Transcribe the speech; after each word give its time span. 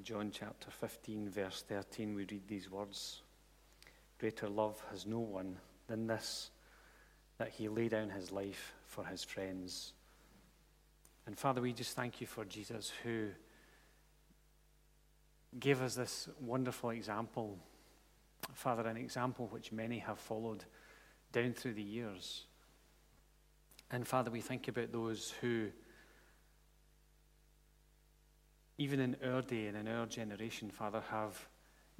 In 0.00 0.04
John 0.04 0.30
chapter 0.32 0.70
15, 0.70 1.28
verse 1.28 1.62
13, 1.68 2.14
we 2.14 2.24
read 2.24 2.48
these 2.48 2.70
words 2.70 3.20
Greater 4.18 4.48
love 4.48 4.82
has 4.90 5.04
no 5.04 5.18
one 5.18 5.58
than 5.88 6.06
this, 6.06 6.48
that 7.36 7.50
he 7.50 7.68
lay 7.68 7.88
down 7.88 8.08
his 8.08 8.32
life 8.32 8.72
for 8.86 9.04
his 9.04 9.22
friends. 9.22 9.92
And 11.26 11.38
Father, 11.38 11.60
we 11.60 11.74
just 11.74 11.94
thank 11.94 12.18
you 12.18 12.26
for 12.26 12.46
Jesus 12.46 12.90
who 13.02 13.26
gave 15.58 15.82
us 15.82 15.96
this 15.96 16.30
wonderful 16.40 16.88
example. 16.88 17.58
Father, 18.54 18.88
an 18.88 18.96
example 18.96 19.48
which 19.50 19.70
many 19.70 19.98
have 19.98 20.18
followed 20.18 20.64
down 21.30 21.52
through 21.52 21.74
the 21.74 21.82
years. 21.82 22.46
And 23.90 24.08
Father, 24.08 24.30
we 24.30 24.40
think 24.40 24.66
about 24.66 24.92
those 24.92 25.34
who 25.42 25.68
even 28.80 28.98
in 28.98 29.14
our 29.30 29.42
day 29.42 29.66
and 29.66 29.76
in 29.76 29.86
our 29.86 30.06
generation, 30.06 30.70
Father, 30.70 31.02
have 31.10 31.46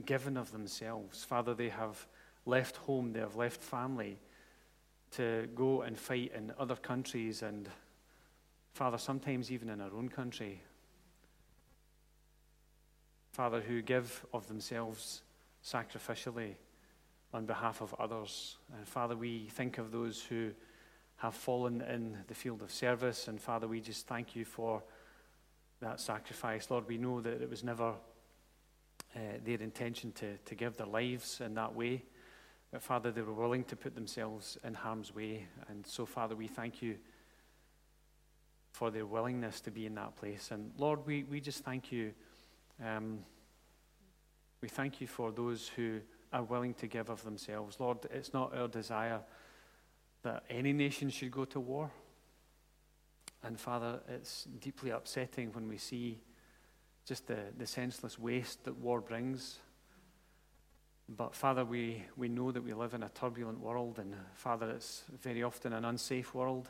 given 0.07 0.39
of 0.39 0.51
themselves. 0.51 1.23
Father, 1.23 1.53
they 1.53 1.69
have 1.69 2.07
left 2.47 2.79
home, 2.79 3.13
they 3.13 3.21
have 3.21 3.37
left 3.37 3.61
family 3.61 4.19
to 5.11 5.47
go 5.55 5.83
and 5.83 5.99
fight 5.99 6.33
in 6.35 6.51
other 6.59 6.77
countries 6.77 7.43
and, 7.43 7.69
Father, 8.73 8.97
sometimes 8.97 9.53
even 9.53 9.69
in 9.69 9.79
our 9.79 9.95
own 9.95 10.09
country. 10.09 10.63
Father, 13.33 13.61
who 13.61 13.83
give 13.83 14.25
of 14.33 14.49
themselves 14.49 15.21
sacrificially 15.63 16.55
on 17.35 17.45
behalf 17.45 17.83
of 17.83 17.95
others. 17.99 18.57
And 18.75 18.89
Father, 18.89 19.19
we 19.19 19.49
think 19.51 19.77
of 19.77 19.93
those 19.93 20.23
who 20.23 20.53
have 21.19 21.35
fallen 21.35 21.83
in 21.83 22.17
the 22.27 22.35
field 22.35 22.63
of 22.63 22.71
service. 22.71 23.29
And 23.29 23.39
Father, 23.39 23.69
we 23.69 23.83
just 23.83 24.07
thank 24.07 24.35
you 24.35 24.47
for 24.47 24.83
that 25.81 26.01
sacrifice. 26.01 26.71
Lord, 26.71 26.87
we 26.87 26.99
know 26.99 27.21
that 27.21 27.43
it 27.43 27.49
was 27.49 27.65
never 27.65 27.95
uh, 29.17 29.19
their 29.45 29.61
intention 29.61 30.13
to, 30.13 30.37
to 30.37 30.55
give 30.55 30.77
their 30.77 30.87
lives 30.87 31.41
in 31.45 31.55
that 31.55 31.75
way. 31.75 32.03
But 32.71 32.83
Father, 32.83 33.11
they 33.11 33.23
were 33.23 33.33
willing 33.33 33.65
to 33.65 33.77
put 33.77 33.95
themselves 33.95 34.59
in 34.63 34.75
harm's 34.75 35.15
way. 35.15 35.47
And 35.69 35.85
so, 35.87 36.07
Father, 36.07 36.37
we 36.37 36.47
thank 36.47 36.83
you 36.83 36.97
for 38.73 38.91
their 38.91 39.07
willingness 39.07 39.61
to 39.63 39.71
be 39.71 39.87
in 39.87 39.95
that 39.97 40.17
place. 40.17 40.51
And 40.53 40.71
Lord, 40.79 41.01
we, 41.07 41.25
we 41.25 41.41
just 41.41 41.65
thank 41.65 41.91
you. 41.91 42.13
Um, 42.85 43.21
we 44.61 44.69
thank 44.69 45.01
you 45.01 45.07
for 45.07 45.33
those 45.33 45.69
who 45.75 46.01
are 46.33 46.45
willing 46.45 46.75
to 46.75 46.87
give 46.87 47.11
of 47.11 47.25
themselves. 47.25 47.81
Lord, 47.81 47.99
it's 48.13 48.33
not 48.33 48.57
our 48.57 48.69
desire 48.69 49.21
that 50.23 50.45
any 50.49 50.73
nation 50.73 51.11
should 51.11 51.33
go 51.33 51.45
to 51.47 51.59
war. 51.59 51.91
And 53.43 53.59
Father, 53.59 54.01
it's 54.09 54.45
deeply 54.61 54.91
upsetting 54.91 55.53
when 55.53 55.69
we 55.69 55.79
see 55.79 56.21
just 57.07 57.27
the, 57.27 57.39
the 57.57 57.67
senseless 57.67 58.19
waste 58.19 58.65
that 58.65 58.77
war 58.77 59.01
brings. 59.01 59.59
But 61.09 61.35
Father, 61.35 61.65
we, 61.65 62.05
we 62.17 62.29
know 62.29 62.53
that 62.53 62.63
we 62.63 62.73
live 62.73 62.95
in 62.95 63.03
a 63.03 63.09
turbulent 63.09 63.59
world, 63.59 63.99
and 63.99 64.15
Father, 64.35 64.71
it's 64.71 65.03
very 65.21 65.43
often 65.43 65.73
an 65.73 65.85
unsafe 65.85 66.35
world. 66.35 66.69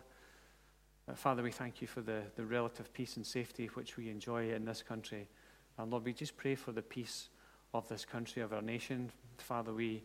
But 1.07 1.19
Father, 1.19 1.43
we 1.43 1.51
thank 1.51 1.83
you 1.83 1.89
for 1.89 2.01
the, 2.01 2.23
the 2.37 2.47
relative 2.47 2.93
peace 2.93 3.17
and 3.17 3.27
safety 3.27 3.67
which 3.75 3.97
we 3.97 4.09
enjoy 4.09 4.53
in 4.53 4.65
this 4.65 4.83
country. 4.83 5.29
And 5.77 5.91
Lord, 5.91 6.05
we 6.05 6.13
just 6.13 6.37
pray 6.37 6.55
for 6.55 6.73
the 6.73 6.83
peace 6.83 7.29
of 7.75 7.89
this 7.89 8.05
country, 8.05 8.43
of 8.43 8.53
our 8.53 8.63
nation. 8.63 9.11
Father, 9.39 9.73
we 9.73 10.05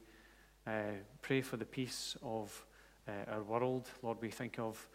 uh, 0.68 0.98
pray 1.22 1.42
for 1.42 1.58
the 1.58 1.66
peace 1.66 2.18
of 2.24 2.66
uh, 3.08 3.32
our 3.32 3.44
world. 3.44 3.88
Lord, 4.02 4.18
we 4.20 4.32
think 4.32 4.60
of 4.60 4.88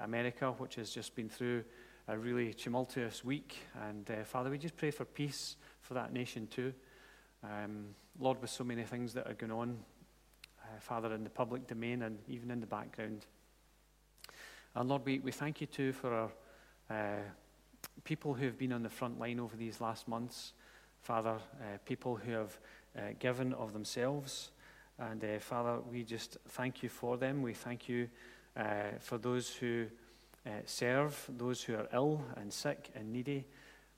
America, 0.00 0.52
which 0.58 0.76
has 0.76 0.90
just 0.90 1.14
been 1.14 1.28
through 1.28 1.64
a 2.08 2.16
really 2.16 2.54
tumultuous 2.54 3.24
week. 3.24 3.58
And 3.88 4.08
uh, 4.10 4.24
Father, 4.24 4.50
we 4.50 4.58
just 4.58 4.76
pray 4.76 4.90
for 4.90 5.04
peace 5.04 5.56
for 5.80 5.94
that 5.94 6.12
nation 6.12 6.46
too. 6.46 6.72
Um, 7.42 7.94
Lord, 8.18 8.40
with 8.40 8.50
so 8.50 8.64
many 8.64 8.84
things 8.84 9.12
that 9.14 9.26
are 9.26 9.34
going 9.34 9.52
on, 9.52 9.78
uh, 10.62 10.80
Father, 10.80 11.12
in 11.14 11.24
the 11.24 11.30
public 11.30 11.66
domain 11.66 12.02
and 12.02 12.18
even 12.28 12.50
in 12.50 12.60
the 12.60 12.66
background. 12.66 13.26
And 14.74 14.88
Lord, 14.88 15.04
we, 15.04 15.18
we 15.18 15.32
thank 15.32 15.60
you 15.60 15.66
too 15.66 15.92
for 15.92 16.12
our 16.12 16.30
uh, 16.90 17.22
people 18.04 18.34
who 18.34 18.44
have 18.44 18.58
been 18.58 18.72
on 18.72 18.82
the 18.82 18.90
front 18.90 19.18
line 19.18 19.40
over 19.40 19.56
these 19.56 19.80
last 19.80 20.06
months. 20.06 20.52
Father, 21.02 21.38
uh, 21.60 21.78
people 21.84 22.16
who 22.16 22.32
have 22.32 22.58
uh, 22.96 23.00
given 23.18 23.52
of 23.52 23.72
themselves. 23.72 24.50
And 24.98 25.22
uh, 25.24 25.38
Father, 25.40 25.80
we 25.90 26.02
just 26.02 26.36
thank 26.48 26.82
you 26.82 26.88
for 26.88 27.16
them. 27.16 27.42
We 27.42 27.52
thank 27.52 27.88
you 27.88 28.08
uh, 28.56 28.98
for 29.00 29.18
those 29.18 29.54
who 29.54 29.86
uh, 30.46 30.50
serve, 30.64 31.28
those 31.36 31.62
who 31.62 31.74
are 31.74 31.88
ill 31.92 32.24
and 32.36 32.52
sick 32.52 32.90
and 32.94 33.12
needy. 33.12 33.44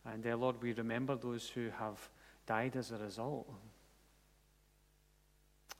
And 0.04 0.26
uh, 0.26 0.36
Lord, 0.36 0.60
we 0.62 0.72
remember 0.72 1.16
those 1.16 1.48
who 1.48 1.68
have 1.78 2.08
died 2.46 2.76
as 2.76 2.90
a 2.90 2.96
result. 2.96 3.48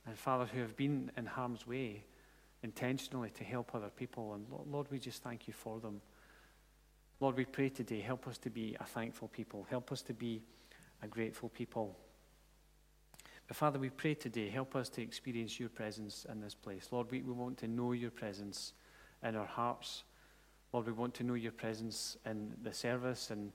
And 0.06 0.17
Father, 0.17 0.47
who 0.47 0.61
have 0.61 0.77
been 0.77 1.11
in 1.17 1.27
harm's 1.27 1.67
way 1.67 2.05
intentionally 2.62 3.31
to 3.31 3.44
help 3.44 3.75
other 3.75 3.91
people. 3.91 4.34
And 4.34 4.47
Lord, 4.71 4.88
we 4.91 4.99
just 4.99 5.22
thank 5.22 5.47
you 5.47 5.53
for 5.53 5.81
them. 5.81 6.00
Lord, 7.21 7.37
we 7.37 7.44
pray 7.44 7.69
today, 7.69 8.00
help 8.00 8.27
us 8.28 8.38
to 8.38 8.50
be 8.50 8.77
a 8.78 8.84
thankful 8.84 9.28
people. 9.28 9.67
Help 9.69 9.91
us 9.91 10.03
to 10.03 10.15
be 10.15 10.43
a 11.03 11.09
grateful 11.09 11.49
people. 11.49 11.97
Father, 13.53 13.79
we 13.79 13.89
pray 13.89 14.15
today, 14.15 14.51
help 14.51 14.77
us 14.77 14.91
to 14.91 15.01
experience 15.01 15.59
your 15.59 15.71
presence 15.71 16.27
in 16.31 16.39
this 16.39 16.55
place. 16.55 16.89
Lord, 16.91 17.11
we, 17.11 17.23
we 17.23 17.33
want 17.33 17.57
to 17.59 17.67
know 17.67 17.93
your 17.93 18.11
presence 18.11 18.75
in 19.23 19.37
our 19.37 19.47
hearts. 19.47 20.05
Lord, 20.75 20.87
we 20.87 20.93
want 20.93 21.15
to 21.15 21.25
know 21.25 21.33
your 21.33 21.53
presence 21.53 22.19
in 22.27 22.53
the 22.63 22.75
service 22.75 23.31
and 23.31 23.51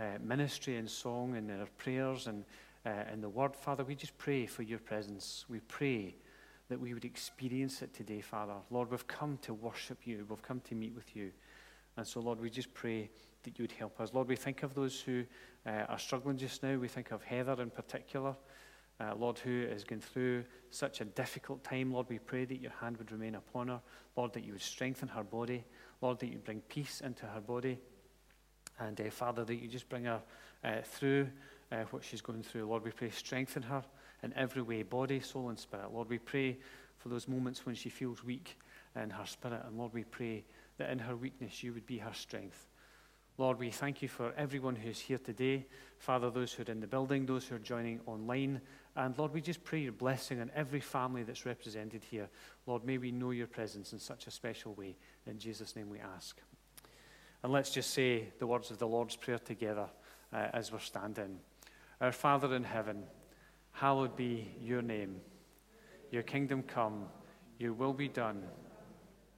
uh, 0.00 0.18
ministry 0.22 0.76
and 0.76 0.88
song 0.88 1.36
and 1.36 1.50
in 1.50 1.60
our 1.60 1.68
prayers 1.76 2.26
and 2.26 2.42
uh, 2.86 3.12
in 3.12 3.20
the 3.20 3.28
word. 3.28 3.54
Father, 3.54 3.84
we 3.84 3.94
just 3.94 4.16
pray 4.16 4.46
for 4.46 4.62
your 4.62 4.78
presence. 4.78 5.44
We 5.50 5.60
pray 5.60 6.14
that 6.70 6.80
we 6.80 6.94
would 6.94 7.04
experience 7.04 7.82
it 7.82 7.92
today, 7.92 8.22
Father. 8.22 8.54
Lord, 8.70 8.90
we've 8.90 9.06
come 9.06 9.38
to 9.42 9.52
worship 9.52 10.06
you, 10.06 10.24
we've 10.26 10.40
come 10.40 10.60
to 10.60 10.74
meet 10.74 10.94
with 10.94 11.14
you. 11.14 11.30
And 11.98 12.06
so, 12.06 12.20
Lord, 12.20 12.40
we 12.40 12.48
just 12.48 12.72
pray 12.72 13.10
that 13.42 13.58
you 13.58 13.64
would 13.64 13.72
help 13.72 14.00
us. 14.00 14.14
Lord, 14.14 14.26
we 14.26 14.36
think 14.36 14.62
of 14.62 14.72
those 14.72 15.02
who 15.02 15.24
uh, 15.66 15.84
are 15.90 15.98
struggling 15.98 16.38
just 16.38 16.62
now. 16.62 16.78
We 16.78 16.88
think 16.88 17.10
of 17.10 17.22
Heather 17.22 17.60
in 17.60 17.68
particular 17.68 18.34
uh, 19.00 19.14
Lord, 19.16 19.38
who 19.38 19.62
is 19.62 19.84
going 19.84 20.00
through 20.00 20.44
such 20.70 21.00
a 21.00 21.04
difficult 21.04 21.64
time. 21.64 21.92
Lord, 21.92 22.06
we 22.08 22.18
pray 22.18 22.44
that 22.44 22.60
your 22.60 22.72
hand 22.80 22.96
would 22.98 23.10
remain 23.10 23.34
upon 23.34 23.68
her. 23.68 23.80
Lord, 24.16 24.32
that 24.34 24.44
you 24.44 24.52
would 24.52 24.62
strengthen 24.62 25.08
her 25.08 25.24
body. 25.24 25.64
Lord, 26.00 26.20
that 26.20 26.28
you 26.28 26.38
bring 26.38 26.60
peace 26.68 27.00
into 27.00 27.26
her 27.26 27.40
body. 27.40 27.78
And 28.78 29.00
uh, 29.00 29.10
Father, 29.10 29.44
that 29.44 29.54
you 29.56 29.68
just 29.68 29.88
bring 29.88 30.04
her 30.04 30.22
uh, 30.64 30.80
through 30.82 31.28
uh, 31.72 31.84
what 31.90 32.04
she's 32.04 32.20
going 32.20 32.42
through. 32.42 32.66
Lord, 32.66 32.84
we 32.84 32.90
pray 32.90 33.10
strengthen 33.10 33.62
her 33.64 33.82
in 34.22 34.32
every 34.34 34.62
way, 34.62 34.82
body, 34.82 35.20
soul, 35.20 35.48
and 35.48 35.58
spirit. 35.58 35.92
Lord, 35.92 36.08
we 36.08 36.18
pray 36.18 36.58
for 36.98 37.08
those 37.08 37.28
moments 37.28 37.66
when 37.66 37.74
she 37.74 37.88
feels 37.88 38.24
weak 38.24 38.58
in 38.96 39.10
her 39.10 39.26
spirit. 39.26 39.62
And 39.66 39.76
Lord, 39.76 39.92
we 39.92 40.04
pray 40.04 40.44
that 40.78 40.90
in 40.90 40.98
her 41.00 41.16
weakness 41.16 41.62
you 41.62 41.72
would 41.72 41.86
be 41.86 41.98
her 41.98 42.14
strength. 42.14 42.68
Lord, 43.36 43.58
we 43.58 43.70
thank 43.70 44.00
you 44.00 44.08
for 44.08 44.32
everyone 44.36 44.76
who's 44.76 45.00
here 45.00 45.18
today. 45.18 45.66
Father, 45.98 46.30
those 46.30 46.52
who 46.52 46.62
are 46.62 46.70
in 46.70 46.78
the 46.78 46.86
building, 46.86 47.26
those 47.26 47.44
who 47.44 47.56
are 47.56 47.60
joining 47.60 48.00
online, 48.06 48.60
and 48.96 49.18
Lord, 49.18 49.34
we 49.34 49.40
just 49.40 49.64
pray 49.64 49.80
your 49.80 49.92
blessing 49.92 50.40
on 50.40 50.50
every 50.54 50.80
family 50.80 51.24
that's 51.24 51.44
represented 51.44 52.04
here. 52.04 52.28
Lord, 52.66 52.84
may 52.84 52.96
we 52.98 53.10
know 53.10 53.32
your 53.32 53.48
presence 53.48 53.92
in 53.92 53.98
such 53.98 54.26
a 54.28 54.30
special 54.30 54.72
way. 54.74 54.96
In 55.26 55.38
Jesus' 55.38 55.74
name 55.74 55.90
we 55.90 55.98
ask. 55.98 56.40
And 57.42 57.52
let's 57.52 57.70
just 57.70 57.90
say 57.90 58.28
the 58.38 58.46
words 58.46 58.70
of 58.70 58.78
the 58.78 58.86
Lord's 58.86 59.16
Prayer 59.16 59.38
together 59.38 59.88
uh, 60.32 60.46
as 60.52 60.70
we're 60.70 60.78
standing. 60.78 61.40
Our 62.00 62.12
Father 62.12 62.54
in 62.54 62.62
heaven, 62.62 63.02
hallowed 63.72 64.16
be 64.16 64.48
your 64.62 64.80
name. 64.80 65.16
Your 66.12 66.22
kingdom 66.22 66.62
come, 66.62 67.06
your 67.58 67.72
will 67.72 67.92
be 67.92 68.08
done 68.08 68.44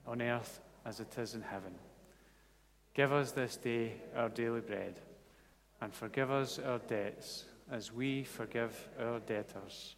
on 0.06 0.21
earth 0.21 0.61
as 0.84 1.00
it 1.00 1.17
is 1.19 1.34
in 1.34 1.41
heaven. 1.41 1.75
Give 2.93 3.12
us 3.12 3.32
this 3.32 3.56
day 3.56 3.94
our 4.14 4.29
daily 4.29 4.61
bread, 4.61 5.00
and 5.81 5.93
forgive 5.93 6.31
us 6.31 6.59
our 6.59 6.79
debts 6.79 7.44
as 7.70 7.92
we 7.92 8.24
forgive 8.24 8.88
our 9.00 9.20
debtors. 9.20 9.96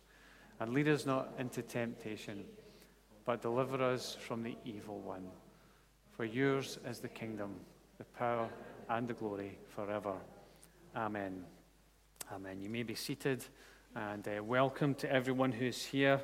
And 0.61 0.73
lead 0.73 0.89
us 0.89 1.07
not 1.07 1.33
into 1.39 1.63
temptation, 1.63 2.45
but 3.25 3.43
deliver 3.43 3.83
us 3.83 4.17
from 4.19 4.43
the 4.43 4.57
evil 4.65 4.99
one. 5.01 5.29
For 6.17 6.25
yours 6.25 6.79
is 6.89 6.99
the 6.99 7.09
kingdom, 7.09 7.55
the 7.99 8.05
power, 8.05 8.49
and 8.89 9.07
the 9.07 9.15
glory 9.15 9.59
forever. 9.69 10.15
Amen. 10.97 11.45
Amen. 12.33 12.61
You 12.61 12.71
may 12.71 12.83
be 12.83 12.95
seated. 12.95 13.45
And 13.95 14.27
uh, 14.27 14.43
welcome 14.43 14.95
to 14.97 15.13
everyone 15.13 15.53
who's 15.53 15.85
here. 15.85 16.21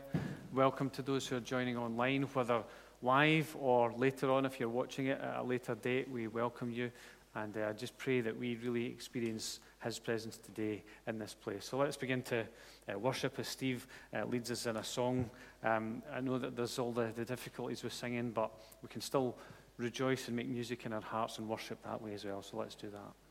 Welcome 0.53 0.91
to 0.91 1.03
those 1.03 1.27
who 1.27 1.37
are 1.37 1.41
joining 1.41 1.77
online, 1.77 2.23
whether 2.23 2.63
live 3.03 3.55
or 3.61 3.93
later 3.93 4.31
on, 4.33 4.47
if 4.47 4.59
you're 4.59 4.69
watching 4.69 5.07
it 5.07 5.21
at 5.21 5.41
a 5.41 5.43
later 5.43 5.75
date. 5.75 6.11
We 6.11 6.27
welcome 6.27 6.71
you. 6.71 6.91
And 7.35 7.57
I 7.57 7.63
uh, 7.63 7.73
just 7.73 7.99
pray 7.99 8.21
that 8.21 8.37
we 8.39 8.57
really 8.57 8.87
experience 8.87 9.61
his 9.83 9.99
presence 9.99 10.39
today 10.39 10.85
in 11.07 11.19
this 11.19 11.35
place. 11.35 11.65
So 11.65 11.79
let's 11.79 11.97
begin 11.97 12.23
to 12.23 12.45
uh, 12.93 12.99
worship 12.99 13.39
as 13.39 13.49
Steve 13.49 13.87
uh, 14.15 14.25
leads 14.25 14.51
us 14.51 14.67
in 14.67 14.77
a 14.77 14.85
song. 14.85 15.29
Um, 15.65 16.03
I 16.13 16.21
know 16.21 16.39
that 16.39 16.57
there's 16.57 16.79
all 16.79 16.93
the, 16.93 17.13
the 17.15 17.25
difficulties 17.25 17.83
with 17.83 17.93
singing, 17.93 18.31
but 18.31 18.53
we 18.83 18.89
can 18.89 19.01
still 19.01 19.37
rejoice 19.79 20.29
and 20.29 20.37
make 20.37 20.49
music 20.49 20.87
in 20.87 20.93
our 20.93 21.01
hearts 21.01 21.39
and 21.39 21.49
worship 21.49 21.83
that 21.85 22.01
way 22.01 22.15
as 22.15 22.25
well. 22.25 22.43
So 22.43 22.59
let's 22.59 22.77
do 22.77 22.89
that. 22.91 23.24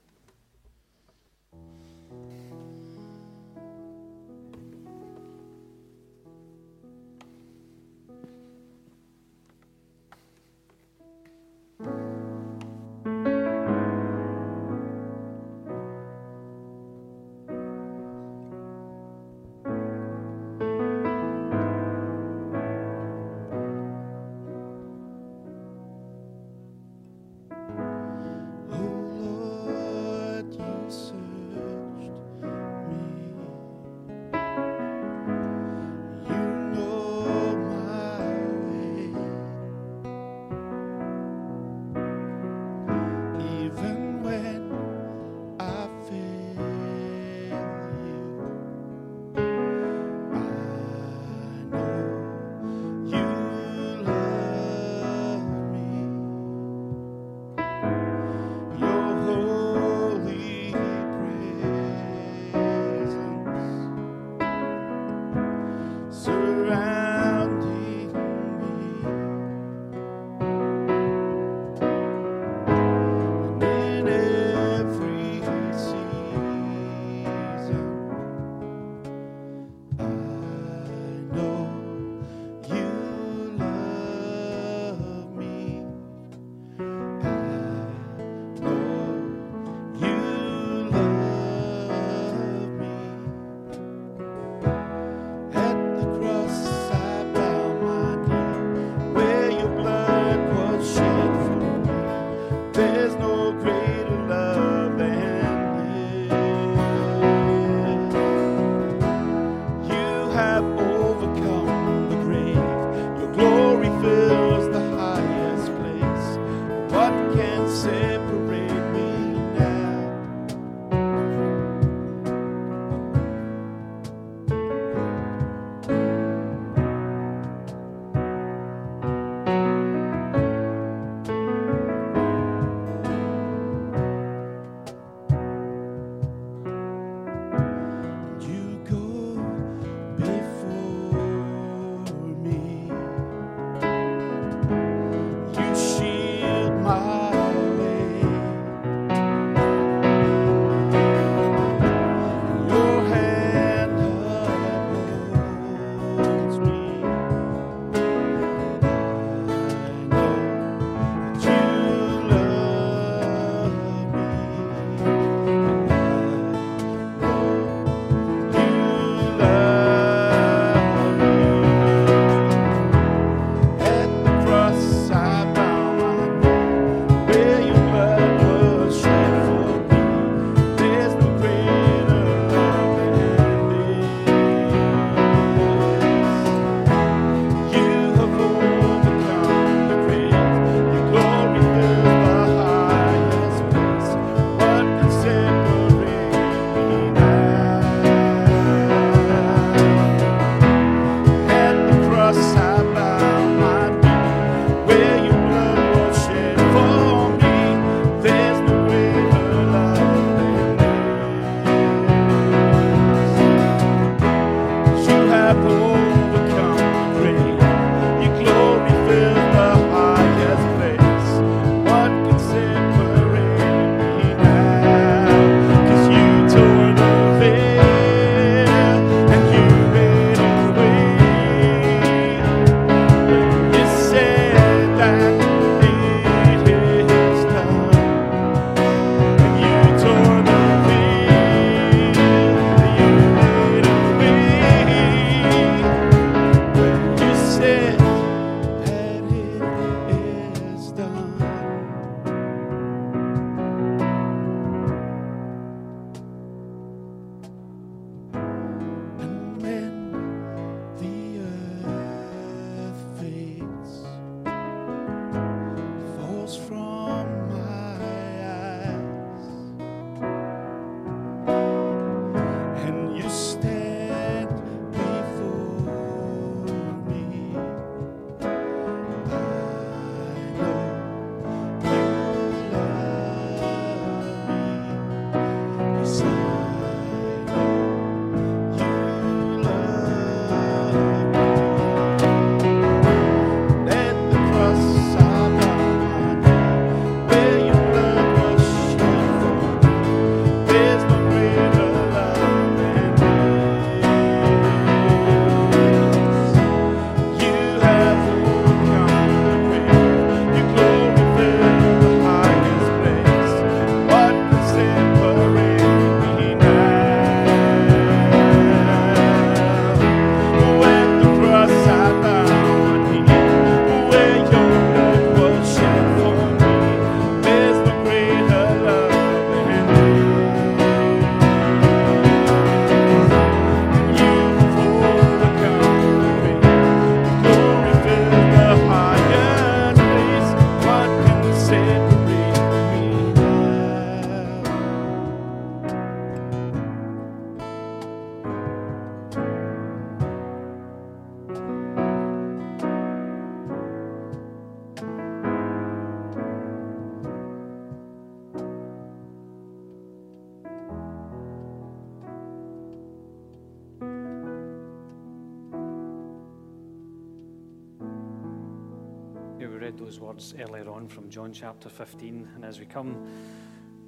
John 371.34 371.52
chapter 371.52 371.90
15. 371.90 372.48
And 372.54 372.63
as 372.63 372.80
we 372.80 372.86
come 372.86 373.28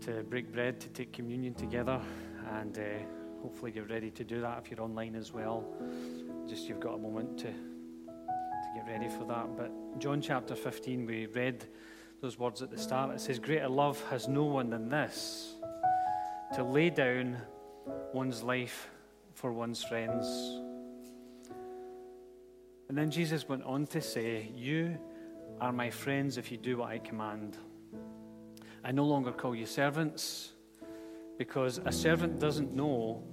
to 0.01 0.21
break 0.29 0.53
bread 0.53 0.79
to 0.79 0.89
take 0.89 1.11
communion 1.11 1.55
together, 1.55 1.99
and 2.53 2.77
uh, 2.77 2.81
hopefully 3.41 3.71
you're 3.73 3.87
ready 3.87 4.11
to 4.11 4.23
do 4.23 4.41
that 4.41 4.61
if 4.63 4.69
you're 4.69 4.83
online 4.83 5.15
as 5.15 5.33
well. 5.33 5.65
Just 6.47 6.69
you've 6.69 6.79
got 6.79 6.93
a 6.93 6.97
moment 6.99 7.39
to, 7.39 7.47
to 7.47 8.69
get 8.75 8.85
ready 8.87 9.09
for 9.09 9.25
that. 9.25 9.57
But 9.57 9.97
John 9.97 10.21
chapter 10.21 10.53
15, 10.53 11.07
we 11.07 11.25
read 11.25 11.65
those 12.21 12.37
words 12.37 12.61
at 12.61 12.69
the 12.69 12.77
start. 12.77 13.09
It 13.09 13.19
says, 13.19 13.39
Greater 13.39 13.69
love 13.69 13.99
has 14.11 14.27
no 14.27 14.43
one 14.43 14.69
than 14.69 14.87
this 14.87 15.55
to 16.53 16.63
lay 16.63 16.91
down 16.91 17.37
one's 18.13 18.43
life 18.43 18.87
for 19.33 19.51
one's 19.51 19.83
friends. 19.83 20.27
And 22.87 22.95
then 22.95 23.09
Jesus 23.09 23.49
went 23.49 23.63
on 23.63 23.87
to 23.87 23.99
say, 23.99 24.51
You 24.53 24.99
are 25.59 25.71
my 25.71 25.89
friends 25.89 26.37
if 26.37 26.51
you 26.51 26.57
do 26.57 26.77
what 26.77 26.89
I 26.89 26.99
command. 26.99 27.57
I 28.83 28.91
no 28.91 29.05
longer 29.05 29.31
call 29.31 29.55
you 29.55 29.65
servants 29.65 30.51
because 31.37 31.79
a 31.85 31.91
servant 31.91 32.39
doesn't 32.39 32.73
know 32.73 33.23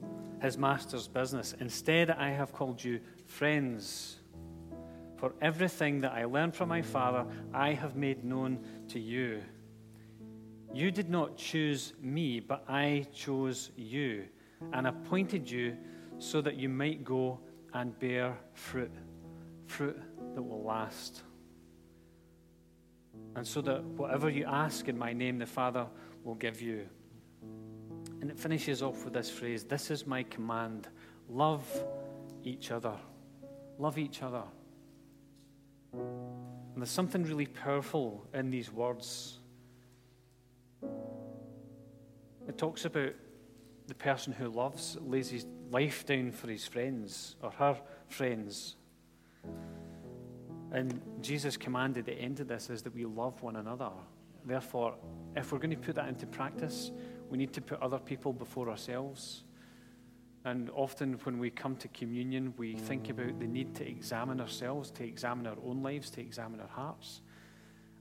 his 0.41 0.59
master's 0.59 1.07
business. 1.07 1.55
Instead, 1.61 2.11
I 2.11 2.31
have 2.31 2.53
called 2.53 2.83
you 2.83 3.01
friends. 3.27 4.17
For 5.17 5.35
everything 5.41 6.01
that 6.01 6.13
I 6.13 6.25
learned 6.25 6.57
from 6.57 6.69
my 6.69 6.83
Father, 6.83 7.25
I 7.55 7.75
have 7.75 7.95
made 7.95 8.25
known 8.25 8.59
to 8.89 8.99
you. 8.99 9.43
You 10.75 10.91
did 10.91 11.11
not 11.11 11.37
choose 11.37 11.93
me, 12.01 12.41
but 12.41 12.65
I 12.69 13.07
chose 13.15 13.71
you 13.77 14.25
and 14.73 14.87
appointed 14.87 15.49
you 15.49 15.77
so 16.19 16.41
that 16.41 16.57
you 16.57 16.69
might 16.69 17.05
go 17.05 17.39
and 17.75 17.97
bear 17.99 18.37
fruit, 18.55 18.91
fruit 19.67 20.01
that 20.35 20.43
will 20.43 20.63
last. 20.63 21.23
And 23.35 23.47
so 23.47 23.61
that 23.63 23.83
whatever 23.83 24.29
you 24.29 24.45
ask 24.47 24.89
in 24.89 24.99
my 24.99 25.13
name, 25.13 25.39
the 25.39 25.47
Father 25.47 25.87
will 26.25 26.35
give 26.35 26.61
you. 26.61 26.87
And 28.21 28.31
it 28.31 28.39
finishes 28.39 28.83
off 28.83 29.05
with 29.05 29.15
this 29.15 29.31
phrase 29.31 29.65
This 29.65 29.91
is 29.91 30.07
my 30.07 30.23
command 30.23 30.89
love 31.29 31.67
each 32.45 32.71
other. 32.71 32.97
Love 33.79 33.99
each 33.99 34.23
other. 34.23 34.45
And 35.93 36.77
there's 36.77 36.91
something 36.91 37.23
really 37.25 37.47
powerful 37.47 38.27
in 38.33 38.51
these 38.51 38.73
words. 38.73 39.39
It 42.49 42.59
talks 42.59 42.85
about 42.85 43.13
the 43.87 43.95
person 43.95 44.33
who 44.33 44.49
loves, 44.49 44.97
lays 45.01 45.31
his 45.31 45.47
life 45.71 46.07
down 46.07 46.33
for 46.33 46.49
his 46.49 46.67
friends 46.67 47.37
or 47.43 47.51
her 47.51 47.81
friends. 48.09 48.77
And 50.73 51.01
Jesus 51.21 51.59
commanded 51.59 52.07
the 52.07 52.15
end 52.15 52.41
of 52.41 52.49
this 52.49 52.71
is 52.71 52.83
that 52.83 52.95
we 52.95 53.05
love 53.05 53.43
one 53.43 53.57
another. 53.57 53.91
Therefore, 54.45 54.95
if 55.37 55.53
we're 55.53 55.59
going 55.59 55.71
to 55.71 55.77
put 55.77 55.95
that 55.97 56.09
into 56.09 56.27
practice, 56.27 56.91
we 57.29 57.37
need 57.39 57.53
to 57.53 57.61
put 57.61 57.81
other 57.81 57.99
people 57.99 58.33
before 58.33 58.71
ourselves. 58.71 59.45
And 60.45 60.71
often 60.71 61.21
when 61.25 61.39
we 61.39 61.51
come 61.51 61.77
to 61.77 61.89
communion, 61.89 62.55
we 62.57 62.75
think 62.75 63.11
about 63.11 63.39
the 63.39 63.47
need 63.47 63.75
to 63.77 63.89
examine 63.89 64.41
ourselves, 64.41 64.91
to 64.93 65.05
examine 65.05 65.47
our 65.47 65.59
own 65.65 65.83
lives, 65.83 66.11
to 66.11 66.21
examine 66.21 66.61
our 66.61 66.69
hearts, 66.69 67.21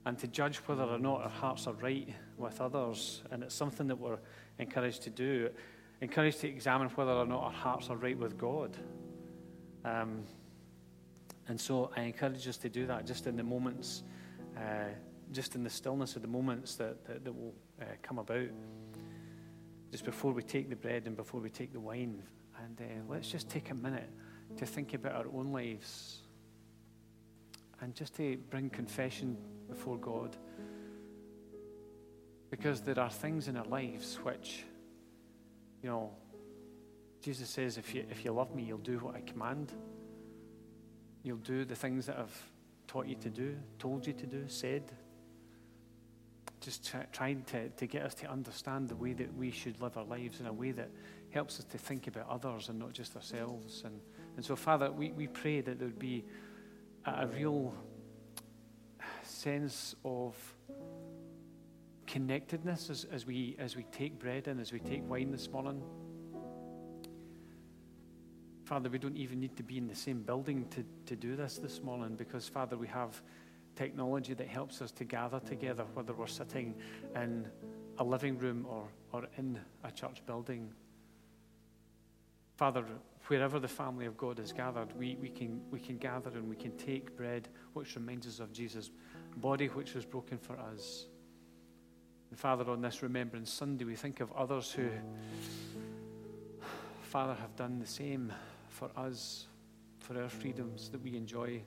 and 0.06 0.18
to 0.18 0.26
judge 0.26 0.56
whether 0.66 0.82
or 0.82 0.98
not 0.98 1.20
our 1.20 1.28
hearts 1.28 1.66
are 1.66 1.74
right 1.74 2.08
with 2.38 2.60
others. 2.60 3.22
And 3.30 3.42
it's 3.44 3.54
something 3.54 3.86
that 3.86 3.96
we're 3.96 4.18
encouraged 4.58 5.02
to 5.02 5.10
do. 5.10 5.50
Encouraged 6.00 6.40
to 6.40 6.48
examine 6.48 6.88
whether 6.88 7.12
or 7.12 7.26
not 7.26 7.44
our 7.44 7.52
hearts 7.52 7.90
are 7.90 7.96
right 7.96 8.18
with 8.18 8.36
God. 8.36 8.76
Um, 9.84 10.24
and 11.48 11.60
so 11.60 11.90
I 11.96 12.02
encourage 12.02 12.46
us 12.46 12.56
to 12.58 12.68
do 12.68 12.86
that 12.86 13.06
just 13.06 13.26
in 13.26 13.36
the 13.36 13.42
moments, 13.42 14.02
uh, 14.56 14.90
just 15.32 15.54
in 15.54 15.64
the 15.64 15.70
stillness 15.70 16.16
of 16.16 16.22
the 16.22 16.28
moments 16.28 16.76
that, 16.76 17.04
that, 17.06 17.24
that 17.24 17.32
will 17.32 17.54
uh, 17.80 17.84
come 18.02 18.18
about 18.18 18.48
just 19.90 20.04
before 20.04 20.32
we 20.32 20.42
take 20.42 20.70
the 20.70 20.76
bread 20.76 21.06
and 21.06 21.16
before 21.16 21.40
we 21.40 21.50
take 21.50 21.72
the 21.72 21.80
wine. 21.80 22.22
And 22.64 22.80
uh, 22.80 23.12
let's 23.12 23.30
just 23.30 23.48
take 23.48 23.70
a 23.70 23.74
minute 23.74 24.08
to 24.56 24.66
think 24.66 24.94
about 24.94 25.14
our 25.14 25.26
own 25.34 25.52
lives 25.52 26.18
and 27.80 27.94
just 27.94 28.14
to 28.16 28.38
bring 28.50 28.70
confession 28.70 29.36
before 29.68 29.98
God. 29.98 30.36
Because 32.50 32.80
there 32.80 32.98
are 33.00 33.10
things 33.10 33.48
in 33.48 33.56
our 33.56 33.64
lives 33.64 34.18
which, 34.22 34.64
you 35.82 35.88
know, 35.88 36.12
Jesus 37.20 37.48
says, 37.48 37.78
if 37.78 37.94
you, 37.94 38.04
if 38.10 38.24
you 38.24 38.32
love 38.32 38.54
me, 38.54 38.62
you'll 38.62 38.78
do 38.78 38.98
what 38.98 39.14
I 39.14 39.20
command. 39.20 39.72
You'll 41.22 41.36
do 41.38 41.64
the 41.64 41.76
things 41.76 42.06
that 42.06 42.18
I've 42.18 42.50
taught 42.86 43.06
you 43.06 43.14
to 43.16 43.30
do, 43.30 43.56
told 43.78 44.06
you 44.06 44.12
to 44.12 44.26
do, 44.26 44.44
said, 44.48 44.82
just 46.60 46.86
try, 46.86 47.04
trying 47.12 47.42
to, 47.44 47.68
to 47.68 47.86
get 47.86 48.02
us 48.02 48.14
to 48.14 48.30
understand 48.30 48.88
the 48.88 48.96
way 48.96 49.12
that 49.12 49.34
we 49.36 49.50
should 49.50 49.80
live 49.80 49.96
our 49.96 50.04
lives 50.04 50.40
in 50.40 50.46
a 50.46 50.52
way 50.52 50.70
that 50.72 50.90
helps 51.30 51.58
us 51.58 51.64
to 51.66 51.78
think 51.78 52.06
about 52.06 52.28
others 52.28 52.68
and 52.68 52.78
not 52.78 52.92
just 52.92 53.16
ourselves. 53.16 53.82
And, 53.84 54.00
and 54.36 54.44
so, 54.44 54.56
Father, 54.56 54.90
we, 54.90 55.12
we 55.12 55.26
pray 55.26 55.60
that 55.60 55.78
there 55.78 55.88
would 55.88 55.98
be 55.98 56.24
a, 57.04 57.22
a 57.22 57.26
real 57.26 57.74
sense 59.24 59.94
of 60.04 60.36
connectedness 62.06 62.90
as, 62.90 63.06
as, 63.10 63.26
we, 63.26 63.56
as 63.58 63.74
we 63.74 63.84
take 63.84 64.18
bread 64.18 64.46
and 64.46 64.60
as 64.60 64.72
we 64.72 64.78
take 64.78 65.08
wine 65.08 65.32
this 65.32 65.50
morning. 65.50 65.82
Father, 68.72 68.88
we 68.88 68.96
don't 68.96 69.18
even 69.18 69.38
need 69.38 69.54
to 69.54 69.62
be 69.62 69.76
in 69.76 69.86
the 69.86 69.94
same 69.94 70.22
building 70.22 70.64
to, 70.70 70.82
to 71.04 71.14
do 71.14 71.36
this 71.36 71.58
this 71.58 71.82
morning 71.82 72.14
because, 72.16 72.48
Father, 72.48 72.74
we 72.74 72.86
have 72.88 73.20
technology 73.76 74.32
that 74.32 74.48
helps 74.48 74.80
us 74.80 74.90
to 74.92 75.04
gather 75.04 75.40
together, 75.40 75.84
whether 75.92 76.14
we're 76.14 76.26
sitting 76.26 76.74
in 77.14 77.46
a 77.98 78.02
living 78.02 78.38
room 78.38 78.64
or, 78.66 78.88
or 79.12 79.26
in 79.36 79.60
a 79.84 79.90
church 79.90 80.24
building. 80.24 80.72
Father, 82.56 82.82
wherever 83.26 83.60
the 83.60 83.68
family 83.68 84.06
of 84.06 84.16
God 84.16 84.38
is 84.38 84.54
gathered, 84.54 84.98
we, 84.98 85.18
we, 85.20 85.28
can, 85.28 85.60
we 85.70 85.78
can 85.78 85.98
gather 85.98 86.30
and 86.30 86.48
we 86.48 86.56
can 86.56 86.74
take 86.78 87.14
bread, 87.14 87.50
which 87.74 87.94
reminds 87.94 88.26
us 88.26 88.40
of 88.40 88.54
Jesus' 88.54 88.90
body, 89.36 89.66
which 89.66 89.92
was 89.92 90.06
broken 90.06 90.38
for 90.38 90.58
us. 90.58 91.08
And 92.30 92.38
Father, 92.38 92.70
on 92.70 92.80
this 92.80 93.02
Remembrance 93.02 93.52
Sunday, 93.52 93.84
we 93.84 93.96
think 93.96 94.20
of 94.20 94.32
others 94.32 94.72
who, 94.72 94.88
Father, 97.02 97.34
have 97.34 97.54
done 97.54 97.78
the 97.78 97.86
same 97.86 98.32
for 98.72 98.90
us, 98.96 99.46
for 99.98 100.20
our 100.20 100.28
freedoms 100.28 100.88
that 100.90 101.02
we 101.02 101.16
enjoy. 101.16 101.62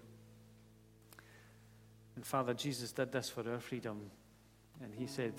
And 2.16 2.26
Father, 2.26 2.54
Jesus 2.54 2.92
did 2.92 3.12
this 3.12 3.30
for 3.30 3.50
our 3.50 3.60
freedom. 3.60 4.10
And 4.82 4.94
he 4.94 5.08
said, 5.08 5.34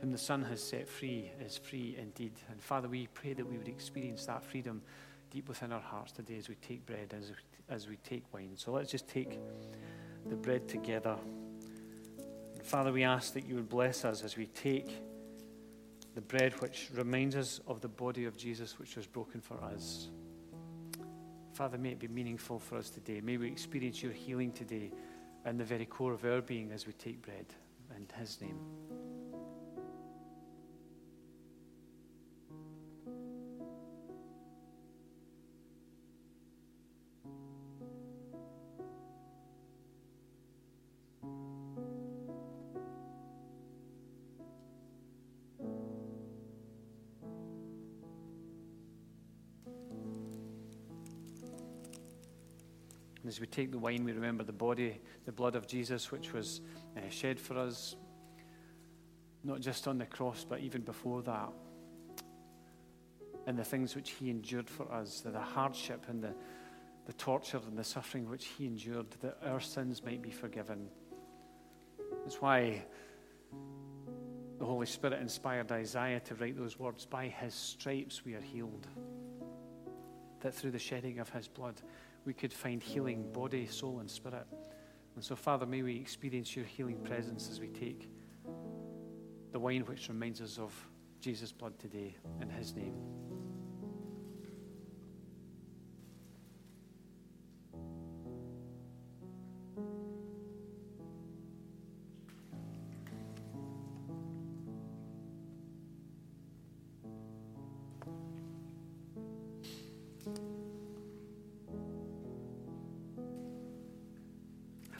Whom 0.00 0.12
the 0.12 0.18
Son 0.18 0.42
has 0.44 0.62
set 0.62 0.88
free 0.88 1.30
is 1.40 1.58
free 1.58 1.96
indeed. 1.98 2.32
And 2.50 2.60
Father, 2.60 2.88
we 2.88 3.08
pray 3.08 3.32
that 3.32 3.46
we 3.46 3.56
would 3.56 3.68
experience 3.68 4.26
that 4.26 4.44
freedom 4.44 4.82
deep 5.30 5.48
within 5.48 5.72
our 5.72 5.80
hearts 5.80 6.12
today 6.12 6.38
as 6.38 6.48
we 6.48 6.54
take 6.56 6.86
bread, 6.86 7.14
as 7.16 7.32
as 7.68 7.88
we 7.88 7.96
take 7.96 8.22
wine. 8.32 8.52
So 8.54 8.72
let's 8.72 8.90
just 8.90 9.08
take 9.08 9.38
the 10.28 10.36
bread 10.36 10.68
together. 10.68 11.16
And 12.54 12.62
Father, 12.62 12.92
we 12.92 13.04
ask 13.04 13.32
that 13.34 13.46
you 13.46 13.56
would 13.56 13.68
bless 13.68 14.04
us 14.04 14.22
as 14.22 14.36
we 14.36 14.46
take 14.46 14.88
the 16.14 16.20
bread 16.20 16.54
which 16.60 16.88
reminds 16.94 17.36
us 17.36 17.60
of 17.66 17.80
the 17.80 17.88
body 17.88 18.24
of 18.24 18.36
Jesus 18.36 18.78
which 18.78 18.96
was 18.96 19.06
broken 19.06 19.40
for 19.40 19.62
us. 19.62 20.08
Father, 21.56 21.78
may 21.78 21.92
it 21.92 21.98
be 21.98 22.08
meaningful 22.08 22.58
for 22.58 22.76
us 22.76 22.90
today. 22.90 23.22
May 23.22 23.38
we 23.38 23.46
experience 23.46 24.02
your 24.02 24.12
healing 24.12 24.52
today 24.52 24.92
in 25.46 25.56
the 25.56 25.64
very 25.64 25.86
core 25.86 26.12
of 26.12 26.22
our 26.26 26.42
being 26.42 26.70
as 26.70 26.86
we 26.86 26.92
take 26.92 27.22
bread 27.22 27.46
in 27.96 28.06
His 28.20 28.38
name. 28.42 28.58
And 53.26 53.32
as 53.32 53.40
we 53.40 53.48
take 53.48 53.72
the 53.72 53.78
wine, 53.80 54.04
we 54.04 54.12
remember 54.12 54.44
the 54.44 54.52
body, 54.52 55.00
the 55.24 55.32
blood 55.32 55.56
of 55.56 55.66
Jesus, 55.66 56.12
which 56.12 56.32
was 56.32 56.60
uh, 56.96 57.00
shed 57.10 57.40
for 57.40 57.58
us, 57.58 57.96
not 59.42 59.60
just 59.60 59.88
on 59.88 59.98
the 59.98 60.06
cross, 60.06 60.46
but 60.48 60.60
even 60.60 60.82
before 60.82 61.22
that. 61.22 61.48
And 63.48 63.58
the 63.58 63.64
things 63.64 63.96
which 63.96 64.10
he 64.10 64.30
endured 64.30 64.70
for 64.70 64.88
us, 64.92 65.22
the, 65.22 65.30
the 65.30 65.40
hardship 65.40 66.04
and 66.06 66.22
the, 66.22 66.32
the 67.06 67.14
torture 67.14 67.58
and 67.66 67.76
the 67.76 67.82
suffering 67.82 68.30
which 68.30 68.46
he 68.46 68.64
endured, 68.64 69.10
that 69.22 69.38
our 69.44 69.58
sins 69.58 70.04
might 70.04 70.22
be 70.22 70.30
forgiven. 70.30 70.86
That's 72.22 72.40
why 72.40 72.84
the 74.60 74.64
Holy 74.64 74.86
Spirit 74.86 75.20
inspired 75.20 75.72
Isaiah 75.72 76.20
to 76.20 76.36
write 76.36 76.56
those 76.56 76.78
words 76.78 77.06
By 77.06 77.26
his 77.26 77.54
stripes 77.54 78.24
we 78.24 78.34
are 78.34 78.40
healed. 78.40 78.86
That 80.42 80.54
through 80.54 80.70
the 80.70 80.78
shedding 80.78 81.18
of 81.18 81.28
his 81.30 81.48
blood, 81.48 81.82
we 82.26 82.34
could 82.34 82.52
find 82.52 82.82
healing, 82.82 83.32
body, 83.32 83.66
soul, 83.66 84.00
and 84.00 84.10
spirit. 84.10 84.46
And 85.14 85.24
so, 85.24 85.34
Father, 85.34 85.64
may 85.64 85.82
we 85.82 85.96
experience 85.96 86.54
your 86.54 86.66
healing 86.66 86.98
presence 86.98 87.48
as 87.50 87.60
we 87.60 87.68
take 87.68 88.10
the 89.52 89.58
wine 89.58 89.82
which 89.86 90.08
reminds 90.08 90.42
us 90.42 90.58
of 90.58 90.74
Jesus' 91.20 91.52
blood 91.52 91.78
today 91.78 92.14
in 92.42 92.50
his 92.50 92.74
name. 92.74 93.25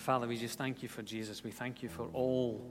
Father, 0.06 0.28
we 0.28 0.36
just 0.36 0.56
thank 0.56 0.84
you 0.84 0.88
for 0.88 1.02
Jesus. 1.02 1.42
We 1.42 1.50
thank 1.50 1.82
you 1.82 1.88
for 1.88 2.06
all 2.12 2.64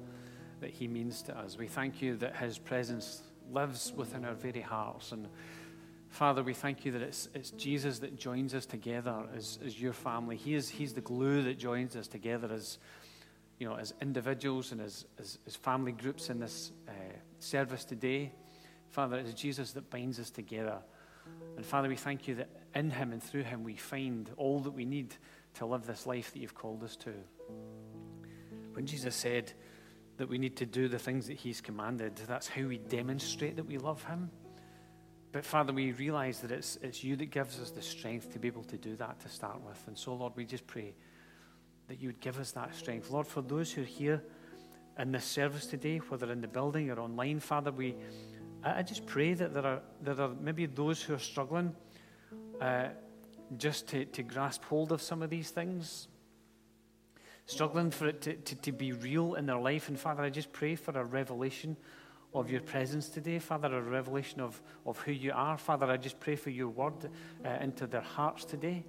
that 0.62 0.70
he 0.70 0.88
means 0.88 1.22
to 1.24 1.38
us. 1.38 1.58
We 1.58 1.68
thank 1.68 2.02
you 2.02 2.16
that 2.16 2.34
his 2.38 2.58
presence 2.58 3.24
lives 3.52 3.92
within 3.94 4.24
our 4.24 4.36
very 4.36 4.62
hearts. 4.62 5.12
And 5.12 5.28
Father, 6.08 6.44
we 6.44 6.54
thank 6.54 6.86
you 6.86 6.94
that 6.94 7.02
it's, 7.02 7.28
it's 7.34 7.52
Jesus 7.52 8.00
that 8.00 8.16
joins 8.16 8.54
us 8.54 8.66
together 8.66 9.26
as, 9.36 9.60
as 9.66 9.82
your 9.82 9.92
family. 9.92 10.38
He 10.38 10.54
is, 10.54 10.70
he's 10.70 10.94
the 10.94 11.02
glue 11.02 11.44
that 11.44 11.60
joins 11.60 11.98
us 11.98 12.08
together 12.08 12.50
as, 12.54 12.78
you 13.60 13.68
know, 13.68 13.76
as 13.76 13.94
individuals 14.02 14.72
and 14.72 14.80
as, 14.80 15.04
as, 15.20 15.38
as 15.46 15.58
family 15.58 15.92
groups 15.92 16.30
in 16.30 16.40
this 16.40 16.72
uh, 16.88 16.92
service 17.40 17.84
today. 17.84 18.32
Father, 18.92 19.18
it's 19.18 19.34
Jesus 19.34 19.74
that 19.74 19.90
binds 19.90 20.22
us 20.22 20.30
together. 20.30 20.78
And 21.58 21.66
Father, 21.66 21.90
we 21.90 21.98
thank 21.98 22.30
you 22.30 22.36
that 22.36 22.48
in 22.74 22.92
him 22.92 23.12
and 23.12 23.22
through 23.22 23.44
him 23.44 23.66
we 23.66 23.76
find 23.76 24.30
all 24.38 24.62
that 24.62 24.72
we 24.72 24.86
need 24.86 25.16
to 25.56 25.66
live 25.66 25.86
this 25.86 26.06
life 26.06 26.34
that 26.34 26.40
you've 26.40 26.56
called 26.56 26.84
us 26.84 26.96
to. 26.98 27.14
When 28.74 28.86
Jesus 28.86 29.16
said 29.16 29.54
that 30.18 30.28
we 30.28 30.38
need 30.38 30.56
to 30.58 30.66
do 30.66 30.88
the 30.88 31.00
things 31.00 31.28
that 31.28 31.38
he's 31.38 31.62
commanded, 31.62 32.16
that's 32.28 32.48
how 32.48 32.64
we 32.64 32.78
demonstrate 32.78 33.56
that 33.56 33.66
we 33.66 33.78
love 33.78 34.04
him. 34.04 34.30
But 35.32 35.46
Father, 35.46 35.74
we 35.74 35.92
realize 35.92 36.40
that 36.40 36.52
it's, 36.52 36.78
it's 36.82 37.04
you 37.04 37.16
that 37.18 37.26
gives 37.26 37.60
us 37.60 37.72
the 37.72 37.82
strength 37.82 38.32
to 38.34 38.40
be 38.40 38.48
able 38.48 38.64
to 38.64 38.78
do 38.78 38.96
that 38.96 39.20
to 39.22 39.30
start 39.30 39.62
with. 39.62 39.82
And 39.88 39.98
so, 39.98 40.14
Lord, 40.14 40.34
we 40.36 40.46
just 40.46 40.66
pray 40.66 40.94
that 41.88 42.02
you 42.02 42.08
would 42.10 42.22
give 42.22 42.40
us 42.40 42.52
that 42.52 42.74
strength. 42.76 43.12
Lord, 43.12 43.28
for 43.28 43.42
those 43.42 43.72
who 43.72 43.82
are 43.82 43.86
here 43.86 44.24
in 44.98 45.12
this 45.12 45.26
service 45.26 45.66
today, 45.66 45.98
whether 45.98 46.32
in 46.32 46.42
the 46.42 46.48
building 46.48 46.90
or 46.90 47.00
online, 47.00 47.40
Father, 47.40 47.72
we 47.72 47.96
I, 48.64 48.82
just 48.82 49.06
pray 49.06 49.34
that 49.36 49.54
there 49.54 49.66
are 49.66 49.82
there 50.02 50.20
are 50.20 50.32
maybe 50.42 50.66
those 50.66 51.02
who 51.02 51.14
are 51.14 51.20
struggling 51.20 51.76
uh, 52.60 52.88
just 53.58 53.88
to, 53.90 54.06
to 54.06 54.24
grasp 54.24 54.64
hold 54.64 54.92
of 54.92 55.02
some 55.02 55.22
of 55.22 55.30
these 55.30 55.52
things, 55.52 56.08
struggling 57.46 57.92
for 57.92 58.08
it 58.08 58.22
to, 58.22 58.34
to, 58.36 58.56
to 58.56 58.72
be 58.72 58.92
real 58.92 59.36
in 59.36 59.46
their 59.46 59.60
life. 59.60 59.90
And 59.90 60.00
Father, 60.00 60.24
I 60.24 60.30
just 60.30 60.52
pray 60.52 60.76
for 60.76 60.92
a 60.92 61.04
revelation 61.04 61.78
of 62.34 62.52
your 62.52 62.62
presence 62.62 63.08
today, 63.08 63.40
Father, 63.40 63.74
a 63.74 63.82
revelation 63.82 64.42
of, 64.42 64.62
of 64.86 65.00
who 65.00 65.12
you 65.12 65.32
are. 65.34 65.58
Father, 65.58 65.86
I 65.86 65.98
just 65.98 66.20
pray 66.20 66.36
for 66.36 66.50
your 66.50 66.68
word 66.68 67.10
uh, 67.46 67.50
into 67.62 67.88
their 67.88 68.02
hearts 68.02 68.44
today. 68.44 68.84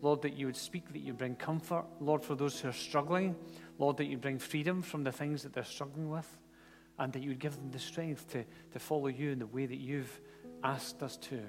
Lord, 0.00 0.22
that 0.22 0.34
you 0.34 0.46
would 0.46 0.56
speak, 0.56 0.92
that 0.92 1.00
you 1.00 1.12
bring 1.12 1.34
comfort. 1.34 1.84
Lord, 2.00 2.22
for 2.22 2.36
those 2.36 2.60
who 2.60 2.68
are 2.68 2.72
struggling, 2.72 3.34
Lord, 3.78 3.96
that 3.96 4.04
you 4.04 4.16
bring 4.16 4.38
freedom 4.38 4.80
from 4.80 5.02
the 5.02 5.10
things 5.10 5.42
that 5.42 5.52
they're 5.52 5.64
struggling 5.64 6.08
with, 6.08 6.38
and 7.00 7.12
that 7.12 7.22
you 7.22 7.30
would 7.30 7.40
give 7.40 7.56
them 7.56 7.70
the 7.72 7.80
strength 7.80 8.28
to, 8.30 8.44
to 8.72 8.78
follow 8.78 9.08
you 9.08 9.30
in 9.30 9.40
the 9.40 9.46
way 9.46 9.66
that 9.66 9.78
you've 9.78 10.20
asked 10.62 11.02
us 11.02 11.16
to. 11.16 11.40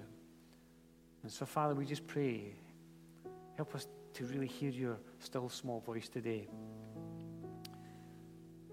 And 1.21 1.32
so, 1.32 1.45
Father, 1.45 1.75
we 1.75 1.86
just 1.86 2.08
pray, 2.08 2.54
help 3.56 3.75
us 3.75 3.88
to 4.13 4.26
really 4.26 4.48
hear 4.48 4.72
your 4.72 4.98
still 5.19 5.50
small 5.50 5.80
voice 5.80 6.10
today. 6.10 6.48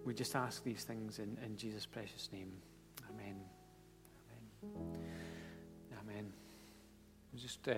We 0.04 0.14
just 0.14 0.36
ask 0.36 0.62
these 0.62 0.84
things 0.84 1.18
in, 1.18 1.36
in 1.44 1.56
Jesus' 1.56 1.86
precious 1.86 2.30
name. 2.32 2.52
Amen. 3.10 3.36
Amen. 4.62 5.00
Amen. 6.00 6.32
Just, 7.36 7.66
uh, 7.68 7.74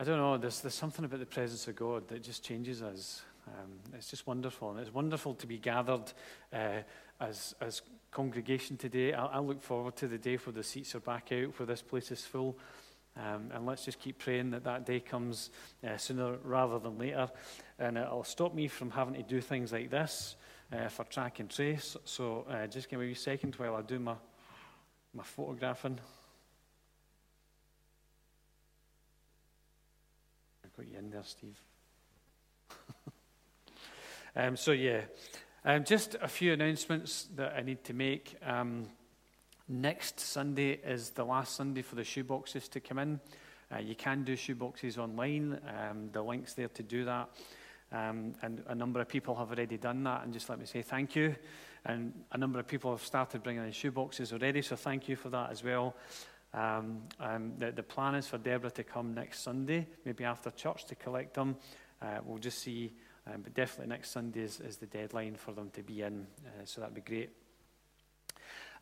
I 0.00 0.04
don't 0.04 0.18
know, 0.18 0.38
there's, 0.38 0.60
there's 0.60 0.74
something 0.74 1.04
about 1.04 1.20
the 1.20 1.26
presence 1.26 1.68
of 1.68 1.76
God 1.76 2.08
that 2.08 2.22
just 2.22 2.42
changes 2.42 2.82
us. 2.82 3.22
Um, 3.46 3.72
it's 3.92 4.08
just 4.08 4.26
wonderful. 4.26 4.70
And 4.70 4.80
it's 4.80 4.92
wonderful 4.92 5.34
to 5.34 5.46
be 5.46 5.58
gathered 5.58 6.12
uh, 6.52 6.78
as, 7.20 7.54
as 7.60 7.82
congregation 8.10 8.76
today. 8.76 9.12
I, 9.12 9.26
I 9.26 9.38
look 9.40 9.62
forward 9.62 9.96
to 9.96 10.08
the 10.08 10.18
day 10.18 10.36
where 10.36 10.52
the 10.52 10.62
seats 10.62 10.94
are 10.94 11.00
back 11.00 11.30
out, 11.30 11.58
where 11.58 11.66
this 11.66 11.82
place 11.82 12.10
is 12.10 12.24
full. 12.24 12.56
Um, 13.16 13.50
and 13.54 13.64
let's 13.64 13.84
just 13.84 14.00
keep 14.00 14.18
praying 14.18 14.50
that 14.50 14.64
that 14.64 14.84
day 14.84 14.98
comes 14.98 15.50
uh, 15.86 15.96
sooner 15.96 16.36
rather 16.42 16.78
than 16.78 16.98
later. 16.98 17.28
And 17.78 17.96
it'll 17.96 18.24
stop 18.24 18.54
me 18.54 18.66
from 18.66 18.90
having 18.90 19.14
to 19.14 19.22
do 19.22 19.40
things 19.40 19.72
like 19.72 19.90
this 19.90 20.36
uh, 20.72 20.88
for 20.88 21.04
track 21.04 21.38
and 21.38 21.48
trace. 21.48 21.96
So 22.04 22.44
uh, 22.50 22.66
just 22.66 22.88
give 22.88 22.98
me 22.98 23.12
a 23.12 23.16
second 23.16 23.54
while 23.54 23.76
I 23.76 23.82
do 23.82 24.00
my, 24.00 24.14
my 25.14 25.22
photographing. 25.22 25.98
I've 30.64 30.76
got 30.76 30.86
you 30.90 30.98
in 30.98 31.10
there, 31.10 31.22
Steve. 31.22 31.58
um, 34.36 34.56
so, 34.56 34.72
yeah, 34.72 35.02
um, 35.64 35.84
just 35.84 36.16
a 36.20 36.28
few 36.28 36.52
announcements 36.52 37.28
that 37.36 37.54
I 37.56 37.62
need 37.62 37.84
to 37.84 37.94
make. 37.94 38.36
Um, 38.44 38.88
Next 39.66 40.20
Sunday 40.20 40.72
is 40.72 41.10
the 41.10 41.24
last 41.24 41.56
Sunday 41.56 41.80
for 41.80 41.94
the 41.94 42.02
shoeboxes 42.02 42.68
to 42.70 42.80
come 42.80 42.98
in. 42.98 43.20
Uh, 43.74 43.78
you 43.78 43.94
can 43.94 44.22
do 44.22 44.36
shoeboxes 44.36 44.98
online. 44.98 45.58
Um, 45.66 46.10
the 46.12 46.20
link's 46.20 46.52
there 46.52 46.68
to 46.68 46.82
do 46.82 47.06
that. 47.06 47.30
Um, 47.90 48.34
and 48.42 48.62
a 48.66 48.74
number 48.74 49.00
of 49.00 49.08
people 49.08 49.34
have 49.36 49.50
already 49.50 49.78
done 49.78 50.04
that. 50.04 50.22
And 50.22 50.34
just 50.34 50.50
let 50.50 50.58
me 50.58 50.66
say 50.66 50.82
thank 50.82 51.16
you. 51.16 51.34
And 51.86 52.12
a 52.32 52.36
number 52.36 52.58
of 52.58 52.66
people 52.66 52.90
have 52.90 53.02
started 53.02 53.42
bringing 53.42 53.64
in 53.64 53.70
shoeboxes 53.70 54.34
already, 54.34 54.60
so 54.60 54.76
thank 54.76 55.08
you 55.08 55.16
for 55.16 55.30
that 55.30 55.50
as 55.50 55.64
well. 55.64 55.96
Um, 56.52 57.02
um, 57.18 57.52
the, 57.58 57.72
the, 57.72 57.82
plan 57.82 58.14
is 58.14 58.26
for 58.26 58.38
Deborah 58.38 58.70
to 58.70 58.84
come 58.84 59.14
next 59.14 59.40
Sunday, 59.40 59.86
maybe 60.04 60.24
after 60.24 60.50
church, 60.50 60.84
to 60.86 60.94
collect 60.94 61.34
them. 61.34 61.56
Uh, 62.02 62.18
we'll 62.24 62.38
just 62.38 62.58
see. 62.58 62.92
Um, 63.26 63.40
but 63.42 63.54
definitely 63.54 63.88
next 63.88 64.10
Sunday 64.10 64.40
is, 64.40 64.60
is, 64.60 64.76
the 64.76 64.86
deadline 64.86 65.36
for 65.36 65.52
them 65.52 65.70
to 65.70 65.82
be 65.82 66.02
in, 66.02 66.26
uh, 66.46 66.64
so 66.64 66.80
that'd 66.82 66.94
be 66.94 67.00
great. 67.00 67.30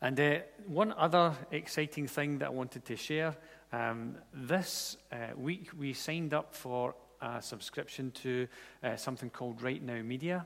And 0.01 0.19
uh, 0.19 0.39
one 0.67 0.93
other 0.93 1.33
exciting 1.51 2.07
thing 2.07 2.39
that 2.39 2.47
I 2.47 2.51
wanted 2.51 2.85
to 2.85 2.95
share 2.95 3.35
um, 3.73 4.17
this 4.31 4.97
uh, 5.11 5.35
week 5.35 5.69
we 5.75 5.93
signed 5.93 6.33
up 6.33 6.53
for 6.53 6.93
a 7.21 7.41
subscription 7.41 8.11
to 8.11 8.47
uh, 8.83 8.95
something 8.95 9.31
called 9.31 9.63
Right 9.63 9.81
Now 9.81 9.99
Media. 10.03 10.45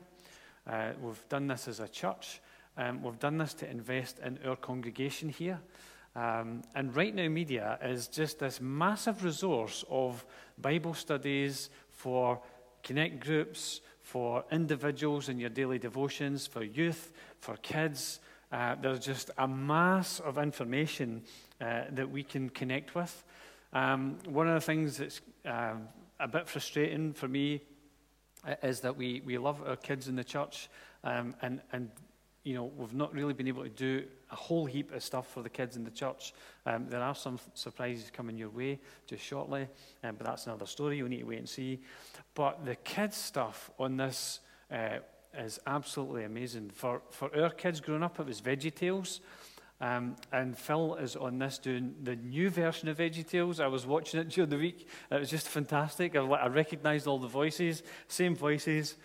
Uh, 0.66 0.92
we've 1.00 1.28
done 1.28 1.46
this 1.46 1.68
as 1.68 1.80
a 1.80 1.88
church. 1.88 2.40
Um, 2.78 3.02
we've 3.02 3.18
done 3.18 3.36
this 3.36 3.52
to 3.54 3.70
invest 3.70 4.18
in 4.20 4.38
our 4.46 4.56
congregation 4.56 5.28
here. 5.28 5.60
Um, 6.16 6.62
and 6.74 6.96
Right 6.96 7.14
Now 7.14 7.28
Media 7.28 7.78
is 7.82 8.08
just 8.08 8.38
this 8.38 8.62
massive 8.62 9.22
resource 9.22 9.84
of 9.90 10.24
Bible 10.56 10.94
studies 10.94 11.68
for 11.90 12.40
connect 12.82 13.20
groups, 13.20 13.82
for 14.02 14.44
individuals 14.50 15.28
in 15.28 15.38
your 15.38 15.50
daily 15.50 15.78
devotions, 15.78 16.46
for 16.46 16.62
youth, 16.62 17.12
for 17.40 17.56
kids. 17.56 18.20
Uh, 18.50 18.74
there's 18.80 19.00
just 19.00 19.30
a 19.38 19.46
mass 19.46 20.20
of 20.20 20.38
information 20.38 21.22
uh, 21.60 21.82
that 21.90 22.10
we 22.10 22.22
can 22.22 22.48
connect 22.50 22.94
with. 22.94 23.24
Um, 23.72 24.18
one 24.26 24.48
of 24.48 24.54
the 24.54 24.60
things 24.60 24.96
that's 24.96 25.20
um, 25.44 25.88
a 26.18 26.28
bit 26.28 26.48
frustrating 26.48 27.12
for 27.12 27.28
me 27.28 27.62
uh, 28.46 28.54
is 28.62 28.80
that 28.80 28.96
we, 28.96 29.22
we 29.24 29.36
love 29.36 29.62
our 29.66 29.76
kids 29.76 30.08
in 30.08 30.16
the 30.16 30.24
church, 30.24 30.68
um, 31.04 31.34
and, 31.42 31.60
and 31.72 31.90
you 32.44 32.54
know, 32.54 32.72
we've 32.76 32.94
not 32.94 33.12
really 33.12 33.34
been 33.34 33.48
able 33.48 33.62
to 33.62 33.68
do 33.68 34.04
a 34.30 34.36
whole 34.36 34.64
heap 34.64 34.92
of 34.92 35.02
stuff 35.02 35.28
for 35.28 35.42
the 35.42 35.50
kids 35.50 35.76
in 35.76 35.84
the 35.84 35.90
church. 35.90 36.32
Um, 36.64 36.86
there 36.88 37.02
are 37.02 37.14
some 37.14 37.38
surprises 37.52 38.10
coming 38.10 38.38
your 38.38 38.48
way 38.48 38.80
just 39.06 39.22
shortly, 39.22 39.68
um, 40.02 40.14
but 40.16 40.26
that's 40.26 40.46
another 40.46 40.66
story. 40.66 40.96
You'll 40.96 41.08
need 41.08 41.20
to 41.20 41.26
wait 41.26 41.38
and 41.38 41.48
see. 41.48 41.80
But 42.34 42.64
the 42.64 42.76
kids' 42.76 43.16
stuff 43.16 43.70
on 43.78 43.98
this 43.98 44.40
uh, 44.70 44.98
is 45.38 45.60
absolutely 45.66 46.24
amazing. 46.24 46.70
For, 46.70 47.02
for 47.10 47.34
our 47.40 47.50
kids 47.50 47.80
growing 47.80 48.02
up, 48.02 48.18
it 48.20 48.26
was 48.26 48.40
VeggieTales. 48.40 49.20
Um, 49.80 50.16
and 50.32 50.58
Phil 50.58 50.96
is 50.96 51.14
on 51.14 51.38
this 51.38 51.58
doing 51.58 51.94
the 52.02 52.16
new 52.16 52.50
version 52.50 52.88
of 52.88 52.98
VeggieTales. 52.98 53.60
I 53.60 53.68
was 53.68 53.86
watching 53.86 54.20
it 54.20 54.28
during 54.30 54.50
the 54.50 54.56
week. 54.56 54.88
It 55.10 55.20
was 55.20 55.30
just 55.30 55.48
fantastic. 55.48 56.16
I, 56.16 56.20
I 56.20 56.48
recognized 56.48 57.06
all 57.06 57.18
the 57.18 57.28
voices, 57.28 57.82
same 58.08 58.34
voices. 58.34 58.96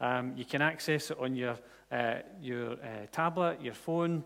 Um, 0.00 0.34
you 0.36 0.44
can 0.44 0.62
access 0.62 1.10
it 1.10 1.18
on 1.18 1.34
your, 1.34 1.58
uh, 1.90 2.16
your 2.40 2.72
uh, 2.72 3.06
tablet, 3.10 3.62
your 3.62 3.74
phone. 3.74 4.24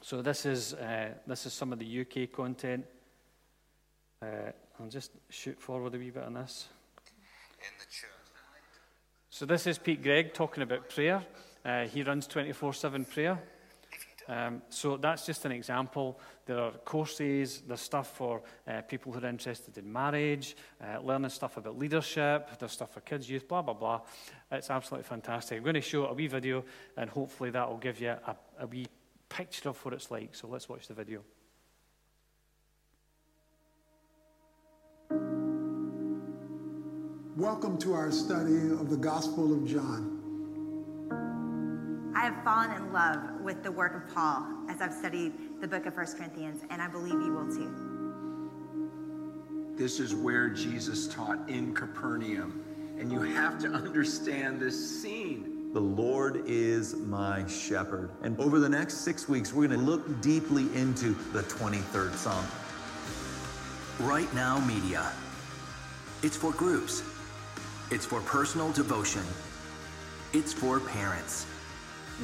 So 0.00 0.22
this 0.22 0.46
is, 0.46 0.74
uh, 0.74 1.14
this 1.26 1.46
is 1.46 1.52
some 1.52 1.72
of 1.72 1.78
the 1.78 2.00
UK 2.00 2.30
content. 2.32 2.84
Uh, 4.22 4.52
I'll 4.80 4.88
just 4.88 5.10
shoot 5.28 5.60
forward 5.60 5.94
a 5.94 5.98
wee 5.98 6.10
bit 6.10 6.22
on 6.22 6.34
this. 6.34 6.68
In 7.58 7.78
the 7.78 7.86
church. 7.86 8.17
So, 9.38 9.46
this 9.46 9.68
is 9.68 9.78
Pete 9.78 10.02
Greig 10.02 10.34
talking 10.34 10.64
about 10.64 10.88
prayer. 10.88 11.24
Uh, 11.64 11.84
he 11.84 12.02
runs 12.02 12.26
24 12.26 12.72
7 12.72 13.04
prayer. 13.04 13.38
Um, 14.26 14.62
so, 14.68 14.96
that's 14.96 15.26
just 15.26 15.44
an 15.44 15.52
example. 15.52 16.18
There 16.44 16.58
are 16.58 16.72
courses, 16.72 17.62
there's 17.64 17.80
stuff 17.80 18.16
for 18.16 18.42
uh, 18.66 18.80
people 18.80 19.12
who 19.12 19.24
are 19.24 19.28
interested 19.28 19.78
in 19.78 19.92
marriage, 19.92 20.56
uh, 20.82 21.00
learning 21.02 21.30
stuff 21.30 21.56
about 21.56 21.78
leadership, 21.78 22.50
there's 22.58 22.72
stuff 22.72 22.92
for 22.92 23.00
kids, 23.02 23.30
youth, 23.30 23.46
blah, 23.46 23.62
blah, 23.62 23.74
blah. 23.74 24.00
It's 24.50 24.70
absolutely 24.70 25.08
fantastic. 25.08 25.58
I'm 25.58 25.62
going 25.62 25.74
to 25.74 25.82
show 25.82 26.06
a 26.06 26.14
wee 26.14 26.26
video, 26.26 26.64
and 26.96 27.08
hopefully, 27.08 27.50
that 27.50 27.68
will 27.68 27.78
give 27.78 28.00
you 28.00 28.08
a, 28.08 28.36
a 28.58 28.66
wee 28.66 28.88
picture 29.28 29.68
of 29.68 29.84
what 29.84 29.94
it's 29.94 30.10
like. 30.10 30.34
So, 30.34 30.48
let's 30.48 30.68
watch 30.68 30.88
the 30.88 30.94
video. 30.94 31.22
Welcome 37.38 37.78
to 37.82 37.94
our 37.94 38.10
study 38.10 38.72
of 38.72 38.90
the 38.90 38.96
Gospel 38.96 39.52
of 39.52 39.64
John. 39.64 40.18
I 42.12 42.24
have 42.24 42.42
fallen 42.42 42.72
in 42.72 42.92
love 42.92 43.40
with 43.42 43.62
the 43.62 43.70
work 43.70 43.94
of 43.94 44.12
Paul 44.12 44.44
as 44.68 44.82
I've 44.82 44.92
studied 44.92 45.32
the 45.60 45.68
book 45.68 45.86
of 45.86 45.96
1 45.96 46.04
Corinthians, 46.16 46.62
and 46.68 46.82
I 46.82 46.88
believe 46.88 47.12
you 47.12 47.32
will 47.32 47.46
too. 47.46 47.70
This 49.76 50.00
is 50.00 50.16
where 50.16 50.48
Jesus 50.48 51.06
taught 51.06 51.48
in 51.48 51.72
Capernaum. 51.74 52.64
And 52.98 53.12
you 53.12 53.22
have 53.22 53.60
to 53.60 53.68
understand 53.68 54.58
this 54.58 55.00
scene. 55.00 55.70
The 55.72 55.78
Lord 55.78 56.42
is 56.44 56.96
my 56.96 57.46
shepherd. 57.46 58.10
And 58.22 58.36
over 58.40 58.58
the 58.58 58.68
next 58.68 59.04
six 59.04 59.28
weeks, 59.28 59.52
we're 59.52 59.68
going 59.68 59.78
to 59.78 59.86
look 59.86 60.20
deeply 60.20 60.64
into 60.74 61.14
the 61.32 61.44
23rd 61.44 62.16
Psalm. 62.16 62.44
Right 64.00 64.34
Now 64.34 64.58
Media. 64.58 65.12
It's 66.24 66.36
for 66.36 66.50
groups, 66.50 67.04
it's 67.90 68.04
for 68.04 68.20
personal 68.20 68.70
devotion, 68.72 69.22
it's 70.32 70.52
for 70.52 70.78
parents. 70.78 71.46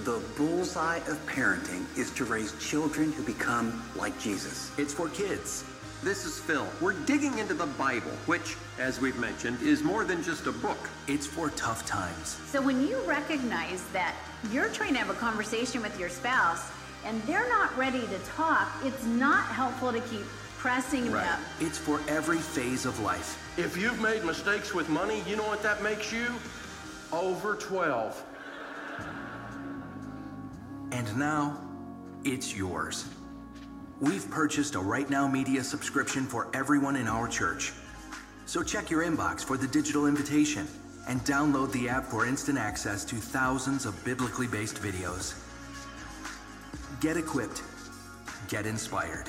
The 0.05 0.21
bullseye 0.37 0.99
of 1.09 1.25
parenting 1.27 1.87
is 1.97 2.11
to 2.13 2.25
raise 2.25 2.53
children 2.59 3.13
who 3.13 3.23
become 3.23 3.83
like 3.97 4.19
Jesus. 4.19 4.71
It's 4.77 4.93
for 4.93 5.09
kids. 5.09 5.65
This 6.03 6.27
is 6.27 6.39
Phil. 6.39 6.67
We're 6.83 6.93
digging 6.93 7.39
into 7.39 7.55
the 7.55 7.67
Bible, 7.67 8.11
which, 8.27 8.57
as 8.79 9.01
we've 9.01 9.17
mentioned, 9.17 9.63
is 9.63 9.83
more 9.83 10.05
than 10.05 10.23
just 10.23 10.47
a 10.47 10.53
book. 10.53 10.91
It's 11.07 11.27
for 11.27 11.49
tough 11.51 11.87
times. 11.87 12.39
So 12.51 12.61
when 12.61 12.87
you 12.87 13.01
recognize 13.03 13.83
that 13.93 14.15
you're 14.51 14.69
trying 14.69 14.93
to 14.93 14.99
have 14.99 15.09
a 15.09 15.15
conversation 15.15 15.81
with 15.81 15.99
your 15.99 16.11
spouse 16.11 16.71
and 17.07 17.23
they're 17.23 17.49
not 17.49 17.75
ready 17.79 18.01
to 18.01 18.19
talk, 18.37 18.71
it's 18.85 19.05
not 19.07 19.47
helpful 19.47 19.93
to 19.93 20.01
keep 20.01 20.27
pressing 20.65 21.13
Right. 21.13 21.23
them. 21.23 21.41
It's 21.61 21.77
for 21.77 22.01
every 22.09 22.39
phase 22.39 22.87
of 22.87 22.99
life. 23.01 23.37
If 23.59 23.77
you've 23.77 24.01
made 24.01 24.25
mistakes 24.25 24.73
with 24.73 24.89
money, 24.89 25.23
you 25.29 25.37
know 25.37 25.47
what 25.47 25.63
that 25.63 25.83
makes 25.83 26.11
you? 26.11 26.33
Over 27.13 27.55
12. 27.57 28.25
And 30.91 31.19
now, 31.19 31.61
it's 32.25 32.57
yours. 32.57 33.05
We've 34.01 34.27
purchased 34.31 34.75
a 34.75 34.81
Right 34.81 35.11
Now 35.11 35.29
Media 35.29 35.63
subscription 35.63 36.25
for 36.25 36.49
everyone 36.55 36.97
in 36.97 37.09
our 37.09 37.29
church. 37.29 37.75
So 38.47 38.63
check 38.63 38.89
your 38.89 39.03
inbox 39.03 39.45
for 39.45 39.59
the 39.59 39.67
digital 39.67 40.07
invitation 40.07 40.67
and 41.07 41.21
download 41.27 41.73
the 41.73 41.91
app 41.91 42.07
for 42.07 42.25
instant 42.25 42.57
access 42.57 43.05
to 43.05 43.17
thousands 43.17 43.85
of 43.85 44.03
biblically 44.03 44.47
based 44.47 44.77
videos. 44.77 45.35
Get 47.03 47.19
equipped, 47.19 47.63
get 48.49 48.65
inspired. 48.65 49.29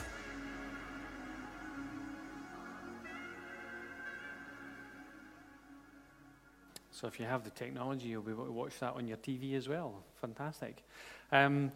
So 7.05 7.09
if 7.09 7.19
you 7.19 7.27
have 7.27 7.43
the 7.43 7.51
technology, 7.51 8.07
you'll 8.07 8.23
be 8.23 8.31
able 8.31 8.47
to 8.47 8.51
watch 8.51 8.79
that 8.79 8.95
on 8.95 9.07
your 9.07 9.17
TV 9.17 9.53
as 9.53 9.69
well. 9.69 9.93
Fantastic. 10.21 10.83
Um, 11.31 11.71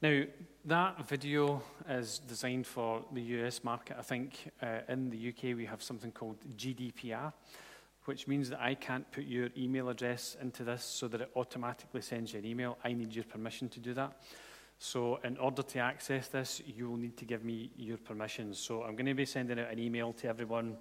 now, 0.00 0.22
that 0.64 1.06
video 1.06 1.62
is 1.90 2.20
designed 2.20 2.66
for 2.66 3.04
the 3.12 3.20
US 3.20 3.64
market. 3.64 3.98
I 3.98 4.02
think 4.02 4.50
uh, 4.62 4.78
in 4.88 5.10
the 5.10 5.28
UK 5.28 5.54
we 5.58 5.66
have 5.66 5.82
something 5.82 6.10
called 6.10 6.38
GDPR, 6.56 7.34
which 8.06 8.26
means 8.26 8.48
that 8.48 8.62
I 8.62 8.74
can't 8.74 9.04
put 9.12 9.24
your 9.24 9.50
email 9.58 9.90
address 9.90 10.38
into 10.40 10.64
this 10.64 10.82
so 10.84 11.06
that 11.08 11.20
it 11.20 11.30
automatically 11.36 12.00
sends 12.00 12.32
you 12.32 12.38
an 12.38 12.46
email. 12.46 12.78
I 12.82 12.94
need 12.94 13.14
your 13.14 13.24
permission 13.24 13.68
to 13.68 13.78
do 13.78 13.92
that. 13.92 14.22
So 14.78 15.20
in 15.22 15.36
order 15.36 15.62
to 15.62 15.78
access 15.80 16.28
this, 16.28 16.62
you 16.64 16.88
will 16.88 16.96
need 16.96 17.18
to 17.18 17.26
give 17.26 17.44
me 17.44 17.72
your 17.76 17.98
permission. 17.98 18.54
So 18.54 18.84
I'm 18.84 18.96
going 18.96 19.04
to 19.04 19.12
be 19.12 19.26
sending 19.26 19.60
out 19.60 19.70
an 19.70 19.78
email 19.78 20.14
to 20.14 20.28
everyone 20.28 20.78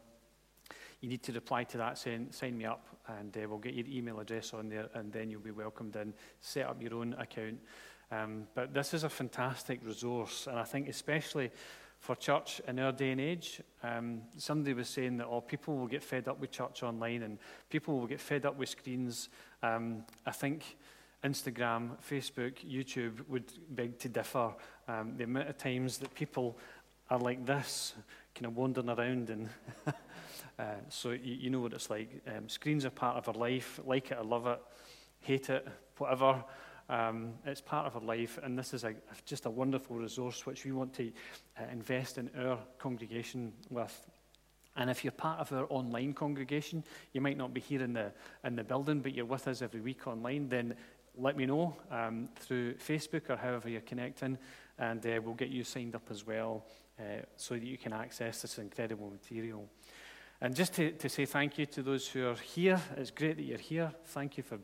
you 1.01 1.09
need 1.09 1.23
to 1.23 1.31
reply 1.33 1.63
to 1.65 1.77
that 1.77 1.97
saying, 1.97 2.27
sign 2.31 2.57
me 2.57 2.65
up, 2.65 2.85
and 3.19 3.35
uh, 3.35 3.41
we'll 3.49 3.57
get 3.57 3.73
your 3.73 3.87
email 3.87 4.19
address 4.19 4.53
on 4.53 4.69
there, 4.69 4.87
and 4.93 5.11
then 5.11 5.29
you'll 5.29 5.41
be 5.41 5.51
welcomed 5.51 5.95
in. 5.95 6.13
Set 6.39 6.67
up 6.67 6.81
your 6.81 6.95
own 6.95 7.13
account. 7.13 7.59
Um, 8.11 8.47
but 8.53 8.73
this 8.73 8.93
is 8.93 9.03
a 9.03 9.09
fantastic 9.09 9.79
resource, 9.83 10.47
and 10.47 10.59
I 10.59 10.63
think 10.63 10.87
especially 10.87 11.51
for 11.99 12.15
church 12.15 12.61
in 12.67 12.79
our 12.79 12.91
day 12.91 13.11
and 13.11 13.21
age, 13.21 13.61
um, 13.83 14.21
somebody 14.37 14.73
was 14.73 14.89
saying 14.89 15.17
that 15.17 15.27
oh, 15.27 15.41
people 15.41 15.77
will 15.77 15.87
get 15.87 16.03
fed 16.03 16.27
up 16.27 16.39
with 16.39 16.51
church 16.51 16.83
online, 16.83 17.23
and 17.23 17.37
people 17.69 17.99
will 17.99 18.07
get 18.07 18.19
fed 18.19 18.45
up 18.45 18.57
with 18.57 18.69
screens. 18.69 19.29
Um, 19.63 20.03
I 20.25 20.31
think 20.31 20.77
Instagram, 21.23 21.91
Facebook, 22.01 22.53
YouTube 22.67 23.27
would 23.27 23.51
beg 23.69 23.97
to 23.99 24.09
differ. 24.09 24.53
Um, 24.87 25.13
the 25.17 25.23
amount 25.23 25.49
of 25.49 25.57
times 25.57 25.97
that 25.99 26.13
people 26.13 26.57
are 27.09 27.19
like 27.19 27.45
this, 27.45 27.93
kind 28.35 28.45
of 28.45 28.55
wandering 28.55 28.89
around 28.89 29.29
and 29.29 29.49
Uh, 30.61 30.75
so 30.89 31.11
you, 31.11 31.33
you 31.33 31.49
know 31.49 31.59
what 31.59 31.73
it's 31.73 31.89
like. 31.89 32.21
Um, 32.27 32.47
screens 32.47 32.85
are 32.85 32.91
part 32.91 33.17
of 33.17 33.27
our 33.27 33.33
life. 33.33 33.79
Like 33.83 34.11
it 34.11 34.17
or 34.19 34.23
love 34.23 34.45
it, 34.45 34.59
hate 35.19 35.49
it, 35.49 35.67
whatever. 35.97 36.43
Um, 36.87 37.33
it's 37.45 37.61
part 37.61 37.87
of 37.87 37.95
our 37.95 38.01
life, 38.01 38.37
and 38.43 38.59
this 38.59 38.73
is 38.73 38.83
a, 38.83 38.93
just 39.25 39.45
a 39.45 39.49
wonderful 39.49 39.95
resource 39.95 40.45
which 40.45 40.65
we 40.65 40.71
want 40.71 40.93
to 40.95 41.11
uh, 41.57 41.63
invest 41.71 42.17
in 42.17 42.29
our 42.37 42.59
congregation 42.77 43.53
with. 43.69 44.09
And 44.75 44.89
if 44.89 45.03
you're 45.03 45.11
part 45.11 45.39
of 45.39 45.51
our 45.51 45.65
online 45.69 46.13
congregation, 46.13 46.83
you 47.13 47.21
might 47.21 47.37
not 47.37 47.53
be 47.53 47.61
here 47.61 47.81
in 47.81 47.93
the, 47.93 48.11
in 48.43 48.55
the 48.55 48.63
building, 48.63 48.99
but 48.99 49.15
you're 49.15 49.25
with 49.25 49.47
us 49.47 49.61
every 49.61 49.81
week 49.81 50.05
online, 50.05 50.47
then 50.49 50.75
let 51.17 51.37
me 51.37 51.45
know 51.45 51.75
um, 51.89 52.29
through 52.35 52.75
Facebook 52.75 53.29
or 53.29 53.35
however 53.35 53.69
you're 53.69 53.81
connecting, 53.81 54.37
and 54.77 55.05
uh, 55.05 55.19
we'll 55.23 55.33
get 55.33 55.49
you 55.49 55.63
signed 55.63 55.95
up 55.95 56.07
as 56.11 56.27
well 56.27 56.65
uh, 57.01 57.23
so 57.35 57.55
that 57.55 57.63
you 57.63 57.77
can 57.77 57.93
access 57.93 58.41
this 58.41 58.59
incredible 58.59 59.09
material. 59.09 59.67
And 60.39 60.55
just 60.55 60.73
to, 60.75 60.91
to 60.91 61.09
say 61.09 61.25
thank 61.25 61.57
you 61.57 61.65
to 61.67 61.81
those 61.81 62.07
who 62.07 62.27
are 62.27 62.35
here. 62.35 62.79
It's 62.97 63.11
great 63.11 63.37
that 63.37 63.43
you're 63.43 63.57
here. 63.57 63.91
Thank 64.05 64.37
you 64.37 64.43
for 64.43 64.59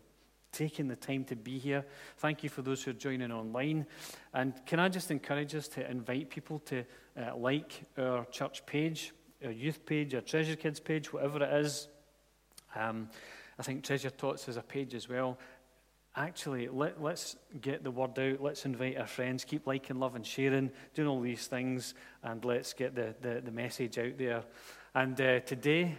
taking 0.51 0.87
the 0.87 0.95
time 0.95 1.23
to 1.25 1.35
be 1.35 1.57
here. 1.57 1.85
Thank 2.17 2.43
you 2.43 2.49
for 2.49 2.61
those 2.61 2.83
who 2.83 2.91
are 2.91 2.95
joining 2.95 3.31
online. 3.31 3.85
And 4.33 4.53
can 4.65 4.79
I 4.79 4.89
just 4.89 5.11
encourage 5.11 5.55
us 5.55 5.67
to 5.69 5.89
invite 5.89 6.29
people 6.29 6.59
to 6.59 6.83
uh, 7.17 7.35
like 7.35 7.85
our 7.97 8.25
church 8.25 8.65
page, 8.65 9.13
our 9.43 9.51
youth 9.51 9.85
page, 9.85 10.15
our 10.15 10.21
Treasure 10.21 10.55
Kids 10.55 10.79
page, 10.79 11.13
whatever 11.13 11.43
it 11.43 11.65
is. 11.65 11.87
Um, 12.75 13.09
I 13.59 13.63
think 13.63 13.83
Treasure 13.83 14.09
Tots 14.09 14.47
is 14.47 14.57
a 14.57 14.61
page 14.61 14.93
as 14.93 15.09
well. 15.09 15.37
Actually, 16.17 16.67
let, 16.67 16.99
let's 16.99 17.35
get 17.61 17.83
the 17.83 17.91
word 17.91 18.17
out. 18.17 18.41
Let's 18.41 18.65
invite 18.65 18.97
our 18.97 19.05
friends. 19.05 19.45
Keep 19.45 19.67
liking, 19.67 19.99
loving, 19.99 20.23
sharing, 20.23 20.71
doing 20.95 21.07
all 21.07 21.21
these 21.21 21.45
things, 21.45 21.93
and 22.23 22.43
let's 22.43 22.73
get 22.73 22.95
the, 22.95 23.13
the, 23.21 23.39
the 23.45 23.51
message 23.51 23.99
out 23.99 24.17
there. 24.17 24.43
And 24.95 25.21
uh, 25.21 25.41
today, 25.41 25.95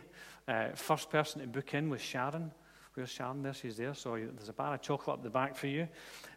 uh, 0.48 0.70
first 0.74 1.09
person 1.09 1.40
to 1.40 1.46
book 1.46 1.72
in 1.72 1.88
was 1.88 2.00
Sharon. 2.00 2.50
Where's 2.94 3.11
Sharon? 3.11 3.44
There, 3.44 3.54
she's 3.54 3.76
there. 3.76 3.94
So 3.94 4.16
there's 4.16 4.48
a 4.48 4.52
bar 4.52 4.74
of 4.74 4.83
chocolate 4.83 5.18
up 5.18 5.22
the 5.22 5.31
back 5.31 5.54
for 5.54 5.68
you. 5.68 5.87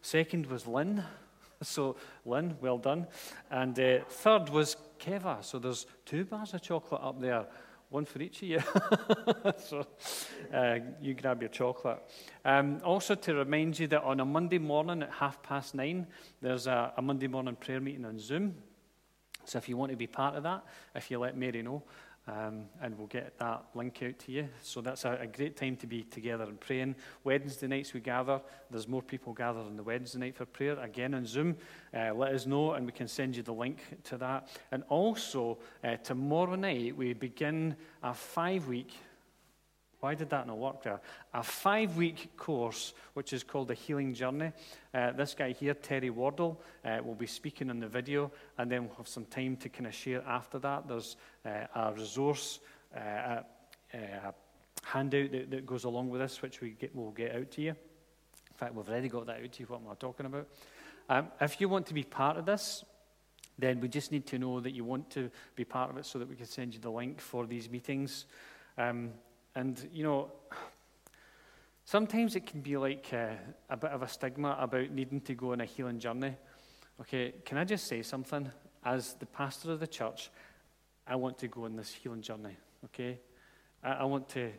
Second 0.03 0.45
was 0.45 0.67
Lynn. 0.67 1.03
So, 1.63 1.95
Lynn, 2.25 2.57
well 2.59 2.79
done. 2.79 3.05
And 3.51 3.79
uh, 3.79 3.99
third 4.09 4.49
was 4.49 4.77
Keva. 4.99 5.45
So 5.45 5.59
there's 5.59 5.85
two 6.07 6.25
bars 6.25 6.55
of 6.55 6.63
chocolate 6.63 7.01
up 7.03 7.21
there, 7.21 7.45
one 7.91 8.05
for 8.05 8.21
each 8.21 8.41
of 8.41 8.47
you. 8.47 8.59
so 9.57 9.85
uh, 10.53 10.79
you 11.01 11.13
grab 11.13 11.41
your 11.41 11.49
chocolate. 11.49 12.01
Um, 12.45 12.79
also, 12.85 13.15
to 13.15 13.35
remind 13.35 13.77
you 13.77 13.87
that 13.87 14.01
on 14.03 14.21
a 14.21 14.25
Monday 14.25 14.59
morning 14.59 15.03
at 15.03 15.11
half 15.11 15.43
past 15.43 15.75
nine, 15.75 16.07
there's 16.41 16.67
a, 16.67 16.93
a 16.95 17.01
Monday 17.01 17.27
morning 17.27 17.55
prayer 17.55 17.81
meeting 17.81 18.05
on 18.05 18.17
Zoom. 18.17 18.55
So 19.43 19.57
if 19.57 19.67
you 19.67 19.75
want 19.75 19.91
to 19.91 19.97
be 19.97 20.07
part 20.07 20.35
of 20.35 20.43
that, 20.43 20.63
if 20.95 21.11
you 21.11 21.19
let 21.19 21.35
Mary 21.35 21.61
know, 21.61 21.83
um, 22.27 22.65
and 22.81 22.97
we'll 22.97 23.07
get 23.07 23.37
that 23.39 23.65
link 23.73 24.01
out 24.03 24.17
to 24.19 24.31
you. 24.31 24.47
So 24.61 24.81
that's 24.81 25.05
a, 25.05 25.17
a, 25.21 25.27
great 25.27 25.57
time 25.57 25.75
to 25.77 25.87
be 25.87 26.03
together 26.03 26.43
and 26.43 26.59
praying. 26.59 26.95
Wednesday 27.23 27.67
nights 27.67 27.93
we 27.93 27.99
gather. 27.99 28.39
There's 28.69 28.87
more 28.87 29.01
people 29.01 29.33
gathered 29.33 29.65
on 29.65 29.75
the 29.75 29.83
Wednesday 29.83 30.19
night 30.19 30.35
for 30.35 30.45
prayer, 30.45 30.79
again 30.79 31.15
on 31.15 31.25
Zoom. 31.25 31.57
Uh, 31.93 32.13
let 32.13 32.33
us 32.33 32.45
know 32.45 32.73
and 32.73 32.85
we 32.85 32.91
can 32.91 33.07
send 33.07 33.35
you 33.35 33.43
the 33.43 33.53
link 33.53 33.79
to 34.05 34.17
that. 34.17 34.49
And 34.71 34.83
also, 34.87 35.57
uh, 35.83 35.95
tomorrow 35.97 36.55
night 36.55 36.95
we 36.95 37.13
begin 37.13 37.75
a 38.03 38.13
five 38.13 38.67
week 38.67 38.93
why 40.01 40.15
did 40.15 40.31
that 40.31 40.47
not 40.47 40.57
work 40.57 40.83
there? 40.83 40.99
A 41.33 41.43
five 41.43 41.95
week 41.95 42.35
course, 42.35 42.93
which 43.13 43.33
is 43.33 43.43
called 43.43 43.67
the 43.67 43.75
Healing 43.75 44.15
Journey. 44.15 44.51
Uh, 44.93 45.11
this 45.11 45.35
guy 45.35 45.51
here, 45.51 45.75
Terry 45.75 46.09
Wardle, 46.09 46.59
uh, 46.83 46.97
will 47.05 47.15
be 47.15 47.27
speaking 47.27 47.69
in 47.69 47.79
the 47.79 47.87
video, 47.87 48.31
and 48.57 48.69
then 48.69 48.85
we'll 48.85 48.95
have 48.95 49.07
some 49.07 49.25
time 49.25 49.55
to 49.57 49.69
kind 49.69 49.85
of 49.85 49.93
share 49.93 50.23
after 50.27 50.57
that. 50.57 50.87
There's 50.87 51.17
uh, 51.45 51.67
a 51.75 51.93
resource, 51.93 52.59
uh, 52.95 52.99
a, 52.99 53.45
a, 53.93 54.33
handout 54.83 55.31
that, 55.31 55.51
that, 55.51 55.65
goes 55.67 55.83
along 55.83 56.09
with 56.09 56.19
this, 56.19 56.41
which 56.41 56.61
we 56.61 56.71
get, 56.71 56.95
will 56.95 57.11
get 57.11 57.35
out 57.35 57.51
to 57.51 57.61
you. 57.61 57.69
In 57.69 58.57
fact, 58.57 58.73
we've 58.73 58.89
already 58.89 59.07
got 59.07 59.27
that 59.27 59.43
out 59.43 59.51
to 59.51 59.59
you, 59.59 59.67
what 59.67 59.81
am 59.81 59.91
I 59.91 59.95
talking 59.95 60.25
about? 60.25 60.47
Um, 61.09 61.27
if 61.39 61.61
you 61.61 61.69
want 61.69 61.85
to 61.85 61.93
be 61.93 62.03
part 62.03 62.37
of 62.37 62.47
this, 62.47 62.83
then 63.59 63.79
we 63.79 63.87
just 63.87 64.11
need 64.11 64.25
to 64.25 64.39
know 64.39 64.59
that 64.61 64.71
you 64.71 64.83
want 64.83 65.11
to 65.11 65.29
be 65.55 65.63
part 65.63 65.91
of 65.91 65.97
it 65.97 66.07
so 66.07 66.17
that 66.17 66.27
we 66.27 66.35
can 66.35 66.47
send 66.47 66.73
you 66.73 66.79
the 66.79 66.89
link 66.89 67.21
for 67.21 67.45
these 67.45 67.69
meetings. 67.69 68.25
Um, 68.79 69.11
and, 69.55 69.89
you 69.91 70.03
know, 70.03 70.31
sometimes 71.85 72.35
it 72.35 72.45
can 72.45 72.61
be 72.61 72.77
like 72.77 73.07
uh, 73.13 73.33
a 73.69 73.77
bit 73.77 73.91
of 73.91 74.01
a 74.01 74.07
stigma 74.07 74.57
about 74.59 74.91
needing 74.91 75.21
to 75.21 75.33
go 75.33 75.51
on 75.51 75.61
a 75.61 75.65
healing 75.65 75.99
journey. 75.99 76.35
Okay, 77.01 77.33
can 77.45 77.57
I 77.57 77.63
just 77.63 77.87
say 77.87 78.01
something? 78.01 78.49
As 78.83 79.15
the 79.15 79.25
pastor 79.25 79.71
of 79.71 79.79
the 79.79 79.87
church, 79.87 80.31
I 81.07 81.15
want 81.15 81.37
to 81.39 81.47
go 81.47 81.65
on 81.65 81.75
this 81.75 81.91
healing 81.91 82.21
journey. 82.21 82.55
Okay? 82.85 83.19
I, 83.83 83.91
I 83.91 84.03
want 84.05 84.29
to. 84.29 84.51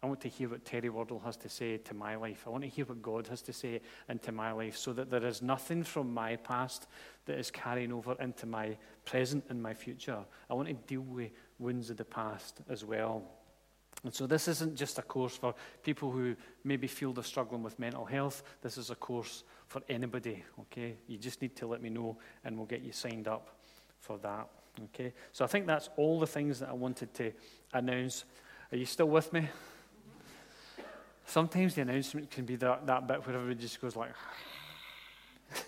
I 0.00 0.06
want 0.06 0.20
to 0.20 0.28
hear 0.28 0.48
what 0.48 0.64
Terry 0.64 0.90
Wardle 0.90 1.18
has 1.24 1.36
to 1.38 1.48
say 1.48 1.78
to 1.78 1.92
my 1.92 2.14
life. 2.14 2.44
I 2.46 2.50
want 2.50 2.62
to 2.62 2.68
hear 2.68 2.84
what 2.84 3.02
God 3.02 3.26
has 3.26 3.42
to 3.42 3.52
say 3.52 3.80
into 4.08 4.30
my 4.30 4.52
life 4.52 4.76
so 4.76 4.92
that 4.92 5.10
there 5.10 5.26
is 5.26 5.42
nothing 5.42 5.82
from 5.82 6.14
my 6.14 6.36
past 6.36 6.86
that 7.24 7.36
is 7.36 7.50
carrying 7.50 7.92
over 7.92 8.14
into 8.20 8.46
my 8.46 8.76
present 9.04 9.44
and 9.48 9.60
my 9.60 9.74
future. 9.74 10.18
I 10.48 10.54
want 10.54 10.68
to 10.68 10.74
deal 10.74 11.00
with 11.00 11.32
wounds 11.58 11.90
of 11.90 11.96
the 11.96 12.04
past 12.04 12.60
as 12.68 12.84
well. 12.84 13.24
And 14.04 14.14
so 14.14 14.26
this 14.26 14.46
isn't 14.46 14.76
just 14.76 14.98
a 14.98 15.02
course 15.02 15.36
for 15.36 15.54
people 15.82 16.10
who 16.10 16.36
maybe 16.62 16.86
feel 16.86 17.12
they're 17.12 17.24
struggling 17.24 17.62
with 17.62 17.78
mental 17.78 18.04
health. 18.04 18.42
This 18.62 18.78
is 18.78 18.90
a 18.90 18.94
course 18.94 19.42
for 19.66 19.82
anybody, 19.88 20.44
okay? 20.60 20.96
You 21.08 21.18
just 21.18 21.42
need 21.42 21.56
to 21.56 21.66
let 21.66 21.82
me 21.82 21.90
know 21.90 22.16
and 22.44 22.56
we'll 22.56 22.66
get 22.66 22.82
you 22.82 22.92
signed 22.92 23.26
up 23.26 23.56
for 23.98 24.18
that, 24.18 24.48
okay? 24.84 25.12
So 25.32 25.44
I 25.44 25.48
think 25.48 25.66
that's 25.66 25.90
all 25.96 26.20
the 26.20 26.26
things 26.26 26.60
that 26.60 26.68
I 26.68 26.74
wanted 26.74 27.12
to 27.14 27.32
announce. 27.72 28.24
Are 28.70 28.76
you 28.76 28.86
still 28.86 29.08
with 29.08 29.32
me? 29.32 29.48
Sometimes 31.26 31.74
the 31.74 31.82
announcement 31.82 32.30
can 32.30 32.44
be 32.44 32.56
that, 32.56 32.86
that 32.86 33.06
bit 33.06 33.26
where 33.26 33.36
everybody 33.36 33.60
just 33.60 33.80
goes 33.80 33.96
like, 33.96 34.12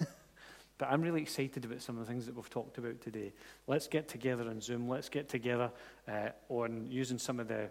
but 0.78 0.88
I'm 0.88 1.02
really 1.02 1.20
excited 1.20 1.64
about 1.64 1.82
some 1.82 1.98
of 1.98 2.06
the 2.06 2.10
things 2.10 2.26
that 2.26 2.34
we've 2.34 2.48
talked 2.48 2.78
about 2.78 3.00
today. 3.00 3.32
Let's 3.66 3.86
get 3.86 4.08
together 4.08 4.48
on 4.48 4.60
Zoom. 4.60 4.88
Let's 4.88 5.10
get 5.10 5.28
together 5.28 5.70
uh, 6.08 6.30
on 6.48 6.86
using 6.88 7.18
some 7.18 7.40
of 7.40 7.48
the, 7.48 7.68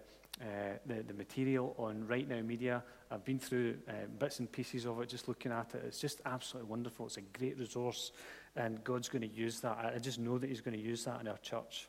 the, 0.85 1.03
the 1.03 1.13
material 1.13 1.75
on 1.77 2.07
Right 2.07 2.27
Now 2.27 2.41
Media. 2.41 2.83
I've 3.11 3.25
been 3.25 3.39
through 3.39 3.77
uh, 3.87 4.07
bits 4.17 4.39
and 4.39 4.51
pieces 4.51 4.85
of 4.85 5.01
it, 5.01 5.09
just 5.09 5.27
looking 5.27 5.51
at 5.51 5.73
it. 5.75 5.83
It's 5.85 5.99
just 5.99 6.21
absolutely 6.25 6.69
wonderful. 6.69 7.07
It's 7.07 7.17
a 7.17 7.21
great 7.21 7.57
resource, 7.57 8.11
and 8.55 8.83
God's 8.83 9.09
going 9.09 9.21
to 9.21 9.35
use 9.35 9.59
that. 9.61 9.77
I, 9.77 9.93
I 9.95 9.99
just 9.99 10.19
know 10.19 10.37
that 10.37 10.49
He's 10.49 10.61
going 10.61 10.77
to 10.77 10.83
use 10.83 11.03
that 11.05 11.19
in 11.21 11.27
our 11.27 11.37
church. 11.37 11.87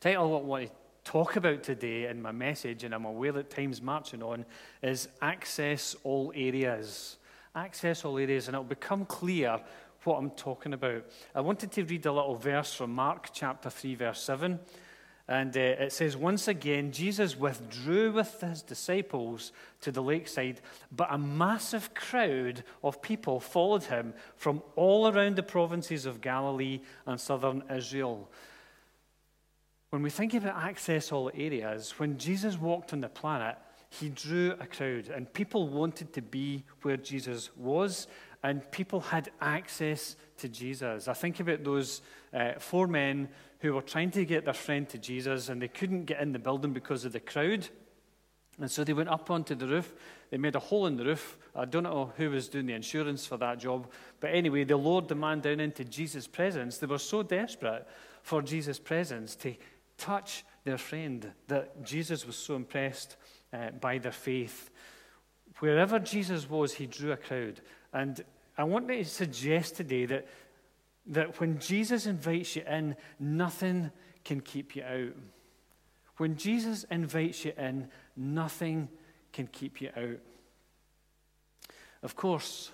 Title 0.00 0.30
what 0.30 0.42
I 0.42 0.44
want 0.44 0.66
to 0.66 0.72
talk 1.10 1.36
about 1.36 1.62
today 1.62 2.06
in 2.06 2.20
my 2.20 2.32
message, 2.32 2.84
and 2.84 2.94
I'm 2.94 3.04
aware 3.04 3.32
that 3.32 3.50
time's 3.50 3.82
marching 3.82 4.22
on, 4.22 4.44
is 4.82 5.08
access 5.22 5.96
all 6.04 6.32
areas. 6.34 7.16
Access 7.54 8.04
all 8.04 8.18
areas, 8.18 8.48
and 8.48 8.54
it'll 8.54 8.64
become 8.64 9.04
clear 9.06 9.60
what 10.04 10.18
I'm 10.18 10.30
talking 10.30 10.72
about. 10.72 11.04
I 11.34 11.40
wanted 11.40 11.72
to 11.72 11.84
read 11.84 12.06
a 12.06 12.12
little 12.12 12.36
verse 12.36 12.72
from 12.72 12.92
Mark 12.92 13.30
chapter 13.32 13.70
3, 13.70 13.94
verse 13.96 14.22
7. 14.22 14.60
And 15.28 15.56
uh, 15.56 15.60
it 15.60 15.92
says, 15.92 16.16
Once 16.16 16.46
again, 16.46 16.92
Jesus 16.92 17.36
withdrew 17.36 18.12
with 18.12 18.40
his 18.40 18.62
disciples 18.62 19.52
to 19.80 19.90
the 19.90 20.02
lakeside, 20.02 20.60
but 20.94 21.08
a 21.10 21.18
massive 21.18 21.94
crowd 21.94 22.62
of 22.84 23.02
people 23.02 23.40
followed 23.40 23.84
him 23.84 24.14
from 24.36 24.62
all 24.76 25.08
around 25.08 25.34
the 25.34 25.42
provinces 25.42 26.06
of 26.06 26.20
Galilee 26.20 26.80
and 27.06 27.20
southern 27.20 27.64
Israel. 27.74 28.30
When 29.90 30.02
we 30.02 30.10
think 30.10 30.34
about 30.34 30.62
access 30.62 31.10
all 31.10 31.30
areas, 31.34 31.98
when 31.98 32.18
Jesus 32.18 32.56
walked 32.56 32.92
on 32.92 33.00
the 33.00 33.08
planet, 33.08 33.56
he 33.88 34.08
drew 34.10 34.52
a 34.60 34.66
crowd, 34.66 35.08
and 35.08 35.32
people 35.32 35.68
wanted 35.68 36.12
to 36.12 36.22
be 36.22 36.64
where 36.82 36.96
Jesus 36.96 37.50
was, 37.56 38.06
and 38.42 38.68
people 38.70 39.00
had 39.00 39.30
access 39.40 40.16
to 40.38 40.48
Jesus. 40.48 41.08
I 41.08 41.14
think 41.14 41.40
about 41.40 41.64
those 41.64 42.02
uh, 42.32 42.52
four 42.58 42.86
men 42.86 43.28
who 43.60 43.72
were 43.72 43.82
trying 43.82 44.10
to 44.12 44.24
get 44.24 44.44
their 44.44 44.54
friend 44.54 44.88
to 44.90 44.98
Jesus, 44.98 45.48
and 45.48 45.60
they 45.60 45.68
couldn't 45.68 46.04
get 46.04 46.20
in 46.20 46.32
the 46.32 46.38
building 46.38 46.72
because 46.72 47.04
of 47.04 47.12
the 47.12 47.20
crowd. 47.20 47.68
And 48.58 48.70
so 48.70 48.84
they 48.84 48.92
went 48.92 49.10
up 49.10 49.30
onto 49.30 49.54
the 49.54 49.66
roof. 49.66 49.94
They 50.30 50.38
made 50.38 50.56
a 50.56 50.60
hole 50.60 50.86
in 50.86 50.96
the 50.96 51.04
roof. 51.04 51.36
I 51.54 51.66
don't 51.66 51.82
know 51.82 52.12
who 52.16 52.30
was 52.30 52.48
doing 52.48 52.66
the 52.66 52.72
insurance 52.72 53.26
for 53.26 53.36
that 53.36 53.58
job. 53.58 53.90
But 54.18 54.34
anyway, 54.34 54.64
they 54.64 54.74
lowered 54.74 55.08
the 55.08 55.14
man 55.14 55.40
down 55.40 55.60
into 55.60 55.84
Jesus' 55.84 56.26
presence. 56.26 56.78
They 56.78 56.86
were 56.86 56.98
so 56.98 57.22
desperate 57.22 57.86
for 58.22 58.42
Jesus' 58.42 58.78
presence 58.78 59.36
to 59.36 59.54
touch 59.98 60.44
their 60.64 60.78
friend, 60.78 61.30
that 61.48 61.84
Jesus 61.84 62.26
was 62.26 62.36
so 62.36 62.56
impressed 62.56 63.16
uh, 63.52 63.70
by 63.80 63.98
their 63.98 64.12
faith. 64.12 64.70
Wherever 65.60 65.98
Jesus 65.98 66.50
was, 66.50 66.74
he 66.74 66.86
drew 66.86 67.12
a 67.12 67.16
crowd. 67.16 67.60
And 67.92 68.24
I 68.58 68.64
want 68.64 68.88
to 68.88 69.04
suggest 69.04 69.76
today 69.76 70.06
that, 70.06 70.26
that 71.06 71.40
when 71.40 71.58
Jesus 71.58 72.06
invites 72.06 72.56
you 72.56 72.62
in, 72.62 72.96
nothing 73.18 73.90
can 74.24 74.40
keep 74.40 74.74
you 74.74 74.82
out. 74.82 75.14
When 76.16 76.36
Jesus 76.36 76.84
invites 76.90 77.44
you 77.44 77.52
in, 77.56 77.88
nothing 78.16 78.88
can 79.32 79.46
keep 79.46 79.80
you 79.80 79.90
out. 79.96 80.18
Of 82.02 82.16
course, 82.16 82.70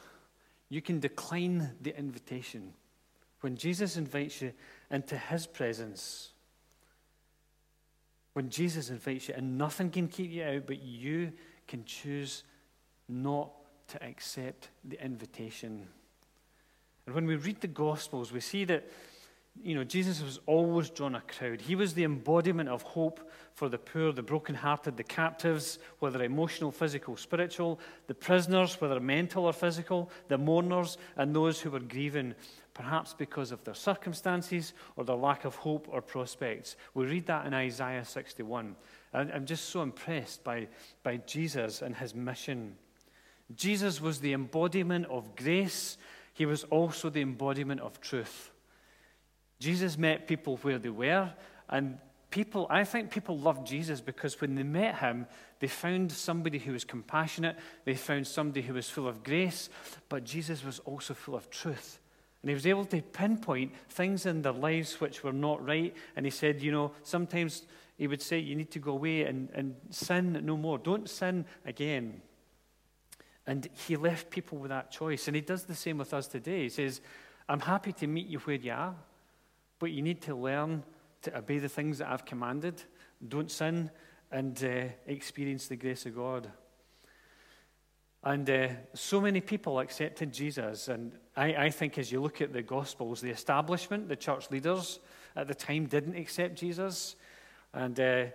you 0.69 0.81
can 0.81 1.01
decline 1.01 1.73
the 1.81 1.97
invitation. 1.97 2.73
When 3.41 3.57
Jesus 3.57 3.97
invites 3.97 4.41
you 4.41 4.53
into 4.91 5.17
his 5.17 5.47
presence, 5.47 6.31
when 8.33 8.49
Jesus 8.49 8.89
invites 8.89 9.29
you, 9.29 9.35
and 9.37 9.59
nothing 9.59 9.91
can 9.91 10.09
keep 10.09 10.31
you 10.31 10.45
out, 10.45 10.67
but 10.67 10.81
you 10.81 11.33
can 11.67 11.85
choose 11.85 12.45
not 13.09 13.51
to 13.89 14.03
accept 14.03 14.71
the 14.85 15.05
invitation. 15.05 15.89
And 17.07 17.15
when 17.15 17.27
we 17.27 17.37
read 17.37 17.61
the 17.61 17.69
Gospels, 17.69 18.33
we 18.33 18.41
see 18.41 18.65
that 18.65 18.89
you 19.61 19.75
know, 19.75 19.85
Jesus 19.85 20.23
was 20.23 20.41
always 20.47 20.89
drawn 20.89 21.15
a 21.15 21.21
crowd. 21.21 21.61
He 21.61 21.75
was 21.75 21.93
the 21.93 22.05
embodiment 22.05 22.69
of 22.69 22.83
hope 22.83 23.31
for 23.53 23.69
the 23.69 23.79
poor, 23.79 24.11
the 24.13 24.23
brokenhearted, 24.23 24.97
the 24.97 25.03
captives, 25.05 25.79
whether 25.99 26.23
emotional, 26.25 26.73
physical, 26.73 27.17
spiritual, 27.17 27.79
the 28.07 28.15
prisoners, 28.15 28.81
whether 28.81 28.99
mental 28.99 29.45
or 29.45 29.53
physical, 29.53 30.11
the 30.29 30.39
mourners, 30.39 30.97
and 31.17 31.37
those 31.37 31.61
who 31.61 31.71
were 31.71 31.81
grieving 31.81 32.35
perhaps 32.73 33.13
because 33.13 33.53
of 33.53 33.63
their 33.65 33.75
circumstances 33.75 34.73
or 34.97 35.05
their 35.05 35.17
lack 35.17 35.45
of 35.45 35.55
hope 35.57 35.87
or 35.91 36.01
prospects. 36.01 36.77
We 36.95 37.05
read 37.05 37.27
that 37.27 37.47
in 37.47 37.53
Isaiah 37.53 38.07
61. 38.07 38.75
I'm 39.13 39.45
just 39.45 39.67
so 39.69 39.83
impressed 39.83 40.43
by, 40.43 40.69
by 41.03 41.19
Jesus 41.19 41.83
and 41.83 41.95
his 41.95 42.15
mission. 42.15 42.77
Jesus 43.55 44.01
was 44.01 44.21
the 44.21 44.33
embodiment 44.33 45.05
of 45.11 45.37
grace, 45.37 45.99
he 46.33 46.47
was 46.47 46.65
also 46.65 47.11
the 47.11 47.21
embodiment 47.21 47.81
of 47.81 48.01
truth. 48.01 48.51
Jesus 49.59 49.97
met 49.97 50.27
people 50.27 50.57
where 50.59 50.79
they 50.79 50.89
were, 50.89 51.33
and 51.69 51.99
people, 52.31 52.67
I 52.69 52.83
think 52.85 53.11
people 53.11 53.39
loved 53.39 53.67
Jesus 53.67 54.01
because 54.01 54.41
when 54.41 54.57
they 54.57 54.65
met 54.65 54.97
him, 54.97 55.27
they 55.61 55.69
found 55.69 56.11
somebody 56.11 56.59
who 56.59 56.73
was 56.73 56.85
compassionate, 56.85 57.57
they 57.85 57.95
found 57.95 58.27
somebody 58.27 58.63
who 58.63 58.75
was 58.75 58.91
full 58.91 59.07
of 59.07 59.23
grace, 59.23 59.69
but 60.09 60.25
Jesus 60.25 60.65
was 60.65 60.81
also 60.81 61.15
full 61.15 61.37
of 61.37 61.49
truth. 61.51 62.01
And 62.43 62.49
he 62.49 62.55
was 62.55 62.67
able 62.67 62.85
to 62.87 63.01
pinpoint 63.01 63.73
things 63.89 64.27
in 64.27 64.43
their 64.43 64.53
lives 64.53 65.01
which 65.01 65.23
were 65.23 65.33
not 65.33 65.65
right. 65.65 65.95
And 66.17 66.27
he 66.27 66.31
said, 66.31 66.61
you 66.61 66.73
know, 66.73 66.91
sometimes 67.05 67.63
he 67.97 68.09
would 68.09 68.21
say, 68.21 68.41
you 68.41 68.57
need 68.57 68.73
to 68.73 68.81
go 68.81 68.93
away 68.93 69.23
and, 69.23 69.49
and 69.55 69.77
sin 69.91 70.41
no 70.45 70.57
more. 70.57 70.79
Don't 70.79 71.09
sin 71.09 71.45
again. 71.65 72.21
And 73.47 73.69
he 73.87 73.97
left 73.97 74.31
people 74.31 74.59
with 74.59 74.71
that 74.71 74.91
choice. 74.91 75.27
And 75.27 75.35
he 75.35 75.43
does 75.43 75.65
the 75.65 75.75
same 75.75 75.99
with 75.99 76.15
us 76.15 76.29
today. 76.29 76.63
He 76.63 76.69
says, 76.69 77.01
I'm 77.49 77.61
happy 77.61 77.93
to 77.95 78.07
meet 78.07 78.29
you 78.29 78.39
where 78.41 78.57
you 78.57 78.73
are, 78.73 78.95
but 79.79 79.91
you 79.91 80.03
need 80.03 80.23
to 80.23 80.35
learn 80.35 80.85
to 81.23 81.37
obey 81.37 81.59
the 81.59 81.69
things 81.69 81.99
that 81.99 82.09
I've 82.09 82.25
commanded. 82.25 82.83
Don't 83.27 83.51
sin 83.51 83.91
and 84.31 84.63
uh, 84.65 84.85
experience 85.07 85.67
the 85.67 85.77
grace 85.77 86.07
of 86.07 86.15
God. 86.17 86.51
And 88.25 88.49
uh, 88.49 88.69
so 88.95 89.21
many 89.21 89.41
people 89.41 89.81
accepted 89.81 90.33
Jesus. 90.33 90.89
And 90.89 91.13
I, 91.37 91.55
I, 91.55 91.71
think 91.71 91.99
as 91.99 92.13
you 92.13 92.21
look 92.21 92.41
at 92.41 92.53
the 92.53 92.63
Gospels, 92.63 93.21
the 93.21 93.31
establishment, 93.31 94.09
the 94.09 94.17
church 94.17 94.51
leaders 94.51 95.01
at 95.35 95.49
the 95.49 95.55
time 95.55 95.87
didn't 95.87 96.17
accept 96.17 96.55
Jesus. 96.55 97.17
And 97.75 97.99
uh, 97.99 98.27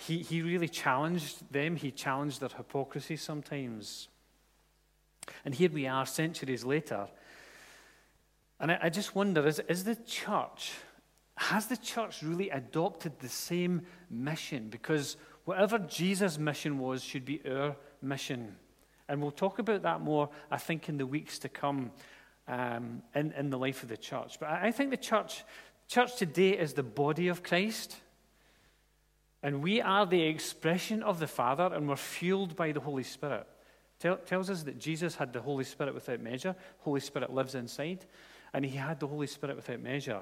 he, 0.00 0.18
he 0.18 0.40
really 0.40 0.68
challenged 0.68 1.52
them, 1.52 1.76
he 1.76 1.90
challenged 1.90 2.40
their 2.40 2.48
hypocrisy 2.48 3.16
sometimes. 3.16 4.08
And 5.44 5.54
here 5.54 5.70
we 5.70 5.86
are 5.86 6.06
centuries 6.06 6.64
later. 6.64 7.08
And 8.60 8.72
I, 8.72 8.78
I 8.82 8.88
just 8.88 9.14
wonder 9.14 9.46
is, 9.46 9.60
is 9.68 9.84
the 9.84 9.96
church, 9.96 10.72
has 11.36 11.66
the 11.66 11.76
church 11.76 12.22
really 12.22 12.50
adopted 12.50 13.18
the 13.18 13.28
same 13.28 13.82
mission? 14.10 14.68
Because 14.68 15.16
whatever 15.44 15.78
Jesus' 15.78 16.38
mission 16.38 16.78
was 16.78 17.02
should 17.02 17.24
be 17.24 17.40
our 17.48 17.76
mission. 18.00 18.56
And 19.08 19.20
we'll 19.20 19.30
talk 19.30 19.58
about 19.58 19.82
that 19.82 20.00
more, 20.00 20.30
I 20.50 20.56
think, 20.56 20.88
in 20.88 20.96
the 20.96 21.06
weeks 21.06 21.38
to 21.40 21.48
come 21.48 21.90
um, 22.48 23.02
in, 23.14 23.32
in 23.32 23.50
the 23.50 23.58
life 23.58 23.82
of 23.82 23.88
the 23.88 23.96
church. 23.96 24.38
But 24.40 24.48
I, 24.48 24.68
I 24.68 24.70
think 24.70 24.90
the 24.90 24.96
church, 24.96 25.44
church 25.88 26.16
today 26.16 26.50
is 26.50 26.72
the 26.74 26.82
body 26.82 27.28
of 27.28 27.42
Christ. 27.42 27.96
And 29.42 29.62
we 29.62 29.82
are 29.82 30.06
the 30.06 30.22
expression 30.22 31.02
of 31.02 31.20
the 31.20 31.26
Father, 31.26 31.70
and 31.74 31.86
we're 31.86 31.96
fueled 31.96 32.56
by 32.56 32.72
the 32.72 32.80
Holy 32.80 33.02
Spirit. 33.02 33.46
Tell, 33.98 34.16
tells 34.16 34.50
us 34.50 34.62
that 34.64 34.78
Jesus 34.78 35.14
had 35.14 35.32
the 35.32 35.40
Holy 35.40 35.64
Spirit 35.64 35.94
without 35.94 36.20
measure. 36.20 36.54
Holy 36.80 37.00
Spirit 37.00 37.32
lives 37.32 37.54
inside, 37.54 38.04
and 38.52 38.64
he 38.64 38.76
had 38.76 39.00
the 39.00 39.06
Holy 39.06 39.26
Spirit 39.26 39.56
without 39.56 39.80
measure. 39.80 40.20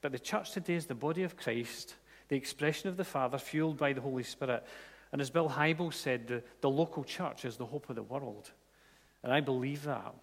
But 0.00 0.12
the 0.12 0.18
church 0.18 0.52
today 0.52 0.74
is 0.74 0.86
the 0.86 0.94
body 0.94 1.22
of 1.22 1.36
Christ, 1.36 1.94
the 2.28 2.36
expression 2.36 2.88
of 2.88 2.96
the 2.96 3.04
Father, 3.04 3.38
fueled 3.38 3.78
by 3.78 3.92
the 3.92 4.00
Holy 4.00 4.22
Spirit. 4.22 4.64
And 5.12 5.20
as 5.20 5.30
Bill 5.30 5.48
Hybels 5.48 5.94
said, 5.94 6.26
the, 6.26 6.42
the 6.60 6.70
local 6.70 7.04
church 7.04 7.44
is 7.44 7.56
the 7.56 7.66
hope 7.66 7.88
of 7.88 7.96
the 7.96 8.02
world. 8.02 8.50
And 9.22 9.32
I 9.32 9.40
believe 9.40 9.84
that. 9.84 10.14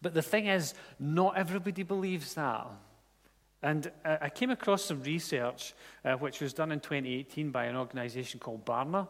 But 0.00 0.14
the 0.14 0.22
thing 0.22 0.46
is, 0.46 0.74
not 0.98 1.36
everybody 1.36 1.84
believes 1.84 2.34
that. 2.34 2.66
And 3.62 3.92
I 4.04 4.28
came 4.28 4.50
across 4.50 4.86
some 4.86 5.02
research 5.04 5.74
uh, 6.04 6.14
which 6.14 6.40
was 6.40 6.52
done 6.52 6.72
in 6.72 6.80
2018 6.80 7.52
by 7.52 7.66
an 7.66 7.76
organization 7.76 8.40
called 8.40 8.66
Barna 8.66 9.06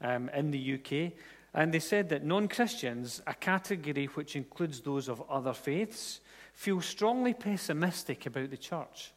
um, 0.00 0.28
in 0.30 0.50
the 0.50 0.74
UK. 0.74 1.12
And 1.54 1.72
they 1.72 1.80
said 1.80 2.08
that 2.08 2.24
non 2.24 2.48
Christians, 2.48 3.22
a 3.26 3.34
category 3.34 4.06
which 4.06 4.36
includes 4.36 4.80
those 4.80 5.08
of 5.08 5.22
other 5.30 5.52
faiths, 5.52 6.20
feel 6.54 6.80
strongly 6.80 7.34
pessimistic 7.34 8.26
about 8.26 8.50
the 8.50 8.56
church. 8.56 9.12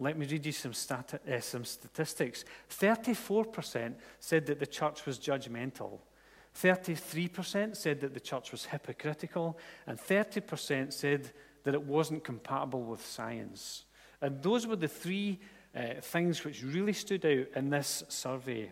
Let 0.00 0.18
me 0.18 0.26
read 0.26 0.44
you 0.44 0.52
some, 0.52 0.72
stati- 0.72 1.28
uh, 1.28 1.40
some 1.40 1.64
statistics. 1.64 2.44
34% 2.68 3.94
said 4.18 4.46
that 4.46 4.58
the 4.58 4.66
church 4.66 5.06
was 5.06 5.18
judgmental. 5.18 6.00
33% 6.60 7.76
said 7.76 8.00
that 8.00 8.14
the 8.14 8.20
church 8.20 8.52
was 8.52 8.66
hypocritical, 8.66 9.58
and 9.86 9.98
30% 9.98 10.92
said 10.92 11.30
that 11.62 11.74
it 11.74 11.82
wasn't 11.82 12.24
compatible 12.24 12.82
with 12.82 13.04
science. 13.04 13.84
And 14.20 14.42
those 14.42 14.66
were 14.66 14.76
the 14.76 14.88
three 14.88 15.40
uh, 15.74 16.00
things 16.00 16.44
which 16.44 16.62
really 16.62 16.92
stood 16.92 17.24
out 17.24 17.46
in 17.56 17.70
this 17.70 18.04
survey. 18.08 18.70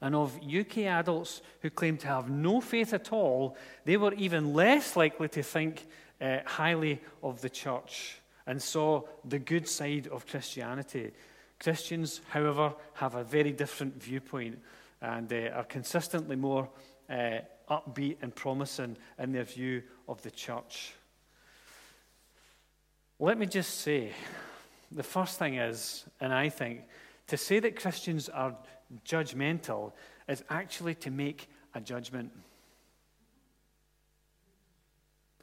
And 0.00 0.14
of 0.14 0.38
UK 0.42 0.78
adults 0.78 1.42
who 1.60 1.70
claimed 1.70 2.00
to 2.00 2.08
have 2.08 2.28
no 2.28 2.60
faith 2.60 2.92
at 2.92 3.12
all, 3.12 3.56
they 3.84 3.96
were 3.96 4.14
even 4.14 4.52
less 4.52 4.96
likely 4.96 5.28
to 5.28 5.42
think 5.42 5.86
uh, 6.20 6.38
highly 6.44 7.00
of 7.22 7.40
the 7.40 7.50
church 7.50 8.18
and 8.46 8.62
saw 8.62 9.02
the 9.24 9.38
good 9.38 9.68
side 9.68 10.06
of 10.08 10.26
Christianity. 10.26 11.12
Christians, 11.58 12.20
however, 12.28 12.74
have 12.94 13.14
a 13.14 13.24
very 13.24 13.52
different 13.52 14.00
viewpoint 14.02 14.58
and 15.00 15.32
uh, 15.32 15.50
are 15.54 15.64
consistently 15.64 16.36
more 16.36 16.68
uh, 17.08 17.38
upbeat 17.70 18.16
and 18.22 18.34
promising 18.34 18.96
in 19.18 19.32
their 19.32 19.44
view 19.44 19.82
of 20.08 20.22
the 20.22 20.30
church. 20.30 20.92
Let 23.18 23.38
me 23.38 23.46
just 23.46 23.80
say 23.80 24.12
the 24.92 25.02
first 25.02 25.38
thing 25.38 25.54
is, 25.54 26.04
and 26.20 26.32
I 26.32 26.48
think, 26.48 26.82
to 27.28 27.36
say 27.36 27.58
that 27.60 27.80
Christians 27.80 28.28
are 28.28 28.54
judgmental 29.04 29.92
is 30.28 30.44
actually 30.48 30.94
to 30.96 31.10
make 31.10 31.48
a 31.74 31.80
judgment. 31.80 32.30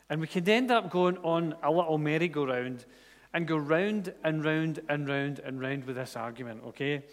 And 0.10 0.22
we 0.22 0.28
can 0.28 0.48
end 0.48 0.72
up 0.72 0.92
going 0.92 1.18
on 1.18 1.56
a 1.64 1.72
little 1.72 1.98
merry-go-round 1.98 2.86
and 3.34 3.48
go 3.48 3.58
round 3.58 4.14
and 4.24 4.44
round 4.46 4.80
and 4.88 5.08
round 5.08 5.40
and 5.40 5.60
round 5.60 5.86
with 5.86 5.96
this 5.96 6.16
argument, 6.16 6.62
okay? 6.68 7.04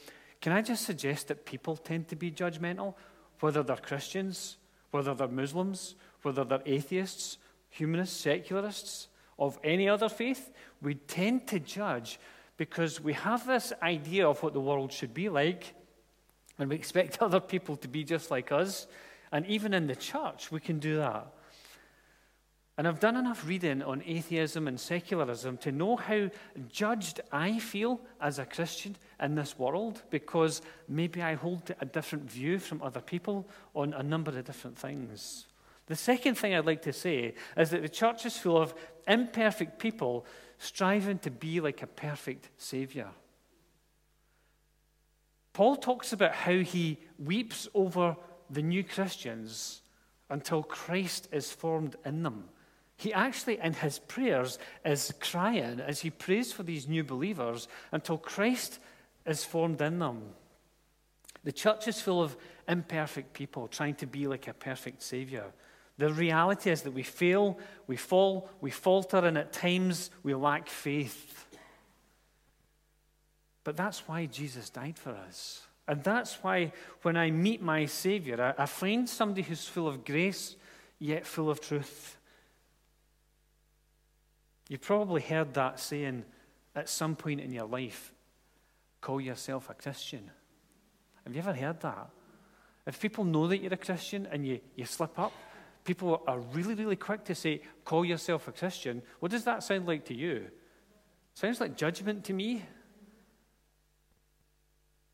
Can 0.40 0.52
I 0.52 0.62
just 0.62 0.84
suggest 0.84 1.28
that 1.28 1.46
people 1.46 1.76
tend 1.76 2.08
to 2.08 2.16
be 2.16 2.30
judgmental, 2.30 2.94
whether 3.40 3.62
they're 3.62 3.76
Christians, 3.76 4.56
whether 4.90 5.14
they're 5.14 5.28
Muslims, 5.28 5.94
whether 6.22 6.44
they're 6.44 6.62
atheists, 6.66 7.38
humanists, 7.70 8.20
secularists, 8.20 9.08
of 9.38 9.58
any 9.64 9.88
other 9.88 10.08
faith? 10.08 10.52
We 10.82 10.94
tend 10.94 11.46
to 11.48 11.60
judge 11.60 12.18
because 12.56 13.00
we 13.00 13.14
have 13.14 13.46
this 13.46 13.72
idea 13.82 14.28
of 14.28 14.42
what 14.42 14.52
the 14.52 14.60
world 14.60 14.92
should 14.92 15.14
be 15.14 15.30
like, 15.30 15.74
and 16.60 16.70
we 16.70 16.76
expect 16.76 17.18
other 17.22 17.40
people 17.40 17.76
to 17.76 17.88
be 17.88 18.04
just 18.04 18.30
like 18.30 18.52
us. 18.52 18.86
And 19.32 19.46
even 19.46 19.74
in 19.74 19.86
the 19.86 19.96
church, 19.96 20.50
we 20.50 20.60
can 20.60 20.78
do 20.78 20.96
that. 20.96 21.32
And 22.80 22.88
I've 22.88 22.98
done 22.98 23.16
enough 23.16 23.46
reading 23.46 23.82
on 23.82 24.02
atheism 24.06 24.66
and 24.66 24.80
secularism 24.80 25.58
to 25.58 25.70
know 25.70 25.96
how 25.96 26.30
judged 26.72 27.20
I 27.30 27.58
feel 27.58 28.00
as 28.20 28.38
a 28.38 28.46
Christian 28.46 28.96
in 29.20 29.34
this 29.34 29.58
world 29.58 30.02
because 30.08 30.62
maybe 30.88 31.20
I 31.20 31.34
hold 31.34 31.74
a 31.78 31.84
different 31.84 32.30
view 32.30 32.58
from 32.58 32.80
other 32.80 33.02
people 33.02 33.46
on 33.74 33.92
a 33.92 34.02
number 34.02 34.30
of 34.30 34.44
different 34.46 34.78
things. 34.78 35.46
The 35.88 35.96
second 35.96 36.36
thing 36.36 36.54
I'd 36.54 36.64
like 36.64 36.82
to 36.82 36.92
say 36.94 37.34
is 37.54 37.68
that 37.68 37.82
the 37.82 37.88
church 37.88 38.24
is 38.24 38.38
full 38.38 38.56
of 38.56 38.72
imperfect 39.06 39.78
people 39.78 40.24
striving 40.58 41.18
to 41.18 41.30
be 41.30 41.60
like 41.60 41.82
a 41.82 41.86
perfect 41.86 42.48
Savior. 42.56 43.08
Paul 45.52 45.76
talks 45.76 46.12
about 46.12 46.32
how 46.32 46.58
he 46.58 46.98
weeps 47.18 47.68
over 47.74 48.16
the 48.48 48.62
new 48.62 48.84
Christians 48.84 49.82
until 50.28 50.62
Christ 50.62 51.28
is 51.32 51.50
formed 51.50 51.96
in 52.04 52.22
them. 52.22 52.44
He 52.96 53.12
actually, 53.12 53.58
in 53.58 53.72
his 53.72 53.98
prayers, 53.98 54.58
is 54.84 55.12
crying 55.20 55.80
as 55.80 56.00
he 56.00 56.10
prays 56.10 56.52
for 56.52 56.62
these 56.62 56.86
new 56.86 57.02
believers 57.02 57.66
until 57.92 58.18
Christ 58.18 58.78
is 59.26 59.42
formed 59.42 59.80
in 59.80 59.98
them. 59.98 60.22
The 61.42 61.52
church 61.52 61.88
is 61.88 62.00
full 62.00 62.22
of 62.22 62.36
imperfect 62.68 63.32
people 63.32 63.68
trying 63.68 63.94
to 63.96 64.06
be 64.06 64.26
like 64.26 64.48
a 64.48 64.54
perfect 64.54 65.02
Savior. 65.02 65.46
The 65.96 66.12
reality 66.12 66.70
is 66.70 66.82
that 66.82 66.92
we 66.92 67.02
fail, 67.02 67.58
we 67.86 67.96
fall, 67.96 68.50
we 68.60 68.70
falter, 68.70 69.18
and 69.18 69.36
at 69.36 69.52
times 69.52 70.10
we 70.22 70.34
lack 70.34 70.68
faith. 70.68 71.46
But 73.64 73.76
that's 73.76 74.08
why 74.08 74.26
Jesus 74.26 74.70
died 74.70 74.98
for 74.98 75.10
us. 75.10 75.62
And 75.86 76.02
that's 76.04 76.34
why 76.42 76.72
when 77.02 77.16
I 77.16 77.30
meet 77.30 77.60
my 77.60 77.86
Savior, 77.86 78.54
I, 78.58 78.62
I 78.62 78.66
find 78.66 79.08
somebody 79.08 79.42
who's 79.42 79.66
full 79.66 79.88
of 79.88 80.04
grace, 80.04 80.56
yet 80.98 81.26
full 81.26 81.50
of 81.50 81.60
truth. 81.60 82.16
You've 84.68 84.82
probably 84.82 85.20
heard 85.20 85.54
that 85.54 85.80
saying 85.80 86.24
at 86.76 86.88
some 86.88 87.16
point 87.16 87.40
in 87.40 87.52
your 87.52 87.66
life 87.66 88.12
call 89.00 89.20
yourself 89.20 89.68
a 89.68 89.74
Christian. 89.74 90.30
Have 91.24 91.34
you 91.34 91.40
ever 91.40 91.54
heard 91.54 91.80
that? 91.80 92.10
If 92.86 93.00
people 93.00 93.24
know 93.24 93.48
that 93.48 93.58
you're 93.58 93.72
a 93.72 93.76
Christian 93.76 94.28
and 94.30 94.46
you, 94.46 94.60
you 94.76 94.84
slip 94.84 95.18
up, 95.18 95.32
people 95.84 96.22
are 96.26 96.38
really, 96.38 96.74
really 96.74 96.96
quick 96.96 97.24
to 97.24 97.34
say, 97.34 97.62
call 97.84 98.04
yourself 98.04 98.46
a 98.48 98.52
Christian. 98.52 99.02
What 99.18 99.32
does 99.32 99.44
that 99.44 99.62
sound 99.62 99.86
like 99.86 100.04
to 100.06 100.14
you? 100.14 100.46
Sounds 101.34 101.60
like 101.60 101.76
judgment 101.76 102.24
to 102.24 102.32
me. 102.32 102.62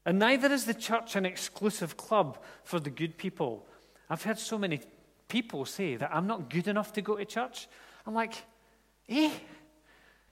And 0.07 0.19
neither 0.19 0.51
is 0.51 0.65
the 0.65 0.73
church 0.73 1.17
an 1.17 1.27
exclusive 1.27 1.99
club 1.99 2.39
for 2.65 2.81
the 2.81 2.91
good 2.91 3.19
people. 3.19 3.67
I've 4.09 4.23
heard 4.23 4.39
so 4.39 4.57
many 4.57 4.81
people 5.29 5.67
say 5.67 5.97
that 5.97 6.15
I'm 6.15 6.27
not 6.27 6.49
good 6.49 6.69
enough 6.69 6.95
to 6.95 7.03
go 7.03 7.17
to 7.17 7.25
church. 7.27 7.69
I'm 8.07 8.15
like, 8.15 8.35
Eh? 9.09 9.31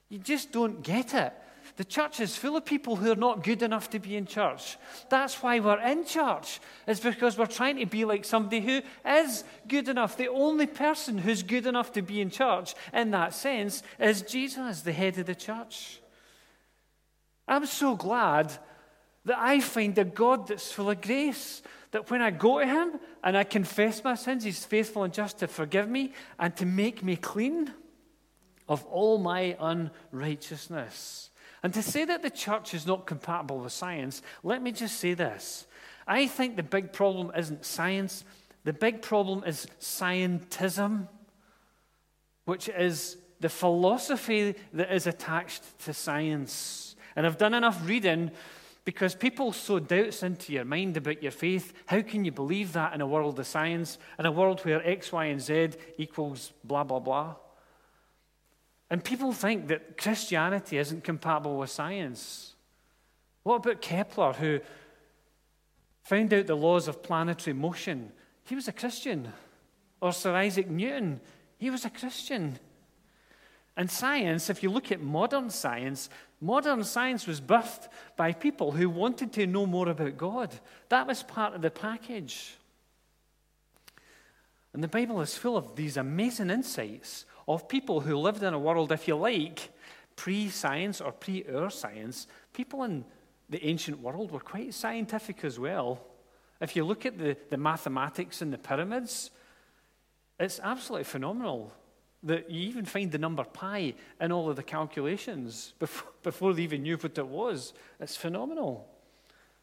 You 0.09 0.19
just 0.19 0.53
don't 0.53 0.83
get 0.83 1.15
it. 1.15 1.33
The 1.77 1.85
church 1.85 2.21
is 2.21 2.37
full 2.37 2.57
of 2.57 2.65
people 2.65 2.97
who 2.97 3.11
are 3.11 3.17
not 3.17 3.43
good 3.43 3.63
enough 3.63 3.89
to 3.91 3.99
be 3.99 4.17
in 4.17 4.27
church. 4.27 4.77
That's 5.09 5.43
why 5.43 5.59
we're 5.61 5.81
in 5.81 6.05
church, 6.05 6.61
It's 6.87 7.01
because 7.01 7.39
we're 7.39 7.47
trying 7.47 7.79
to 7.79 7.87
be 7.87 8.05
like 8.05 8.25
somebody 8.25 8.61
who 8.61 8.83
is 9.05 9.45
good 9.67 9.89
enough. 9.89 10.17
The 10.17 10.29
only 10.29 10.67
person 10.67 11.19
who's 11.19 11.43
good 11.43 11.67
enough 11.67 11.93
to 11.93 12.03
be 12.03 12.21
in 12.21 12.31
church, 12.31 12.75
in 12.93 13.11
that 13.13 13.35
sense, 13.35 13.83
is 13.99 14.23
Jesus, 14.23 14.83
the 14.83 14.93
head 14.93 15.19
of 15.19 15.27
the 15.27 15.35
church. 15.35 16.01
I'm 17.49 17.67
so 17.67 17.97
glad 17.97 18.53
that 19.25 19.39
I 19.39 19.61
find 19.61 19.97
a 19.99 20.05
God 20.05 20.49
that's 20.49 20.73
full 20.73 20.91
of 20.91 21.01
grace, 21.01 21.63
that 21.93 22.11
when 22.11 22.21
I 22.21 22.31
go 22.31 22.59
to 22.59 22.67
Him 22.67 23.01
and 23.23 23.37
I 23.37 23.45
confess 23.45 24.03
my 24.05 24.15
sins, 24.15 24.45
He's 24.45 24.65
faithful 24.65 25.05
and 25.05 25.13
just 25.13 25.39
to 25.39 25.49
forgive 25.49 25.89
me 25.89 26.13
and 26.39 26.55
to 26.57 26.67
make 26.67 27.03
me 27.03 27.17
clean 27.17 27.73
of 28.69 28.85
all 28.87 29.19
my 29.19 29.57
unrighteousness. 29.61 31.31
And 31.63 31.73
to 31.73 31.83
say 31.83 32.05
that 32.05 32.23
the 32.23 32.31
church 32.31 32.75
is 32.75 32.87
not 32.87 33.07
compatible 33.07 33.61
with 33.61 33.73
science, 33.73 34.23
let 34.43 34.63
me 34.63 34.73
just 34.73 34.99
say 34.99 35.15
this. 35.15 35.67
I 36.07 36.27
think 36.27 36.57
the 36.57 36.63
big 36.63 36.93
problem 36.93 37.33
isn't 37.37 37.65
science, 37.65 38.25
the 38.65 38.73
big 38.73 39.01
problem 39.01 39.45
is 39.45 39.67
scientism, 39.81 41.09
which 42.45 42.69
is 42.69 43.17
the 43.41 43.49
philosophy 43.49 44.55
that 44.75 44.93
is 44.93 45.07
attached 45.07 45.63
to 45.81 45.95
science. 45.95 46.97
And 47.17 47.27
I've 47.27 47.39
done 47.39 47.55
enough 47.55 47.81
reading 47.87 48.31
because 48.85 49.15
people 49.15 49.53
sow 49.53 49.79
doubts 49.79 50.23
into 50.23 50.53
your 50.53 50.65
mind 50.65 50.97
about 50.97 51.23
your 51.23 51.33
faith. 51.33 51.73
How 51.87 52.03
can 52.03 52.25
you 52.25 52.33
believe 52.33 52.75
that 52.75 52.93
in 52.93 53.01
a 53.01 53.07
world 53.07 53.39
of 53.39 53.47
science, 53.47 53.99
in 54.19 54.27
a 54.27 54.33
world 54.33 54.61
where 54.61 54.87
X, 54.87 55.11
Y, 55.11 55.25
and 55.27 55.41
Z 55.41 55.71
equals 55.97 56.53
blah, 56.63 56.85
blah, 56.85 56.99
blah? 56.99 57.37
And 58.91 59.03
people 59.03 59.33
think 59.33 59.69
that 59.69 59.97
Christianity 59.97 60.77
isn't 60.77 61.03
compatible 61.03 61.57
with 61.57 61.71
science. 61.71 62.55
What 63.43 63.57
about 63.57 63.81
Kepler, 63.81 64.35
who 64.35 64.61
found 66.03 66.35
out 66.35 66.47
the 66.47 66.55
laws 66.55 66.87
of 66.87 67.03
planetary 67.03 67.55
motion? 67.55 68.13
He 68.45 68.55
was 68.55 68.69
a 68.69 68.73
Christian. 68.73 69.33
Or 70.01 70.13
Sir 70.13 70.35
Isaac 70.35 70.69
Newton, 70.69 71.21
he 71.57 71.71
was 71.71 71.87
a 71.87 71.91
Christian. 71.91 72.59
And 73.77 73.91
science, 73.91 74.51
if 74.51 74.63
you 74.63 74.71
look 74.71 74.93
at 74.93 75.01
modern 75.01 75.51
science, 75.51 76.09
modern 76.41 76.85
science 76.85 77.27
was 77.27 77.41
birthed 77.41 77.89
by 78.17 78.33
people 78.33 78.73
who 78.73 78.89
wanted 78.89 79.33
to 79.33 79.47
know 79.47 79.67
more 79.67 79.89
about 79.89 80.17
God. 80.17 80.55
That 80.91 81.07
was 81.07 81.23
part 81.23 81.55
of 81.55 81.63
the 81.63 81.71
package. 81.71 82.55
And 84.73 84.83
the 84.83 84.89
Bible 84.89 85.21
is 85.21 85.37
full 85.37 85.57
of 85.57 85.75
these 85.75 85.97
amazing 85.97 86.51
insights 86.51 87.25
of 87.49 87.69
people 87.69 88.01
who 88.01 88.17
lived 88.17 88.43
in 88.43 88.55
a 88.55 88.59
world, 88.59 88.93
if 88.93 89.09
you 89.09 89.17
like, 89.17 89.71
pre 90.17 90.49
science 90.49 91.01
or 91.01 91.13
pre 91.13 91.45
our 91.53 91.71
science. 91.71 92.29
People 92.53 92.85
in 92.85 93.05
the 93.51 93.65
ancient 93.67 94.01
world 94.01 94.31
were 94.31 94.41
quite 94.41 94.73
scientific 94.73 95.45
as 95.45 95.59
well. 95.59 96.01
If 96.61 96.77
you 96.77 96.85
look 96.85 97.05
at 97.05 97.19
the, 97.19 97.37
the 97.51 97.57
mathematics 97.57 98.41
in 98.41 98.51
the 98.51 98.59
pyramids, 98.59 99.31
it's 100.39 100.61
absolutely 100.63 101.05
phenomenal 101.05 101.73
that 102.25 102.51
you 102.51 102.69
even 102.69 102.85
find 102.85 103.13
the 103.13 103.19
number 103.19 103.45
pi 103.45 103.95
in 104.21 104.33
all 104.33 104.51
of 104.51 104.57
the 104.57 104.63
calculations 104.63 105.75
before, 105.79 106.13
before 106.23 106.55
they 106.55 106.63
even 106.63 106.83
knew 106.83 106.97
what 106.97 107.17
it 107.17 107.27
was. 107.27 107.75
It's 108.01 108.17
phenomenal. 108.17 108.89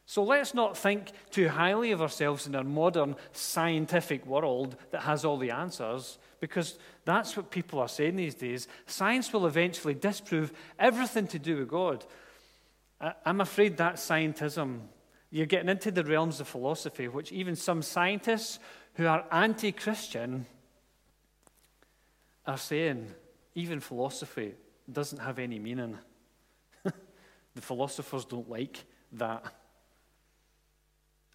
So 0.06 0.24
let's 0.24 0.54
not 0.54 0.78
think 0.78 1.12
too 1.30 1.48
highly 1.48 1.92
of 1.92 2.02
ourselves 2.02 2.46
in 2.46 2.56
our 2.56 2.64
modern 2.64 3.16
scientific 3.32 4.26
world 4.26 4.76
that 4.92 5.04
has 5.04 5.24
all 5.24 5.38
the 5.38 5.52
answers, 5.52 6.18
because 6.40 6.78
that's 7.06 7.38
what 7.38 7.52
people 7.52 7.80
are 7.80 7.88
saying 7.88 8.16
these 8.16 8.36
days. 8.36 8.68
Science 8.88 9.32
will 9.32 9.46
eventually 9.46 9.94
disprove 9.94 10.52
everything 10.78 11.28
to 11.28 11.40
do 11.40 11.58
with 11.58 11.70
God. 11.70 12.06
I'm 13.26 13.42
afraid 13.42 13.78
that 13.78 13.96
scientism, 13.96 14.82
you're 15.30 15.46
getting 15.46 15.70
into 15.70 15.92
the 15.92 16.04
realms 16.04 16.40
of 16.40 16.48
philosophy, 16.48 17.08
which 17.08 17.32
even 17.32 17.56
some 17.56 17.82
scientists 17.82 18.60
who 18.96 19.08
are 19.08 19.26
anti 19.32 19.72
Christian 19.72 20.46
are 22.52 22.58
saying 22.58 23.08
even 23.56 23.80
philosophy 23.80 24.54
doesn't 24.92 25.20
have 25.20 25.40
any 25.40 25.58
meaning. 25.58 25.98
the 26.84 27.62
philosophers 27.62 28.26
don't 28.26 28.50
like 28.50 28.84
that. 29.14 29.44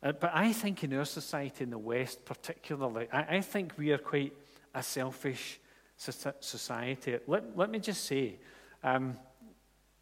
Uh, 0.03 0.13
but 0.13 0.31
I 0.35 0.53
think 0.53 0.85
in 0.85 0.93
our 0.93 1.07
society, 1.07 1.65
in 1.65 1.71
the 1.71 1.79
West 1.79 2.25
particularly, 2.27 3.09
I, 3.11 3.37
I 3.37 3.41
think 3.41 3.73
we 3.79 3.93
are 3.93 3.99
quite 3.99 4.35
a 4.75 4.83
selfish 4.83 5.59
society. 5.97 7.19
Let, 7.27 7.57
let 7.57 7.71
me 7.71 7.79
just 7.79 8.05
say, 8.05 8.37
um, 8.85 9.17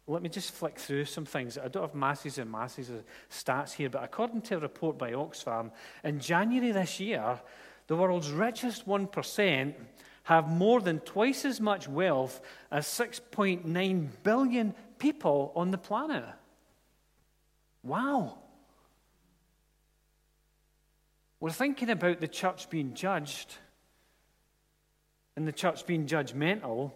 let 0.05 0.21
me 0.21 0.27
just 0.27 0.51
flick 0.51 0.77
through 0.77 1.05
some 1.05 1.25
things. 1.25 1.57
I 1.57 1.69
don't 1.69 1.83
have 1.83 1.95
masses 1.95 2.37
and 2.39 2.51
masses 2.51 2.89
of 2.89 3.03
stats 3.31 3.71
here, 3.71 3.89
but 3.89 4.03
according 4.03 4.41
to 4.43 4.57
a 4.57 4.59
report 4.59 4.97
by 4.97 5.13
Oxfam, 5.13 5.71
in 6.03 6.19
January 6.19 6.73
this 6.73 6.99
year, 6.99 7.39
the 7.87 7.95
world's 7.95 8.31
richest 8.31 8.85
1% 8.85 9.73
have 10.25 10.49
more 10.49 10.81
than 10.81 10.99
twice 10.99 11.45
as 11.45 11.61
much 11.61 11.87
wealth 11.87 12.41
as 12.71 12.87
6.9 12.87 14.07
billion 14.23 14.73
people 14.97 15.51
on 15.55 15.69
the 15.71 15.77
planet. 15.77 16.25
Wow. 17.83 18.39
We're 21.39 21.51
thinking 21.51 21.91
about 21.91 22.19
the 22.19 22.27
church 22.27 22.71
being 22.71 22.95
judged 22.95 23.53
and 25.35 25.47
the 25.47 25.51
church 25.51 25.85
being 25.85 26.07
judgmental. 26.07 26.91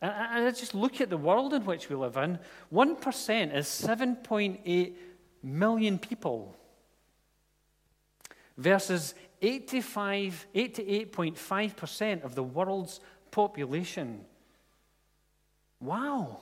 And 0.00 0.46
I 0.46 0.50
just 0.52 0.74
look 0.74 1.00
at 1.00 1.10
the 1.10 1.16
world 1.16 1.54
in 1.54 1.64
which 1.64 1.88
we 1.88 1.96
live 1.96 2.16
in 2.16 2.38
1% 2.72 3.56
is 3.56 3.66
7.8 3.66 4.92
million 5.42 5.98
people 5.98 6.54
versus 8.56 9.16
85, 9.44 10.46
88.5% 10.54 12.24
of 12.24 12.34
the 12.34 12.42
world's 12.42 13.00
population. 13.30 14.24
Wow, 15.80 16.38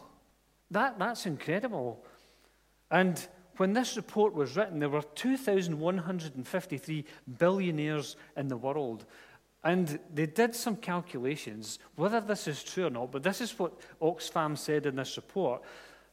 that, 0.70 0.98
that's 0.98 1.26
incredible. 1.26 2.05
And 2.90 3.26
when 3.57 3.72
this 3.72 3.96
report 3.96 4.34
was 4.34 4.57
written, 4.57 4.78
there 4.78 4.88
were 4.88 5.03
2,153 5.03 7.05
billionaires 7.38 8.16
in 8.36 8.48
the 8.48 8.57
world. 8.57 9.05
And 9.64 9.98
they 10.12 10.26
did 10.26 10.55
some 10.55 10.76
calculations, 10.76 11.78
whether 11.96 12.20
this 12.20 12.46
is 12.46 12.62
true 12.62 12.86
or 12.86 12.90
not, 12.90 13.12
but 13.12 13.22
this 13.22 13.40
is 13.40 13.59
what 13.59 13.72
Oxfam 14.00 14.57
said 14.57 14.86
in 14.86 14.96
this 14.96 15.16
report 15.16 15.62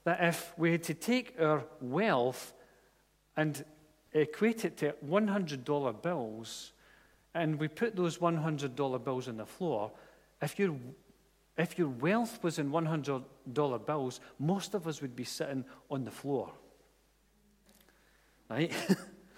that 0.05 0.19
if 0.21 0.53
we 0.57 0.71
had 0.71 0.83
to 0.83 0.93
take 0.93 1.35
our 1.39 1.63
wealth 1.81 2.53
and 3.37 3.63
equate 4.13 4.65
it 4.65 4.77
to 4.77 4.95
$100 5.07 6.01
bills, 6.01 6.71
and 7.39 7.57
we 7.57 7.69
put 7.69 7.95
those 7.95 8.17
$100 8.17 9.03
bills 9.03 9.27
on 9.29 9.37
the 9.37 9.45
floor, 9.45 9.91
if 10.41 10.59
your, 10.59 10.75
if 11.57 11.77
your 11.77 11.87
wealth 11.87 12.43
was 12.43 12.59
in 12.59 12.69
$100 12.69 13.85
bills, 13.85 14.19
most 14.37 14.73
of 14.73 14.87
us 14.87 15.01
would 15.01 15.15
be 15.15 15.23
sitting 15.23 15.63
on 15.89 16.03
the 16.03 16.11
floor. 16.11 16.51
Right? 18.49 18.73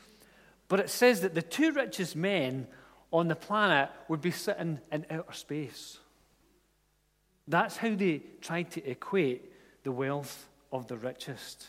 but 0.67 0.79
it 0.79 0.89
says 0.89 1.21
that 1.21 1.35
the 1.35 1.43
two 1.43 1.71
richest 1.73 2.15
men 2.15 2.67
on 3.11 3.27
the 3.27 3.35
planet 3.35 3.89
would 4.07 4.21
be 4.21 4.31
sitting 4.31 4.79
in 4.91 5.05
outer 5.11 5.33
space. 5.33 5.99
That's 7.47 7.77
how 7.77 7.93
they 7.93 8.23
tried 8.41 8.71
to 8.71 8.89
equate 8.89 9.51
the 9.83 9.91
wealth 9.91 10.47
of 10.71 10.87
the 10.87 10.97
richest. 10.97 11.67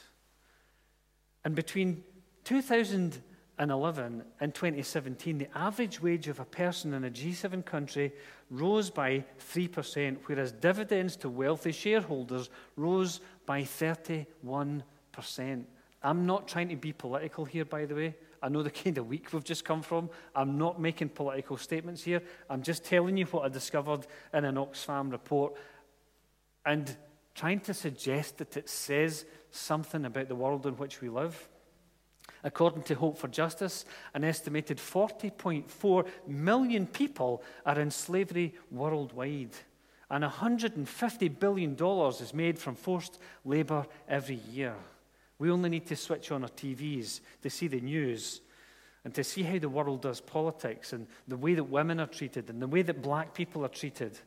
And 1.44 1.54
between 1.54 2.04
2011 2.44 3.31
and 3.58 3.70
2017, 3.70 5.38
the 5.38 5.48
average 5.56 6.00
wage 6.00 6.28
of 6.28 6.40
a 6.40 6.44
person 6.44 6.94
in 6.94 7.04
a 7.04 7.10
G7 7.10 7.64
country 7.64 8.12
rose 8.50 8.90
by 8.90 9.24
3%, 9.52 10.16
whereas 10.26 10.52
dividends 10.52 11.16
to 11.16 11.28
wealthy 11.28 11.72
shareholders 11.72 12.50
rose 12.76 13.20
by 13.46 13.62
31%. 13.62 14.82
I'm 16.02 16.26
not 16.26 16.48
trying 16.48 16.68
to 16.70 16.76
be 16.76 16.92
political 16.92 17.44
here, 17.44 17.64
by 17.64 17.84
the 17.84 17.94
way. 17.94 18.14
I 18.42 18.48
know 18.48 18.62
the 18.64 18.70
kind 18.70 18.98
of 18.98 19.06
week 19.06 19.32
we've 19.32 19.44
just 19.44 19.64
come 19.64 19.82
from. 19.82 20.10
I'm 20.34 20.58
not 20.58 20.80
making 20.80 21.10
political 21.10 21.56
statements 21.56 22.02
here. 22.02 22.22
I'm 22.50 22.62
just 22.62 22.84
telling 22.84 23.16
you 23.16 23.26
what 23.26 23.44
I 23.44 23.48
discovered 23.48 24.06
in 24.34 24.44
an 24.44 24.56
Oxfam 24.56 25.12
report 25.12 25.54
and 26.66 26.96
trying 27.34 27.60
to 27.60 27.74
suggest 27.74 28.38
that 28.38 28.56
it 28.56 28.68
says 28.68 29.24
something 29.52 30.04
about 30.04 30.28
the 30.28 30.34
world 30.34 30.66
in 30.66 30.76
which 30.76 31.00
we 31.00 31.08
live. 31.08 31.48
According 32.44 32.82
to 32.84 32.94
Hope 32.94 33.18
for 33.18 33.28
Justice, 33.28 33.84
an 34.14 34.24
estimated 34.24 34.78
40.4 34.78 36.08
million 36.26 36.86
people 36.86 37.42
are 37.64 37.78
in 37.78 37.90
slavery 37.90 38.54
worldwide, 38.70 39.54
and 40.10 40.24
$150 40.24 41.38
billion 41.38 41.76
is 42.20 42.34
made 42.34 42.58
from 42.58 42.74
forced 42.74 43.18
labor 43.44 43.86
every 44.08 44.40
year. 44.50 44.74
We 45.38 45.50
only 45.50 45.70
need 45.70 45.86
to 45.86 45.96
switch 45.96 46.30
on 46.30 46.42
our 46.42 46.50
TVs 46.50 47.20
to 47.42 47.50
see 47.50 47.68
the 47.68 47.80
news 47.80 48.40
and 49.04 49.14
to 49.14 49.24
see 49.24 49.42
how 49.42 49.58
the 49.58 49.68
world 49.68 50.02
does 50.02 50.20
politics 50.20 50.92
and 50.92 51.06
the 51.26 51.36
way 51.36 51.54
that 51.54 51.64
women 51.64 52.00
are 52.00 52.06
treated 52.06 52.50
and 52.50 52.60
the 52.60 52.68
way 52.68 52.82
that 52.82 53.02
black 53.02 53.34
people 53.34 53.64
are 53.64 53.68
treated. 53.68 54.18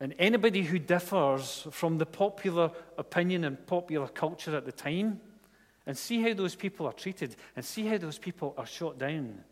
And 0.00 0.14
anybody 0.18 0.62
who 0.62 0.78
differs 0.78 1.66
from 1.70 1.98
the 1.98 2.06
popular 2.06 2.72
opinion 2.98 3.44
and 3.44 3.66
popular 3.66 4.08
culture 4.08 4.56
at 4.56 4.66
the 4.66 4.72
time, 4.72 5.20
and 5.86 5.96
see 5.96 6.22
how 6.22 6.34
those 6.34 6.54
people 6.54 6.86
are 6.86 6.92
treated, 6.92 7.36
and 7.56 7.64
see 7.64 7.86
how 7.86 7.98
those 7.98 8.18
people 8.18 8.54
are 8.56 8.66
shot 8.66 8.98
down. 8.98 9.42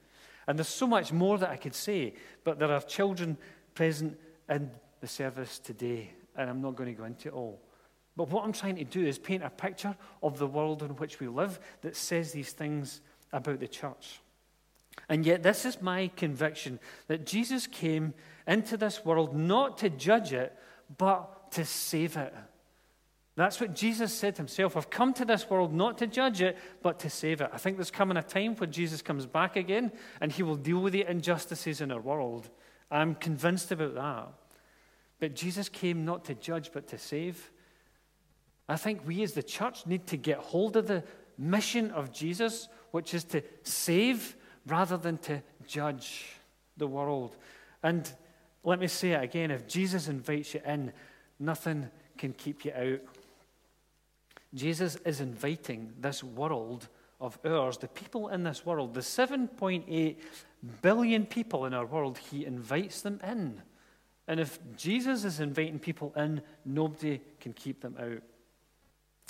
And 0.46 0.58
there's 0.58 0.68
so 0.68 0.86
much 0.86 1.12
more 1.12 1.38
that 1.38 1.50
I 1.50 1.56
could 1.56 1.74
say, 1.74 2.14
but 2.44 2.58
there 2.58 2.72
are 2.72 2.80
children 2.80 3.36
present 3.74 4.18
in 4.48 4.70
the 5.00 5.06
service 5.06 5.58
today, 5.58 6.10
and 6.36 6.50
I'm 6.50 6.60
not 6.60 6.76
going 6.76 6.94
to 6.94 6.98
go 6.98 7.04
into 7.04 7.28
it 7.28 7.34
all. 7.34 7.60
But 8.16 8.30
what 8.30 8.44
I'm 8.44 8.52
trying 8.52 8.76
to 8.76 8.84
do 8.84 9.06
is 9.06 9.18
paint 9.18 9.42
a 9.42 9.50
picture 9.50 9.96
of 10.22 10.38
the 10.38 10.46
world 10.46 10.82
in 10.82 10.90
which 10.90 11.20
we 11.20 11.28
live 11.28 11.58
that 11.82 11.96
says 11.96 12.32
these 12.32 12.52
things 12.52 13.00
about 13.32 13.60
the 13.60 13.68
church. 13.68 14.20
And 15.08 15.24
yet, 15.24 15.42
this 15.42 15.64
is 15.64 15.80
my 15.80 16.10
conviction 16.16 16.78
that 17.06 17.26
Jesus 17.26 17.66
came 17.66 18.12
into 18.46 18.76
this 18.76 19.04
world 19.04 19.36
not 19.36 19.78
to 19.78 19.90
judge 19.90 20.32
it, 20.32 20.56
but 20.98 21.52
to 21.52 21.64
save 21.64 22.16
it. 22.16 22.34
That's 23.40 23.58
what 23.58 23.74
Jesus 23.74 24.12
said 24.12 24.36
himself. 24.36 24.76
I've 24.76 24.90
come 24.90 25.14
to 25.14 25.24
this 25.24 25.48
world 25.48 25.72
not 25.72 25.96
to 25.98 26.06
judge 26.06 26.42
it, 26.42 26.58
but 26.82 26.98
to 26.98 27.08
save 27.08 27.40
it. 27.40 27.48
I 27.50 27.56
think 27.56 27.78
there's 27.78 27.90
coming 27.90 28.18
a 28.18 28.22
time 28.22 28.54
when 28.56 28.70
Jesus 28.70 29.00
comes 29.00 29.24
back 29.24 29.56
again 29.56 29.92
and 30.20 30.30
he 30.30 30.42
will 30.42 30.56
deal 30.56 30.80
with 30.80 30.92
the 30.92 31.08
injustices 31.08 31.80
in 31.80 31.90
our 31.90 32.02
world. 32.02 32.50
I'm 32.90 33.14
convinced 33.14 33.72
about 33.72 33.94
that. 33.94 34.28
But 35.20 35.34
Jesus 35.34 35.70
came 35.70 36.04
not 36.04 36.26
to 36.26 36.34
judge, 36.34 36.70
but 36.70 36.86
to 36.88 36.98
save. 36.98 37.50
I 38.68 38.76
think 38.76 39.06
we 39.06 39.22
as 39.22 39.32
the 39.32 39.42
church 39.42 39.86
need 39.86 40.06
to 40.08 40.18
get 40.18 40.36
hold 40.36 40.76
of 40.76 40.86
the 40.86 41.02
mission 41.38 41.92
of 41.92 42.12
Jesus, 42.12 42.68
which 42.90 43.14
is 43.14 43.24
to 43.24 43.42
save 43.62 44.36
rather 44.66 44.98
than 44.98 45.16
to 45.16 45.42
judge 45.66 46.26
the 46.76 46.86
world. 46.86 47.38
And 47.82 48.12
let 48.64 48.80
me 48.80 48.86
say 48.86 49.12
it 49.12 49.24
again 49.24 49.50
if 49.50 49.66
Jesus 49.66 50.08
invites 50.08 50.52
you 50.52 50.60
in, 50.66 50.92
nothing 51.38 51.88
can 52.18 52.34
keep 52.34 52.66
you 52.66 52.72
out. 52.72 53.00
Jesus 54.54 54.96
is 55.04 55.20
inviting 55.20 55.92
this 56.00 56.24
world 56.24 56.88
of 57.20 57.38
ours, 57.44 57.78
the 57.78 57.88
people 57.88 58.28
in 58.28 58.42
this 58.42 58.64
world, 58.64 58.94
the 58.94 59.00
7.8 59.00 60.16
billion 60.82 61.26
people 61.26 61.66
in 61.66 61.74
our 61.74 61.86
world, 61.86 62.18
he 62.18 62.44
invites 62.44 63.02
them 63.02 63.20
in. 63.22 63.60
And 64.26 64.40
if 64.40 64.58
Jesus 64.76 65.24
is 65.24 65.40
inviting 65.40 65.78
people 65.78 66.12
in, 66.16 66.40
nobody 66.64 67.20
can 67.40 67.52
keep 67.52 67.80
them 67.80 67.96
out. 68.00 68.22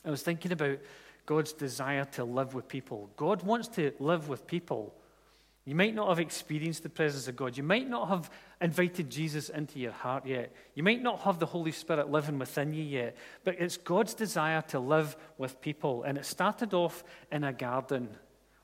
I 0.05 0.11
was 0.11 0.23
thinking 0.23 0.53
about 0.53 0.79
God's 1.27 1.53
desire 1.53 2.05
to 2.13 2.25
live 2.25 2.55
with 2.55 2.69
people. 2.69 3.11
God 3.17 3.43
wants 3.43 3.69
to 3.69 3.93
live 3.99 4.29
with 4.29 4.47
people. 4.47 4.95
You 5.65 5.75
might 5.75 5.95
not 5.95 6.09
have 6.09 6.19
experienced 6.19 6.83
the 6.83 6.89
presence 6.89 7.29
of 7.29 7.37
God. 7.37 7.57
You 7.57 7.63
might 7.63 7.89
not 7.89 8.09
have 8.09 8.31
invited 8.61 9.11
Jesus 9.11 9.51
into 9.51 9.79
your 9.79 9.93
heart 9.93 10.27
yet. 10.27 10.53
You 10.75 10.83
might 10.83 11.03
not 11.03 11.21
have 11.21 11.39
the 11.39 11.47
Holy 11.47 11.73
Spirit 11.73 12.11
living 12.11 12.39
within 12.39 12.73
you 12.73 12.83
yet. 12.83 13.17
But 13.45 13.57
it's 13.59 13.77
God's 13.77 14.15
desire 14.15 14.63
to 14.69 14.81
live 14.81 15.17
with 15.37 15.61
people. 15.61 16.03
And 16.03 16.17
it 16.17 16.25
started 16.25 16.73
off 16.73 17.05
in 17.31 17.45
a 17.45 17.53
garden 17.53 18.09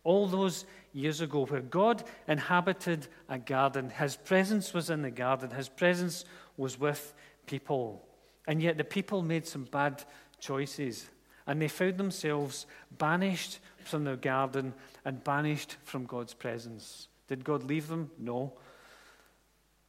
all 0.04 0.26
those 0.26 0.64
years 0.92 1.20
ago 1.20 1.44
where 1.46 1.60
God 1.60 2.02
inhabited 2.28 3.08
a 3.28 3.38
garden. 3.38 3.90
His 3.90 4.16
presence 4.16 4.72
was 4.72 4.88
in 4.88 5.02
the 5.02 5.10
garden, 5.10 5.50
His 5.50 5.68
presence 5.68 6.24
was 6.56 6.80
with 6.80 7.12
people. 7.46 8.02
And 8.46 8.62
yet 8.62 8.78
the 8.78 8.84
people 8.84 9.22
made 9.22 9.46
some 9.46 9.64
bad 9.64 10.02
choices 10.38 11.10
and 11.46 11.62
they 11.62 11.68
found 11.68 11.96
themselves 11.96 12.66
banished 12.98 13.58
from 13.86 14.04
their 14.04 14.16
garden 14.16 14.74
and 15.04 15.22
banished 15.22 15.76
from 15.84 16.04
God's 16.04 16.34
presence. 16.34 17.08
Did 17.28 17.44
God 17.44 17.62
leave 17.64 17.88
them? 17.88 18.10
No. 18.18 18.52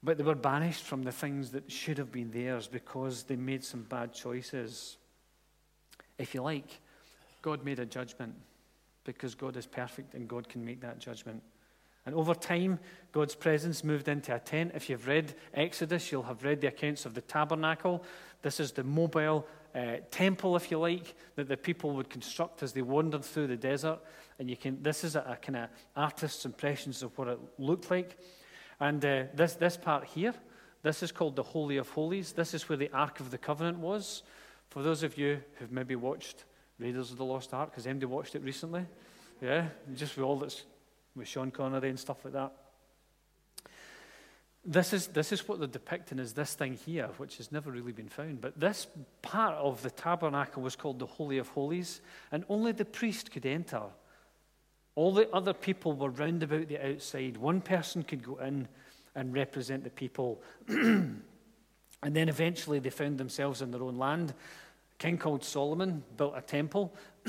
But 0.03 0.17
they 0.17 0.23
were 0.23 0.35
banished 0.35 0.83
from 0.83 1.03
the 1.03 1.11
things 1.11 1.51
that 1.51 1.71
should 1.71 1.97
have 1.97 2.11
been 2.11 2.31
theirs 2.31 2.67
because 2.67 3.23
they 3.23 3.35
made 3.35 3.63
some 3.63 3.83
bad 3.83 4.13
choices. 4.13 4.97
If 6.17 6.33
you 6.33 6.41
like, 6.41 6.79
God 7.41 7.63
made 7.63 7.79
a 7.79 7.85
judgment 7.85 8.35
because 9.03 9.35
God 9.35 9.57
is 9.57 9.65
perfect 9.65 10.13
and 10.13 10.27
God 10.27 10.49
can 10.49 10.63
make 10.63 10.81
that 10.81 10.99
judgment. 10.99 11.41
And 12.05 12.15
over 12.15 12.33
time, 12.33 12.79
God's 13.11 13.35
presence 13.35 13.83
moved 13.83 14.07
into 14.07 14.33
a 14.33 14.39
tent. 14.39 14.71
If 14.73 14.89
you've 14.89 15.07
read 15.07 15.35
Exodus, 15.53 16.09
you'll 16.09 16.23
have 16.23 16.43
read 16.43 16.61
the 16.61 16.67
accounts 16.67 17.05
of 17.05 17.13
the 17.13 17.21
tabernacle. 17.21 18.03
This 18.41 18.61
is 18.61 18.71
the 18.71 18.85
mobile 18.85 19.45
uh, 19.75 19.97
temple, 20.11 20.55
if 20.55 20.71
you 20.71 20.79
like, 20.79 21.15
that 21.35 21.47
the 21.47 21.57
people 21.57 21.91
would 21.91 22.09
construct 22.09 22.63
as 22.63 22.73
they 22.73 22.81
wandered 22.81 23.23
through 23.23 23.47
the 23.47 23.57
desert. 23.57 23.99
And 24.39 24.49
you 24.49 24.57
can, 24.57 24.81
this 24.81 25.03
is 25.03 25.15
a, 25.15 25.21
a 25.21 25.35
kind 25.35 25.57
of 25.57 25.69
artist's 25.95 26.45
impressions 26.45 27.03
of 27.03 27.17
what 27.17 27.27
it 27.27 27.39
looked 27.57 27.91
like. 27.91 28.17
And 28.79 29.03
uh, 29.03 29.23
this, 29.33 29.53
this 29.53 29.77
part 29.77 30.05
here, 30.05 30.33
this 30.83 31.03
is 31.03 31.11
called 31.11 31.35
the 31.35 31.43
Holy 31.43 31.77
of 31.77 31.89
Holies. 31.89 32.33
This 32.33 32.53
is 32.53 32.69
where 32.69 32.77
the 32.77 32.91
Ark 32.91 33.19
of 33.19 33.31
the 33.31 33.37
Covenant 33.37 33.79
was. 33.79 34.23
For 34.69 34.83
those 34.83 35.03
of 35.03 35.17
you 35.17 35.41
who've 35.55 35.71
maybe 35.71 35.95
watched 35.95 36.45
Raiders 36.79 37.11
of 37.11 37.17
the 37.17 37.25
Lost 37.25 37.53
Ark, 37.53 37.73
has 37.75 37.87
anybody 37.87 38.05
watched 38.05 38.35
it 38.35 38.43
recently? 38.43 38.85
Yeah, 39.41 39.67
just 39.95 40.15
with 40.15 40.25
all 40.25 40.37
that's 40.37 40.63
with 41.15 41.27
Sean 41.27 41.51
Connery 41.51 41.89
and 41.89 41.99
stuff 41.99 42.23
like 42.23 42.33
that. 42.33 42.53
This 44.69 44.91
is, 44.91 45.07
this 45.07 45.31
is 45.31 45.47
what 45.47 45.59
they're 45.59 45.67
depicting 45.67 46.19
as 46.19 46.33
this 46.33 46.53
thing 46.53 46.73
here, 46.73 47.09
which 47.15 47.37
has 47.37 47.53
never 47.53 47.71
really 47.71 47.93
been 47.93 48.09
found. 48.09 48.41
But 48.41 48.59
this 48.59 48.85
part 49.21 49.55
of 49.55 49.81
the 49.81 49.89
tabernacle 49.89 50.61
was 50.61 50.75
called 50.75 50.99
the 50.99 51.05
Holy 51.05 51.37
of 51.37 51.47
Holies, 51.47 52.01
and 52.33 52.43
only 52.49 52.73
the 52.73 52.83
priest 52.83 53.31
could 53.31 53.45
enter. 53.45 53.83
All 54.95 55.13
the 55.13 55.29
other 55.31 55.53
people 55.53 55.93
were 55.93 56.09
round 56.09 56.43
about 56.43 56.67
the 56.67 56.85
outside. 56.85 57.37
One 57.37 57.61
person 57.61 58.03
could 58.03 58.21
go 58.21 58.35
in 58.39 58.67
and 59.15 59.33
represent 59.33 59.85
the 59.85 59.89
people. 59.89 60.41
and 60.67 61.21
then 62.03 62.27
eventually 62.27 62.79
they 62.79 62.89
found 62.89 63.17
themselves 63.17 63.61
in 63.61 63.71
their 63.71 63.83
own 63.83 63.97
land. 63.97 64.31
A 64.31 64.97
king 64.97 65.17
called 65.17 65.45
Solomon 65.45 66.03
built 66.17 66.33
a 66.35 66.41
temple. 66.41 66.93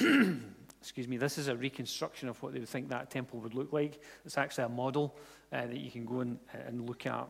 excuse 0.80 1.06
me, 1.06 1.16
this 1.16 1.38
is 1.38 1.46
a 1.46 1.56
reconstruction 1.56 2.28
of 2.28 2.42
what 2.42 2.52
they 2.52 2.58
would 2.58 2.68
think 2.68 2.88
that 2.88 3.10
temple 3.10 3.38
would 3.40 3.54
look 3.54 3.72
like. 3.72 4.00
It's 4.24 4.38
actually 4.38 4.64
a 4.64 4.70
model 4.70 5.16
uh, 5.52 5.66
that 5.66 5.78
you 5.78 5.90
can 5.90 6.04
go 6.04 6.20
and, 6.20 6.38
and 6.66 6.86
look 6.86 7.06
at. 7.06 7.28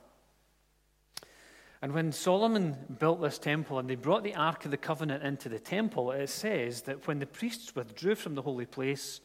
And 1.81 1.93
when 1.93 2.11
Solomon 2.11 2.77
built 2.99 3.21
this 3.21 3.39
temple 3.39 3.79
and 3.79 3.89
they 3.89 3.95
brought 3.95 4.25
the 4.25 4.35
Ark 4.35 4.65
of 4.65 4.73
the 4.73 4.77
Covenant 4.77 5.23
into 5.23 5.49
the 5.49 5.61
temple, 5.61 6.11
it 6.11 6.29
says 6.29 6.83
that 6.83 7.07
when 7.07 7.21
the 7.21 7.27
priests 7.27 7.75
withdrew 7.75 8.17
from 8.17 8.35
the 8.35 8.43
holy 8.43 8.67
place, 8.67 9.21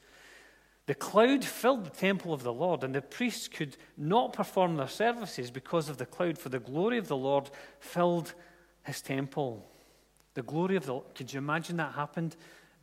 the 0.86 0.94
cloud 0.94 1.44
filled 1.44 1.86
the 1.86 1.90
temple 1.90 2.34
of 2.34 2.44
the 2.44 2.54
Lord, 2.54 2.84
and 2.84 2.94
the 2.94 3.02
priests 3.02 3.48
could 3.48 3.78
not 3.98 4.34
perform 4.34 4.76
their 4.76 4.88
services 4.88 5.50
because 5.50 5.90
of 5.90 5.98
the 5.98 6.06
cloud, 6.06 6.38
for 6.38 6.50
the 6.50 6.60
glory 6.60 6.98
of 6.98 7.08
the 7.08 7.18
Lord 7.18 7.50
filled 7.80 8.34
his 8.84 9.02
temple. 9.02 9.66
The 10.34 10.44
glory 10.44 10.76
of 10.76 10.86
the 10.86 11.00
could 11.16 11.32
you 11.32 11.38
imagine 11.38 11.78
that 11.78 11.94
happened 11.94 12.36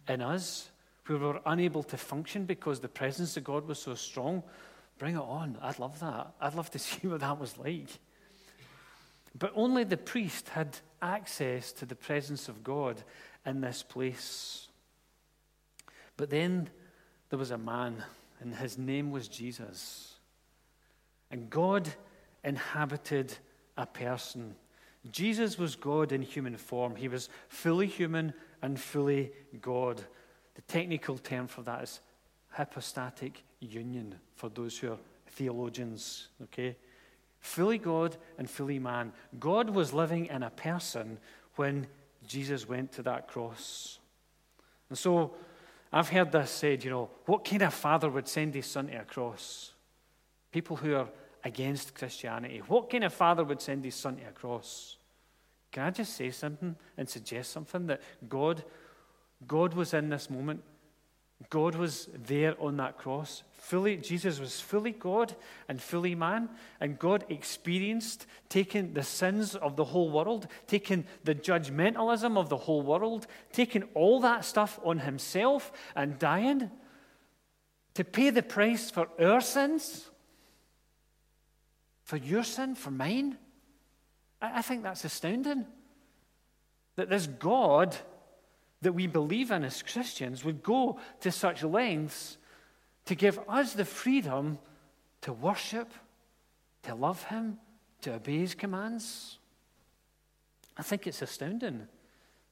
in 0.09 0.23
us? 0.23 0.71
We 1.09 1.17
were 1.17 1.41
unable 1.45 1.83
to 1.85 1.97
function 1.97 2.45
because 2.45 2.81
the 2.81 2.89
presence 2.89 3.37
of 3.37 3.45
God 3.45 3.67
was 3.67 3.81
so 3.81 3.95
strong. 3.95 4.43
Bring 5.01 5.17
it 5.17 5.21
on. 5.21 5.57
I'd 5.63 5.79
love 5.79 5.99
that. 6.01 6.35
I'd 6.43 6.55
love 6.55 6.71
to 6.73 6.79
see 6.79 7.09
what 7.09 7.21
that 7.21 7.41
was 7.41 7.57
like. 7.57 7.89
But 9.37 9.51
only 9.57 9.83
the 9.83 9.97
priest 9.97 10.51
had 10.51 10.77
access 11.01 11.73
to 11.73 11.87
the 11.87 11.95
presence 11.95 12.49
of 12.49 12.63
God 12.63 13.03
in 13.47 13.63
this 13.63 13.83
place. 13.83 14.69
But 16.19 16.29
then 16.29 16.69
there 17.31 17.39
was 17.39 17.51
a 17.51 17.57
man, 17.57 18.05
and 18.41 18.55
his 18.55 18.77
name 18.77 19.11
was 19.11 19.27
Jesus. 19.27 20.17
And 21.31 21.49
God 21.49 21.89
inhabited 22.45 23.33
a 23.79 23.87
person. 23.87 24.55
Jesus 25.11 25.57
was 25.57 25.77
God 25.77 26.13
in 26.13 26.21
human 26.21 26.59
form. 26.59 26.95
He 26.95 27.09
was 27.09 27.31
fully 27.49 27.87
human 27.87 28.35
and 28.61 28.79
fully 28.79 29.33
God. 29.63 30.05
The 30.57 30.63
technical 30.63 31.17
term 31.17 31.47
for 31.47 31.63
that 31.63 31.85
is 31.85 32.01
hypostatic 32.51 33.45
union 33.61 34.15
for 34.35 34.49
those 34.49 34.79
who 34.79 34.93
are 34.93 34.99
theologians, 35.29 36.29
okay? 36.45 36.77
Fully 37.41 37.79
God 37.79 38.17
and 38.39 38.49
fully 38.49 38.79
man. 38.79 39.13
God 39.39 39.71
was 39.71 39.93
living 39.93 40.27
in 40.27 40.43
a 40.43 40.51
person 40.51 41.19
when 41.57 41.87
Jesus 42.27 42.69
went 42.69 42.93
to 42.93 43.03
that 43.03 43.29
cross. 43.29 43.99
And 44.89 44.99
so 44.99 45.35
I've 45.93 46.09
heard 46.09 46.33
this 46.33 46.51
said, 46.51 46.85
you 46.85 46.91
know, 46.91 47.11
what 47.27 47.45
kind 47.45 47.63
of 47.63 47.75
father 47.75 48.09
would 48.11 48.29
send 48.29 48.55
his 48.55 48.67
son 48.67 48.89
to 48.89 49.01
a 49.01 49.05
cross? 49.05 49.73
People 50.53 50.77
who 50.77 50.95
are 50.95 51.09
against 51.45 51.95
Christianity. 51.95 52.63
What 52.67 52.91
kind 52.91 53.05
of 53.05 53.13
father 53.13 53.45
would 53.45 53.61
send 53.61 53.85
his 53.85 53.95
son 53.95 54.17
to 54.17 54.29
a 54.29 54.33
cross? 54.33 54.97
Can 55.73 55.85
I 55.85 55.91
just 55.91 56.15
say 56.15 56.31
something 56.31 56.77
and 56.97 57.09
suggest 57.09 57.53
something 57.53 57.87
that 57.87 58.03
God, 58.29 58.63
God 59.47 59.75
was 59.75 59.95
in 59.95 60.09
this 60.09 60.29
moment 60.29 60.63
God 61.49 61.75
was 61.75 62.09
there 62.15 62.55
on 62.61 62.77
that 62.77 62.99
cross. 62.99 63.43
Fully, 63.53 63.97
Jesus 63.97 64.39
was 64.39 64.61
fully 64.61 64.93
God 64.93 65.35
and 65.69 65.81
fully 65.81 66.15
man. 66.15 66.51
And 66.81 66.99
God 66.99 67.25
experienced 67.31 68.27
taking 68.49 68.93
the 68.93 69.03
sins 69.03 69.55
of 69.55 69.77
the 69.77 69.85
whole 69.85 70.11
world, 70.11 70.49
taking 70.67 71.07
the 71.25 71.35
judgmentalism 71.35 72.37
of 72.37 72.51
the 72.51 72.57
whole 72.57 72.83
world, 72.83 73.27
taking 73.53 73.85
all 73.95 74.21
that 74.21 74.45
stuff 74.45 74.79
on 74.85 74.99
himself 74.99 75.73
and 75.97 76.19
dying 76.19 76.71
to 77.95 78.05
pay 78.05 78.31
the 78.31 78.43
price 78.43 78.91
for 78.91 79.09
our 79.19 79.41
sins, 79.41 80.11
for 82.05 82.17
your 82.17 82.45
sin, 82.45 82.75
for 82.75 82.91
mine. 82.91 83.39
I 84.43 84.63
think 84.63 84.83
that's 84.83 85.05
astounding. 85.05 85.67
That 86.97 87.09
this 87.09 87.27
God 87.27 87.97
that 88.83 88.93
we 88.93 89.07
believe 89.07 89.51
in 89.51 89.65
as 89.65 89.83
Christians 89.83 90.45
would 90.45 90.63
go 90.63 90.99
to 91.21 91.31
such 91.31 91.63
lengths 91.63 92.39
to 93.07 93.15
give 93.15 93.39
us 93.49 93.75
the 93.75 93.85
freedom 93.85 94.59
to 95.23 95.33
worship, 95.33 95.93
to 96.83 96.95
love 96.95 97.23
Him, 97.25 97.59
to 98.03 98.15
obey 98.15 98.39
His 98.39 98.55
commands. 98.55 99.39
I 100.77 100.83
think 100.83 101.07
it's 101.07 101.23
astounding 101.23 101.87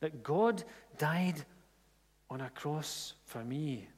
that 0.00 0.22
God 0.22 0.64
died 0.98 1.44
on 2.30 2.40
a 2.40 2.50
cross 2.50 3.14
for 3.24 3.42
me. 3.42 3.88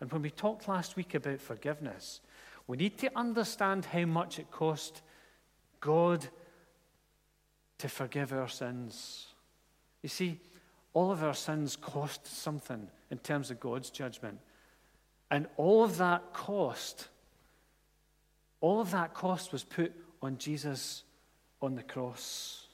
And 0.00 0.10
when 0.12 0.22
we 0.22 0.30
talked 0.30 0.68
last 0.68 0.96
week 0.96 1.14
about 1.14 1.40
forgiveness, 1.40 2.20
we 2.66 2.76
need 2.76 2.96
to 2.98 3.10
understand 3.18 3.84
how 3.84 4.04
much 4.04 4.38
it 4.38 4.50
cost 4.50 5.02
God 5.80 6.26
to 7.78 7.88
forgive 7.88 8.32
our 8.32 8.48
sins. 8.48 9.26
You 10.02 10.08
see, 10.08 10.38
all 10.92 11.10
of 11.12 11.22
our 11.22 11.34
sins 11.34 11.76
cost 11.76 12.26
something 12.26 12.88
in 13.10 13.18
terms 13.18 13.50
of 13.50 13.60
God's 13.60 13.90
judgment. 13.90 14.38
And 15.30 15.46
all 15.56 15.84
of 15.84 15.98
that 15.98 16.32
cost, 16.32 17.08
all 18.60 18.80
of 18.80 18.90
that 18.90 19.14
cost 19.14 19.52
was 19.52 19.62
put 19.62 19.92
on 20.20 20.38
Jesus 20.38 21.04
on 21.62 21.76
the 21.76 21.82
cross. 21.82 22.66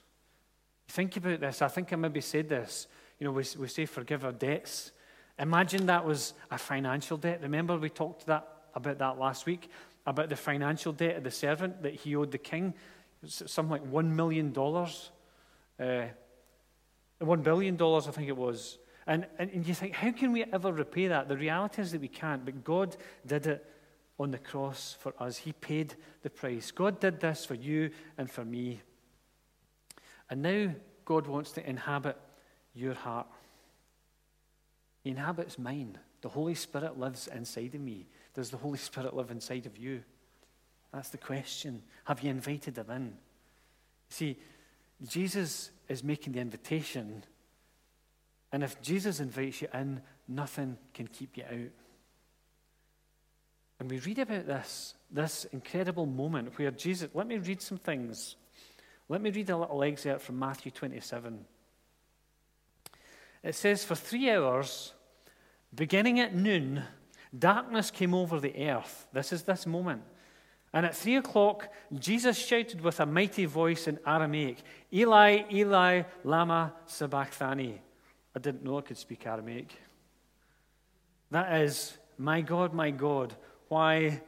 Think 0.88 1.16
about 1.16 1.40
this. 1.40 1.60
I 1.60 1.68
think 1.68 1.92
I 1.92 1.96
maybe 1.96 2.20
said 2.20 2.48
this. 2.48 2.86
You 3.18 3.26
know, 3.26 3.32
we, 3.32 3.44
we 3.58 3.68
say 3.68 3.86
forgive 3.86 4.24
our 4.24 4.32
debts. 4.32 4.92
Imagine 5.38 5.86
that 5.86 6.04
was 6.04 6.32
a 6.50 6.56
financial 6.56 7.18
debt. 7.18 7.40
Remember, 7.42 7.76
we 7.76 7.90
talked 7.90 8.26
that, 8.26 8.48
about 8.74 8.98
that 8.98 9.18
last 9.18 9.44
week, 9.44 9.68
about 10.06 10.30
the 10.30 10.36
financial 10.36 10.92
debt 10.92 11.16
of 11.16 11.24
the 11.24 11.30
servant 11.30 11.82
that 11.82 11.94
he 11.94 12.16
owed 12.16 12.30
the 12.30 12.38
king. 12.38 12.72
Something 13.26 13.70
like 13.70 13.90
$1 13.90 14.06
million. 14.06 14.56
Uh, 15.78 16.06
$1 17.20 17.42
billion, 17.42 17.80
I 17.80 18.00
think 18.00 18.28
it 18.28 18.36
was. 18.36 18.78
And, 19.06 19.26
and, 19.38 19.50
and 19.50 19.66
you 19.66 19.74
think, 19.74 19.94
how 19.94 20.10
can 20.10 20.32
we 20.32 20.44
ever 20.44 20.72
repay 20.72 21.06
that? 21.08 21.28
The 21.28 21.36
reality 21.36 21.82
is 21.82 21.92
that 21.92 22.00
we 22.00 22.08
can't, 22.08 22.44
but 22.44 22.64
God 22.64 22.96
did 23.24 23.46
it 23.46 23.64
on 24.18 24.30
the 24.30 24.38
cross 24.38 24.96
for 24.98 25.14
us. 25.20 25.36
He 25.36 25.52
paid 25.52 25.94
the 26.22 26.30
price. 26.30 26.70
God 26.70 27.00
did 27.00 27.20
this 27.20 27.44
for 27.44 27.54
you 27.54 27.90
and 28.18 28.30
for 28.30 28.44
me. 28.44 28.80
And 30.28 30.42
now 30.42 30.74
God 31.04 31.26
wants 31.26 31.52
to 31.52 31.68
inhabit 31.68 32.18
your 32.74 32.94
heart. 32.94 33.28
He 35.04 35.10
inhabits 35.10 35.58
mine. 35.58 35.98
The 36.22 36.28
Holy 36.28 36.54
Spirit 36.54 36.98
lives 36.98 37.28
inside 37.28 37.74
of 37.74 37.80
me. 37.80 38.06
Does 38.34 38.50
the 38.50 38.56
Holy 38.56 38.78
Spirit 38.78 39.14
live 39.14 39.30
inside 39.30 39.66
of 39.66 39.78
you? 39.78 40.02
That's 40.92 41.10
the 41.10 41.18
question. 41.18 41.82
Have 42.04 42.22
you 42.22 42.30
invited 42.30 42.76
him 42.76 42.90
in? 42.90 43.12
See, 44.08 44.38
Jesus 45.06 45.70
is 45.88 46.02
making 46.02 46.32
the 46.32 46.40
invitation. 46.40 47.24
And 48.52 48.62
if 48.62 48.80
Jesus 48.80 49.20
invites 49.20 49.62
you 49.62 49.68
in, 49.74 50.00
nothing 50.28 50.78
can 50.94 51.06
keep 51.06 51.36
you 51.36 51.44
out. 51.44 51.72
And 53.78 53.90
we 53.90 53.98
read 53.98 54.18
about 54.18 54.46
this, 54.46 54.94
this 55.10 55.44
incredible 55.52 56.06
moment 56.06 56.58
where 56.58 56.70
Jesus, 56.70 57.10
let 57.14 57.26
me 57.26 57.38
read 57.38 57.60
some 57.60 57.78
things. 57.78 58.36
Let 59.08 59.20
me 59.20 59.30
read 59.30 59.50
a 59.50 59.56
little 59.56 59.82
excerpt 59.82 60.22
from 60.22 60.38
Matthew 60.38 60.72
27. 60.72 61.44
It 63.42 63.54
says, 63.54 63.84
For 63.84 63.94
three 63.94 64.30
hours, 64.30 64.92
beginning 65.74 66.20
at 66.20 66.34
noon, 66.34 66.82
darkness 67.38 67.90
came 67.90 68.14
over 68.14 68.40
the 68.40 68.68
earth. 68.70 69.06
This 69.12 69.32
is 69.32 69.42
this 69.42 69.66
moment. 69.66 70.02
And 70.72 70.84
at 70.84 70.94
three 70.94 71.16
o'clock, 71.16 71.72
Jesus 71.98 72.36
shouted 72.36 72.80
with 72.80 73.00
a 73.00 73.06
mighty 73.06 73.46
voice 73.46 73.86
in 73.88 73.98
Aramaic, 74.06 74.58
Eli, 74.92 75.44
Eli, 75.50 76.02
Lama 76.24 76.74
Sabachthani. 76.86 77.80
I 78.34 78.38
didn't 78.38 78.64
know 78.64 78.78
I 78.78 78.82
could 78.82 78.98
speak 78.98 79.26
Aramaic. 79.26 79.74
That 81.30 81.60
is, 81.62 81.96
My 82.18 82.40
God, 82.40 82.74
my 82.74 82.90
God, 82.90 83.34
why 83.68 84.20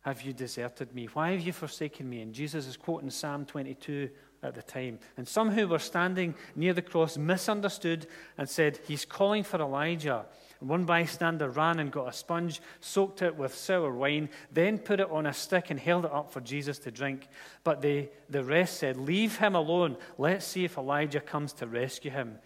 have 0.00 0.22
you 0.22 0.32
deserted 0.32 0.94
me? 0.94 1.06
Why 1.12 1.32
have 1.32 1.40
you 1.40 1.52
forsaken 1.52 2.08
me? 2.08 2.22
And 2.22 2.32
Jesus 2.32 2.66
is 2.66 2.76
quoting 2.76 3.10
Psalm 3.10 3.44
22 3.44 4.08
at 4.42 4.54
the 4.54 4.62
time. 4.62 4.98
And 5.16 5.26
some 5.26 5.50
who 5.50 5.66
were 5.66 5.78
standing 5.78 6.34
near 6.54 6.72
the 6.72 6.82
cross 6.82 7.16
misunderstood 7.16 8.06
and 8.36 8.48
said, 8.48 8.78
He's 8.86 9.04
calling 9.04 9.42
for 9.42 9.60
Elijah. 9.60 10.26
And 10.60 10.68
one 10.68 10.84
bystander 10.84 11.48
ran 11.48 11.78
and 11.78 11.90
got 11.90 12.08
a 12.08 12.12
sponge, 12.12 12.60
soaked 12.80 13.22
it 13.22 13.36
with 13.36 13.54
sour 13.54 13.92
wine, 13.92 14.28
then 14.52 14.78
put 14.78 15.00
it 15.00 15.10
on 15.10 15.26
a 15.26 15.32
stick 15.32 15.70
and 15.70 15.78
held 15.78 16.04
it 16.04 16.12
up 16.12 16.32
for 16.32 16.40
Jesus 16.40 16.78
to 16.80 16.90
drink. 16.90 17.28
But 17.64 17.80
they, 17.80 18.10
the 18.28 18.44
rest 18.44 18.78
said, 18.78 18.96
Leave 18.96 19.38
him 19.38 19.54
alone. 19.54 19.96
Let's 20.16 20.46
see 20.46 20.64
if 20.64 20.78
Elijah 20.78 21.20
comes 21.20 21.52
to 21.54 21.66
rescue 21.66 22.10
him. 22.10 22.38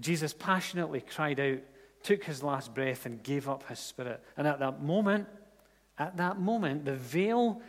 Jesus 0.00 0.32
passionately 0.32 1.00
cried 1.00 1.38
out, 1.38 1.58
took 2.02 2.24
his 2.24 2.42
last 2.42 2.74
breath, 2.74 3.04
and 3.04 3.22
gave 3.22 3.48
up 3.48 3.68
his 3.68 3.78
spirit. 3.78 4.22
And 4.36 4.46
at 4.46 4.60
that 4.60 4.82
moment, 4.82 5.28
at 5.98 6.16
that 6.16 6.40
moment, 6.40 6.84
the 6.84 6.96
veil 6.96 7.60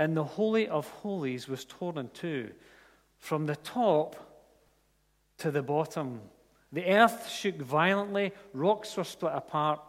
in 0.00 0.14
the 0.14 0.24
Holy 0.24 0.66
of 0.66 0.88
Holies 0.88 1.46
was 1.46 1.64
torn 1.66 1.98
in 1.98 2.08
two 2.08 2.50
from 3.18 3.46
the 3.46 3.56
top 3.56 4.16
to 5.38 5.50
the 5.50 5.62
bottom. 5.62 6.22
The 6.72 6.86
earth 6.86 7.28
shook 7.28 7.56
violently, 7.56 8.32
rocks 8.54 8.96
were 8.96 9.04
split 9.04 9.32
apart, 9.34 9.80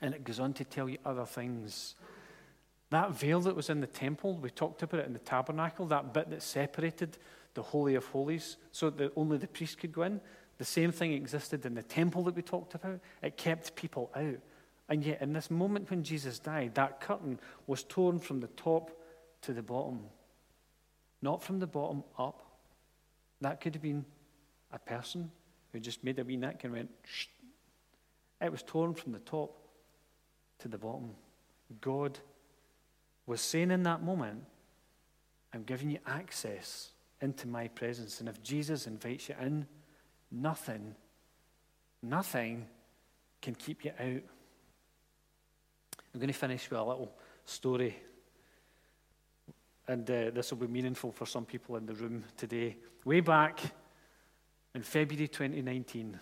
and 0.00 0.14
it 0.14 0.24
goes 0.24 0.40
on 0.40 0.54
to 0.54 0.64
tell 0.64 0.88
you 0.88 0.98
other 1.04 1.26
things. 1.26 1.96
That 2.90 3.10
veil 3.10 3.40
that 3.42 3.54
was 3.54 3.68
in 3.68 3.80
the 3.80 3.86
temple, 3.86 4.36
we 4.36 4.48
talked 4.48 4.82
about 4.82 5.00
it 5.00 5.06
in 5.06 5.12
the 5.12 5.18
tabernacle, 5.18 5.86
that 5.86 6.14
bit 6.14 6.30
that 6.30 6.42
separated 6.42 7.18
the 7.54 7.62
Holy 7.62 7.94
of 7.94 8.06
Holies 8.06 8.56
so 8.72 8.88
that 8.88 9.12
only 9.16 9.36
the 9.36 9.46
priest 9.46 9.78
could 9.78 9.92
go 9.92 10.02
in, 10.02 10.20
the 10.58 10.64
same 10.64 10.92
thing 10.92 11.12
existed 11.12 11.66
in 11.66 11.74
the 11.74 11.82
temple 11.82 12.24
that 12.24 12.36
we 12.36 12.42
talked 12.42 12.74
about. 12.74 13.00
It 13.22 13.36
kept 13.36 13.74
people 13.74 14.10
out. 14.16 14.38
And 14.88 15.04
yet, 15.04 15.20
in 15.20 15.32
this 15.32 15.50
moment 15.50 15.90
when 15.90 16.04
Jesus 16.04 16.38
died, 16.38 16.74
that 16.76 17.00
curtain 17.00 17.38
was 17.66 17.82
torn 17.82 18.18
from 18.18 18.40
the 18.40 18.46
top 18.48 18.95
to 19.46 19.52
the 19.52 19.62
bottom, 19.62 20.00
not 21.22 21.42
from 21.42 21.60
the 21.60 21.66
bottom 21.66 22.02
up. 22.18 22.42
That 23.40 23.60
could 23.60 23.74
have 23.74 23.82
been 23.82 24.04
a 24.72 24.78
person 24.78 25.30
who 25.72 25.78
just 25.78 26.02
made 26.02 26.18
a 26.18 26.24
wee 26.24 26.36
neck 26.36 26.64
and 26.64 26.72
went, 26.72 26.90
Shh. 27.04 27.26
It 28.40 28.50
was 28.50 28.62
torn 28.62 28.92
from 28.94 29.12
the 29.12 29.20
top 29.20 29.56
to 30.58 30.68
the 30.68 30.78
bottom. 30.78 31.10
God 31.80 32.18
was 33.26 33.40
saying 33.40 33.70
in 33.70 33.84
that 33.84 34.02
moment, 34.02 34.44
I'm 35.54 35.62
giving 35.62 35.90
you 35.90 35.98
access 36.06 36.90
into 37.22 37.48
my 37.48 37.68
presence. 37.68 38.20
And 38.20 38.28
if 38.28 38.42
Jesus 38.42 38.86
invites 38.86 39.28
you 39.28 39.36
in, 39.40 39.66
nothing, 40.30 40.94
nothing 42.02 42.66
can 43.40 43.54
keep 43.54 43.84
you 43.84 43.92
out. 43.98 44.22
I'm 46.12 46.20
going 46.20 46.26
to 46.28 46.32
finish 46.32 46.68
with 46.68 46.78
a 46.78 46.84
little 46.84 47.12
story. 47.44 47.96
And 49.88 50.10
uh, 50.10 50.30
this 50.30 50.50
will 50.50 50.58
be 50.58 50.66
meaningful 50.66 51.12
for 51.12 51.26
some 51.26 51.44
people 51.44 51.76
in 51.76 51.86
the 51.86 51.94
room 51.94 52.24
today. 52.36 52.76
Way 53.04 53.20
back 53.20 53.60
in 54.74 54.82
February 54.82 55.28
2019, 55.28 56.18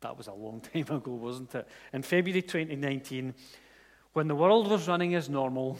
that 0.00 0.16
was 0.16 0.26
a 0.26 0.32
long 0.32 0.60
time 0.72 0.96
ago, 0.96 1.12
wasn't 1.12 1.54
it? 1.54 1.68
In 1.92 2.02
February 2.02 2.42
2019, 2.42 3.34
when 4.12 4.28
the 4.28 4.34
world 4.34 4.68
was 4.68 4.88
running 4.88 5.14
as 5.14 5.28
normal, 5.28 5.78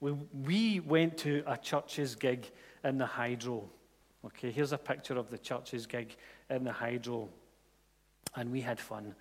we, 0.00 0.12
we 0.12 0.80
went 0.80 1.16
to 1.18 1.42
a 1.46 1.56
CHVRCHES 1.56 2.18
gig 2.18 2.50
in 2.84 2.98
the 2.98 3.06
Hydro. 3.06 3.68
Okay, 4.24 4.50
here's 4.50 4.72
a 4.72 4.78
picture 4.78 5.16
of 5.16 5.30
the 5.30 5.38
CHVRCHES 5.38 5.88
gig 5.88 6.16
in 6.50 6.64
the 6.64 6.72
Hydro. 6.72 7.28
And 8.36 8.52
we 8.52 8.60
had 8.60 8.78
fun. 8.78 9.14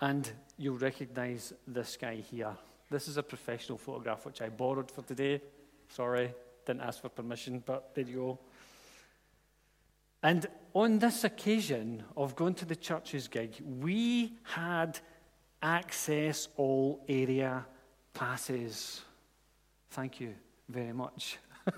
And 0.00 0.30
you'll 0.58 0.78
recognize 0.78 1.52
this 1.66 1.96
guy 1.96 2.16
here. 2.16 2.56
This 2.90 3.08
is 3.08 3.16
a 3.16 3.22
professional 3.22 3.78
photograph 3.78 4.26
which 4.26 4.42
I 4.42 4.48
borrowed 4.48 4.90
for 4.90 5.02
today. 5.02 5.40
Sorry, 5.88 6.32
didn't 6.66 6.82
ask 6.82 7.00
for 7.00 7.08
permission, 7.08 7.62
but 7.64 7.94
there 7.94 8.04
you 8.04 8.16
go. 8.16 8.38
And 10.22 10.46
on 10.74 10.98
this 10.98 11.24
occasion 11.24 12.02
of 12.16 12.34
going 12.34 12.54
to 12.54 12.64
the 12.64 12.76
CHVRCHES 12.76 13.30
gig, 13.30 13.54
we 13.80 14.34
had 14.42 14.98
access 15.62 16.48
all 16.56 17.04
area 17.08 17.64
passes. 18.14 19.02
Thank 19.90 20.20
you 20.20 20.34
very 20.68 20.92
much. 20.92 21.38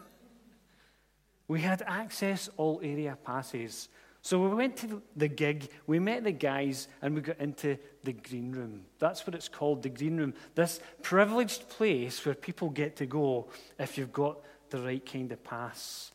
we 1.48 1.61
had 1.61 1.82
access 1.86 2.48
all 2.56 2.80
area 2.82 3.16
passes. 3.24 3.88
So 4.23 4.39
we 4.39 4.55
went 4.55 4.77
to 4.79 5.01
the 5.16 5.29
gig, 5.29 5.71
we 5.87 5.99
met 5.99 6.25
the 6.25 6.33
guys, 6.33 6.89
and 7.01 7.14
we 7.14 7.23
got 7.23 7.39
into 7.41 7.79
the 8.05 8.12
green 8.12 8.53
room. 8.53 8.83
That's 8.99 9.27
what 9.27 9.35
it's 9.35 9.49
called, 9.49 9.83
the 9.83 9.89
green 9.89 10.18
room. 10.18 10.35
This 10.55 10.81
privileged 11.01 11.71
place 11.71 12.25
where 12.27 12.35
people 12.35 12.68
get 12.68 12.97
to 12.97 13.07
go 13.07 13.49
if 13.79 13.97
you've 13.97 14.12
got 14.12 14.39
the 14.68 14.79
right 14.79 15.05
kind 15.05 15.33
of 15.33 15.43
pass. 15.43 16.12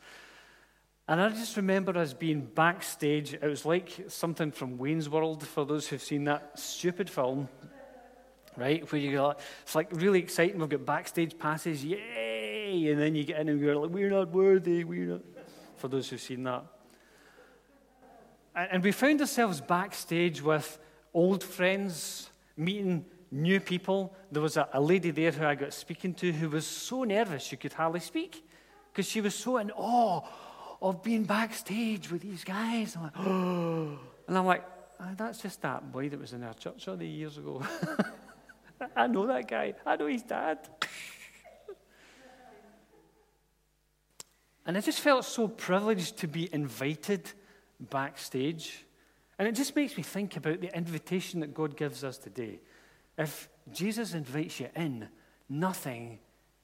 And 1.07 1.19
I 1.19 1.29
just 1.29 1.57
remember 1.57 1.97
us 1.97 2.13
being 2.13 2.41
backstage. 2.41 3.33
It 3.33 3.43
was 3.43 3.65
like 3.65 4.05
something 4.07 4.51
from 4.51 4.77
Wayne's 4.77 5.09
World, 5.09 5.45
for 5.45 5.65
those 5.65 5.87
who've 5.87 6.01
seen 6.01 6.25
that 6.25 6.59
stupid 6.59 7.09
film, 7.09 7.49
right? 8.55 8.91
Where 8.91 9.01
you 9.01 9.13
go, 9.13 9.35
it's 9.63 9.75
like 9.75 9.89
really 9.91 10.19
exciting. 10.19 10.59
We've 10.59 10.69
got 10.69 10.85
backstage 10.85 11.37
passes, 11.37 11.83
yay! 11.83 12.87
And 12.87 12.99
then 12.99 13.15
you 13.15 13.23
get 13.23 13.39
in 13.39 13.49
and 13.49 13.59
you're 13.59 13.75
like, 13.75 13.89
we're 13.89 14.09
not 14.11 14.29
worthy, 14.29 14.83
we're 14.83 15.07
not. 15.07 15.21
For 15.77 15.87
those 15.87 16.09
who've 16.09 16.21
seen 16.21 16.43
that. 16.43 16.63
And 18.55 18.81
we 18.81 18.93
found 18.93 19.19
ourselves 19.19 19.59
backstage 19.59 20.41
with 20.41 20.79
old 21.13 21.43
friends, 21.43 22.29
meeting 22.55 23.05
new 23.29 23.59
people. 23.59 24.15
There 24.31 24.41
was 24.41 24.55
a, 24.55 24.69
a, 24.71 24.79
lady 24.79 25.11
there 25.11 25.31
who 25.31 25.45
I 25.45 25.55
got 25.55 25.73
speaking 25.73 26.13
to 26.15 26.31
who 26.31 26.49
was 26.49 26.65
so 26.65 27.03
nervous 27.03 27.43
she 27.43 27.57
could 27.57 27.73
hardly 27.73 27.99
speak 27.99 28.47
because 28.91 29.09
she 29.09 29.19
was 29.19 29.35
so 29.35 29.57
in 29.57 29.71
awe 29.71 30.21
of 30.81 31.03
being 31.03 31.23
backstage 31.23 32.09
with 32.09 32.21
these 32.21 32.45
guys. 32.45 32.95
I'm 32.95 33.03
like, 33.03 33.19
oh. 33.19 33.99
And 34.27 34.35
I'm 34.35 34.45
like, 34.45 34.63
oh, 34.99 35.11
that's 35.15 35.39
just 35.39 35.61
that 35.61 35.91
boy 35.91 36.09
that 36.09 36.19
was 36.19 36.33
in 36.33 36.41
our 36.43 36.55
church 36.55 36.87
all 36.87 36.95
the 36.95 37.07
years 37.07 37.37
ago. 37.37 37.61
I 38.95 39.05
know 39.05 39.27
that 39.27 39.47
guy. 39.47 39.75
I 39.85 39.97
know 39.97 40.07
his 40.07 40.23
dad. 40.23 40.67
and 44.65 44.75
I 44.75 44.81
just 44.81 44.99
felt 45.01 45.25
so 45.25 45.47
privileged 45.47 46.17
to 46.19 46.27
be 46.27 46.49
invited 46.51 47.31
backstage. 47.79 48.85
And 49.37 49.47
it 49.47 49.53
just 49.53 49.75
makes 49.75 49.97
me 49.97 50.03
think 50.03 50.37
about 50.37 50.61
the 50.61 50.75
invitation 50.75 51.41
that 51.41 51.53
God 51.53 51.75
gives 51.75 52.03
us 52.03 52.17
today. 52.17 52.59
If 53.17 53.49
Jesus 53.71 54.13
invites 54.13 54.59
you 54.59 54.69
in, 54.75 55.07
nothing 55.49 56.19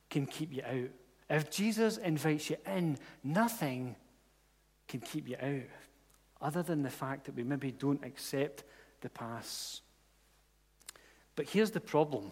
can 0.09 0.26
keep 0.26 0.53
you 0.53 0.64
out. 0.64 0.89
If 1.30 1.49
Jesus 1.49 1.97
invites 1.97 2.49
you 2.49 2.57
in, 2.66 2.97
nothing 3.24 3.95
can 4.88 4.99
keep 4.99 5.30
you 5.30 5.38
out, 5.41 5.70
other 6.41 6.62
than 6.62 6.84
the 6.84 6.89
fact 6.89 7.26
that 7.26 7.36
we 7.36 7.43
maybe 7.43 7.72
don't 7.72 8.03
accept 8.03 8.66
the 8.99 9.09
pass. 9.09 9.82
But 11.36 11.47
here's 11.47 11.72
the 11.72 11.80
problem. 11.80 12.32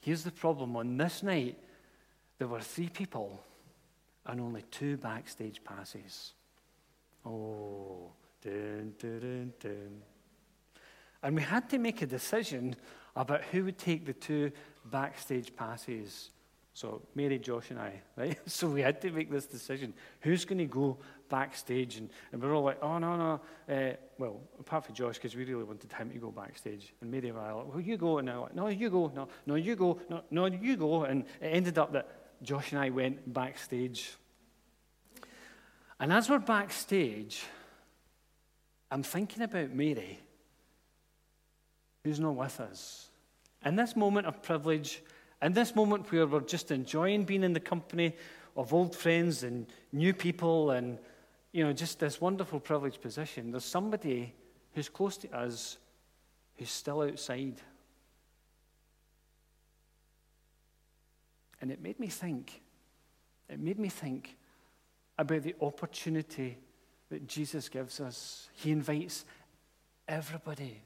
Here's 0.00 0.22
the 0.22 0.30
problem. 0.30 0.76
On 0.76 0.96
this 0.96 1.24
night, 1.24 1.58
there 2.38 2.46
were 2.46 2.60
three 2.60 2.88
people 2.88 3.42
and 4.24 4.40
only 4.40 4.62
two 4.70 4.96
backstage 4.96 5.62
passes. 5.64 6.34
Oh, 7.26 8.12
dun, 8.40 8.94
dun, 8.98 9.52
dun. 9.58 10.02
And 11.22 11.34
we 11.34 11.42
had 11.42 11.68
to 11.70 11.78
make 11.78 12.02
a 12.02 12.06
decision 12.06 12.76
about 13.16 13.42
who 13.44 13.64
would 13.64 13.78
take 13.78 14.06
the 14.06 14.12
two 14.12 14.52
backstage 14.84 15.54
passes. 15.56 16.30
So, 16.72 17.02
Mary, 17.14 17.38
Josh, 17.38 17.70
and 17.70 17.80
I, 17.80 18.00
right? 18.16 18.38
So, 18.48 18.68
we 18.68 18.82
had 18.82 19.00
to 19.00 19.10
make 19.10 19.30
this 19.30 19.46
decision. 19.46 19.92
Who's 20.20 20.44
going 20.44 20.58
to 20.58 20.66
go 20.66 20.98
backstage? 21.28 21.96
And, 21.96 22.10
and 22.30 22.40
we 22.40 22.48
are 22.48 22.54
all 22.54 22.62
like, 22.62 22.78
oh, 22.82 22.98
no, 22.98 23.16
no. 23.16 23.40
Uh, 23.74 23.94
well, 24.18 24.40
apart 24.60 24.84
from 24.84 24.94
Josh, 24.94 25.14
because 25.14 25.34
we 25.34 25.44
really 25.44 25.64
wanted 25.64 25.92
him 25.92 26.10
to 26.10 26.18
go 26.18 26.30
backstage. 26.30 26.92
And 27.00 27.10
Mary 27.10 27.30
and 27.30 27.38
I 27.38 27.52
were 27.54 27.62
like, 27.62 27.68
well, 27.72 27.80
you 27.80 27.96
go. 27.96 28.18
And 28.18 28.30
I 28.30 28.36
like, 28.36 28.54
no, 28.54 28.68
you 28.68 28.90
go. 28.90 29.10
No, 29.16 29.26
no, 29.46 29.54
you 29.56 29.74
go. 29.74 29.98
No, 30.08 30.22
no, 30.30 30.46
you 30.46 30.76
go. 30.76 31.04
And 31.04 31.24
it 31.40 31.46
ended 31.46 31.78
up 31.78 31.92
that 31.94 32.42
Josh 32.42 32.72
and 32.72 32.80
I 32.80 32.90
went 32.90 33.32
backstage. 33.32 34.12
And 35.98 36.12
as 36.12 36.28
we're 36.28 36.38
backstage, 36.38 37.42
I'm 38.90 39.02
thinking 39.02 39.42
about 39.42 39.70
Mary, 39.70 40.18
who's 42.04 42.20
not 42.20 42.36
with 42.36 42.60
us. 42.60 43.08
In 43.64 43.76
this 43.76 43.96
moment 43.96 44.26
of 44.26 44.42
privilege, 44.42 45.02
in 45.42 45.52
this 45.52 45.74
moment 45.74 46.10
where 46.12 46.26
we're 46.26 46.40
just 46.40 46.70
enjoying 46.70 47.24
being 47.24 47.42
in 47.42 47.52
the 47.52 47.60
company 47.60 48.14
of 48.56 48.72
old 48.74 48.94
friends 48.94 49.42
and 49.42 49.66
new 49.92 50.12
people 50.12 50.70
and, 50.70 50.98
you 51.52 51.64
know, 51.64 51.72
just 51.72 51.98
this 51.98 52.20
wonderful 52.20 52.60
privileged 52.60 53.00
position, 53.00 53.50
there's 53.50 53.64
somebody 53.64 54.34
who's 54.74 54.88
close 54.88 55.16
to 55.16 55.30
us 55.34 55.78
who's 56.56 56.70
still 56.70 57.02
outside. 57.02 57.60
And 61.60 61.70
it 61.70 61.82
made 61.82 61.98
me 61.98 62.08
think, 62.08 62.60
it 63.48 63.58
made 63.58 63.78
me 63.78 63.88
think 63.88 64.36
about 65.18 65.42
the 65.42 65.54
opportunity 65.60 66.58
that 67.10 67.26
Jesus 67.26 67.68
gives 67.68 68.00
us. 68.00 68.48
He 68.52 68.70
invites 68.70 69.24
everybody. 70.08 70.82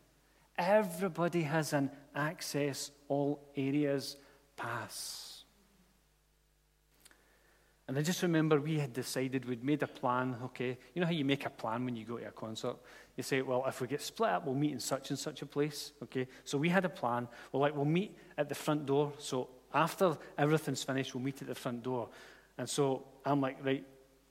Everybody 0.56 1.42
has 1.42 1.72
an 1.72 1.90
access 2.14 2.90
all 3.08 3.40
areas 3.56 4.16
pass. 4.56 5.44
And 7.88 7.98
I 7.98 8.02
just 8.02 8.22
remember 8.22 8.60
we 8.60 8.78
had 8.78 8.92
decided, 8.92 9.46
we'd 9.46 9.64
made 9.64 9.82
a 9.82 9.88
plan, 9.88 10.36
okay? 10.44 10.78
You 10.94 11.00
know 11.00 11.06
how 11.06 11.12
you 11.12 11.24
make 11.24 11.44
a 11.44 11.50
plan 11.50 11.84
when 11.84 11.96
you 11.96 12.04
go 12.04 12.18
to 12.18 12.28
a 12.28 12.30
concert? 12.30 12.76
You 13.16 13.24
say, 13.24 13.42
well, 13.42 13.64
if 13.66 13.80
we 13.80 13.88
get 13.88 14.00
split 14.00 14.30
up, 14.30 14.46
we'll 14.46 14.54
meet 14.54 14.70
in 14.70 14.78
such 14.78 15.10
and 15.10 15.18
such 15.18 15.42
a 15.42 15.46
place, 15.46 15.92
okay? 16.04 16.28
So 16.44 16.56
we 16.56 16.68
had 16.68 16.84
a 16.84 16.88
plan. 16.88 17.26
Well, 17.50 17.62
like, 17.62 17.74
we'll 17.74 17.84
meet 17.84 18.16
at 18.38 18.48
the 18.48 18.54
front 18.54 18.86
door. 18.86 19.12
So 19.18 19.48
after 19.74 20.16
everything's 20.38 20.84
finished, 20.84 21.16
we'll 21.16 21.24
meet 21.24 21.42
at 21.42 21.48
the 21.48 21.54
front 21.56 21.82
door. 21.82 22.10
And 22.58 22.68
so 22.68 23.06
I'm 23.24 23.40
like, 23.40 23.56
right, 23.64 23.84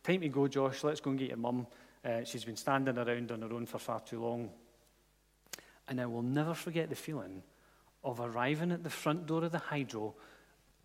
time 0.04 0.22
to 0.22 0.30
go, 0.30 0.48
Josh. 0.48 0.84
Let's 0.84 1.02
go 1.02 1.12
and 1.12 1.20
get 1.20 1.30
your 1.30 1.38
mum. 1.38 1.68
Uh, 2.04 2.24
she's 2.24 2.46
been 2.46 2.56
standing 2.56 2.98
around 2.98 3.32
on 3.32 3.42
her 3.42 3.54
own 3.54 3.66
for 3.66 3.80
far 3.80 4.00
too 4.00 4.22
long. 4.22 4.50
And 5.88 6.00
I 6.00 6.06
will 6.06 6.22
never 6.22 6.54
forget 6.54 6.90
the 6.90 6.96
feeling 6.96 7.44
of 8.04 8.20
arriving 8.20 8.72
at 8.72 8.84
the 8.84 8.90
front 8.90 9.26
door 9.26 9.44
of 9.44 9.52
the 9.52 9.58
hydro 9.58 10.16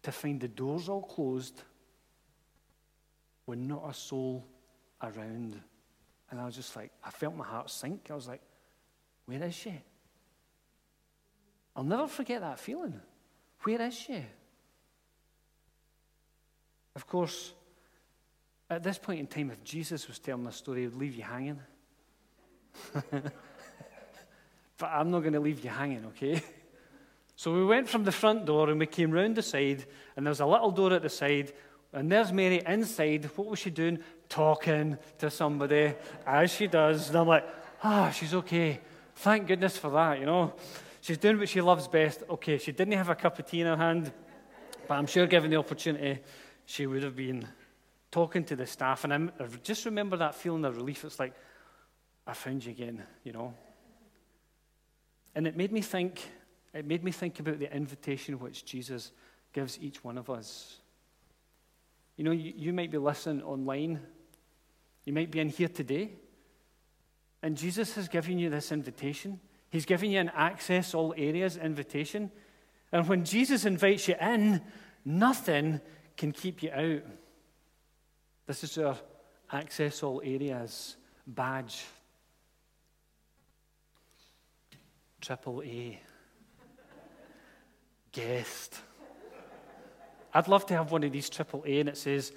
to 0.02 0.12
find 0.12 0.40
the 0.40 0.48
doors 0.48 0.88
all 0.88 1.02
closed 1.02 1.62
with 3.46 3.58
not 3.58 3.88
a 3.88 3.94
soul 3.94 4.44
around. 5.02 5.60
And 6.30 6.40
I 6.40 6.46
was 6.46 6.56
just 6.56 6.74
like, 6.74 6.90
I 7.04 7.10
felt 7.10 7.36
my 7.36 7.44
heart 7.44 7.70
sink. 7.70 8.08
I 8.10 8.14
was 8.14 8.26
like, 8.26 8.40
where 9.26 9.42
is 9.42 9.54
she? 9.54 9.74
I'll 11.76 11.84
never 11.84 12.06
forget 12.06 12.40
that 12.40 12.58
feeling. 12.58 13.00
Where 13.62 13.80
is 13.82 13.94
she? 13.94 14.24
Of 16.94 17.06
course, 17.06 17.52
at 18.70 18.82
this 18.82 18.98
point 18.98 19.20
in 19.20 19.26
time, 19.26 19.50
if 19.50 19.62
Jesus 19.64 20.08
was 20.08 20.18
telling 20.18 20.46
a 20.46 20.52
story, 20.52 20.80
he 20.80 20.86
would 20.86 20.96
leave 20.96 21.14
you 21.14 21.22
hanging. 21.22 21.60
but 23.10 23.32
I'm 24.82 25.10
not 25.10 25.20
going 25.20 25.34
to 25.34 25.40
leave 25.40 25.62
you 25.64 25.70
hanging, 25.70 26.06
okay? 26.06 26.42
So 27.36 27.52
we 27.52 27.64
went 27.64 27.88
from 27.88 28.04
the 28.04 28.12
front 28.12 28.46
door 28.46 28.70
and 28.70 28.78
we 28.78 28.86
came 28.86 29.10
round 29.10 29.36
the 29.36 29.42
side, 29.42 29.84
and 30.16 30.24
there 30.26 30.30
was 30.30 30.40
a 30.40 30.46
little 30.46 30.70
door 30.70 30.92
at 30.92 31.02
the 31.02 31.08
side 31.08 31.52
and 31.94 32.10
there's 32.10 32.32
Mary 32.32 32.60
inside. 32.66 33.30
What 33.36 33.46
was 33.46 33.60
she 33.60 33.70
doing? 33.70 34.00
Talking 34.28 34.98
to 35.18 35.30
somebody, 35.30 35.94
as 36.26 36.52
she 36.52 36.66
does. 36.66 37.08
And 37.08 37.18
I'm 37.18 37.28
like, 37.28 37.46
ah, 37.84 38.10
she's 38.10 38.34
okay. 38.34 38.80
Thank 39.14 39.46
goodness 39.46 39.78
for 39.78 39.90
that, 39.90 40.18
you 40.18 40.26
know. 40.26 40.54
She's 41.00 41.18
doing 41.18 41.38
what 41.38 41.48
she 41.48 41.60
loves 41.60 41.86
best. 41.86 42.24
Okay, 42.28 42.58
she 42.58 42.72
didn't 42.72 42.94
have 42.94 43.10
a 43.10 43.14
cup 43.14 43.38
of 43.38 43.46
tea 43.46 43.60
in 43.60 43.68
her 43.68 43.76
hand, 43.76 44.12
but 44.88 44.94
I'm 44.94 45.06
sure 45.06 45.26
given 45.28 45.50
the 45.50 45.56
opportunity, 45.56 46.18
she 46.66 46.86
would 46.86 47.04
have 47.04 47.14
been 47.14 47.46
talking 48.14 48.44
to 48.44 48.54
the 48.54 48.64
staff. 48.64 49.02
And 49.02 49.12
I'm, 49.12 49.32
just 49.64 49.84
remember 49.86 50.16
that 50.18 50.36
feeling 50.36 50.64
of 50.64 50.76
relief. 50.76 51.04
It's 51.04 51.18
like, 51.18 51.34
I 52.24 52.32
found 52.32 52.64
you 52.64 52.70
again, 52.70 53.02
you 53.24 53.32
know. 53.32 53.52
And 55.34 55.48
it 55.48 55.56
made 55.56 55.72
me 55.72 55.80
think, 55.80 56.22
it 56.72 56.86
made 56.86 57.02
me 57.02 57.10
think 57.10 57.40
about 57.40 57.58
the 57.58 57.74
invitation 57.74 58.38
which 58.38 58.64
Jesus 58.64 59.10
gives 59.52 59.80
each 59.80 60.04
one 60.04 60.16
of 60.16 60.30
us. 60.30 60.76
You 62.16 62.22
know, 62.22 62.30
you, 62.30 62.52
you 62.56 62.72
might 62.72 62.92
be 62.92 62.98
listening 62.98 63.42
online, 63.42 63.98
you 65.04 65.12
might 65.12 65.32
be 65.32 65.40
in 65.40 65.48
here 65.48 65.68
today, 65.68 66.12
and 67.42 67.56
Jesus 67.56 67.96
has 67.96 68.06
given 68.06 68.38
you 68.38 68.48
this 68.48 68.70
invitation. 68.70 69.40
He's 69.70 69.86
given 69.86 70.12
you 70.12 70.20
an 70.20 70.30
access 70.36 70.94
all 70.94 71.14
areas 71.16 71.56
invitation. 71.56 72.30
And 72.92 73.08
when 73.08 73.24
Jesus 73.24 73.64
invites 73.64 74.06
you 74.06 74.14
in, 74.20 74.62
nothing 75.04 75.80
can 76.16 76.30
keep 76.30 76.62
you 76.62 76.70
out. 76.70 77.02
This 78.46 78.64
is 78.64 78.78
our 78.78 78.96
access 79.50 80.02
all 80.02 80.20
areas 80.24 80.96
badge. 81.26 81.84
Triple 85.20 85.62
A. 85.62 86.00
Guest. 88.12 88.78
I'd 90.34 90.48
love 90.48 90.66
to 90.66 90.74
have 90.74 90.92
one 90.92 91.04
of 91.04 91.12
these 91.12 91.30
triple 91.30 91.64
A 91.66 91.80
and 91.80 91.88
it 91.88 91.96
says 91.96 92.32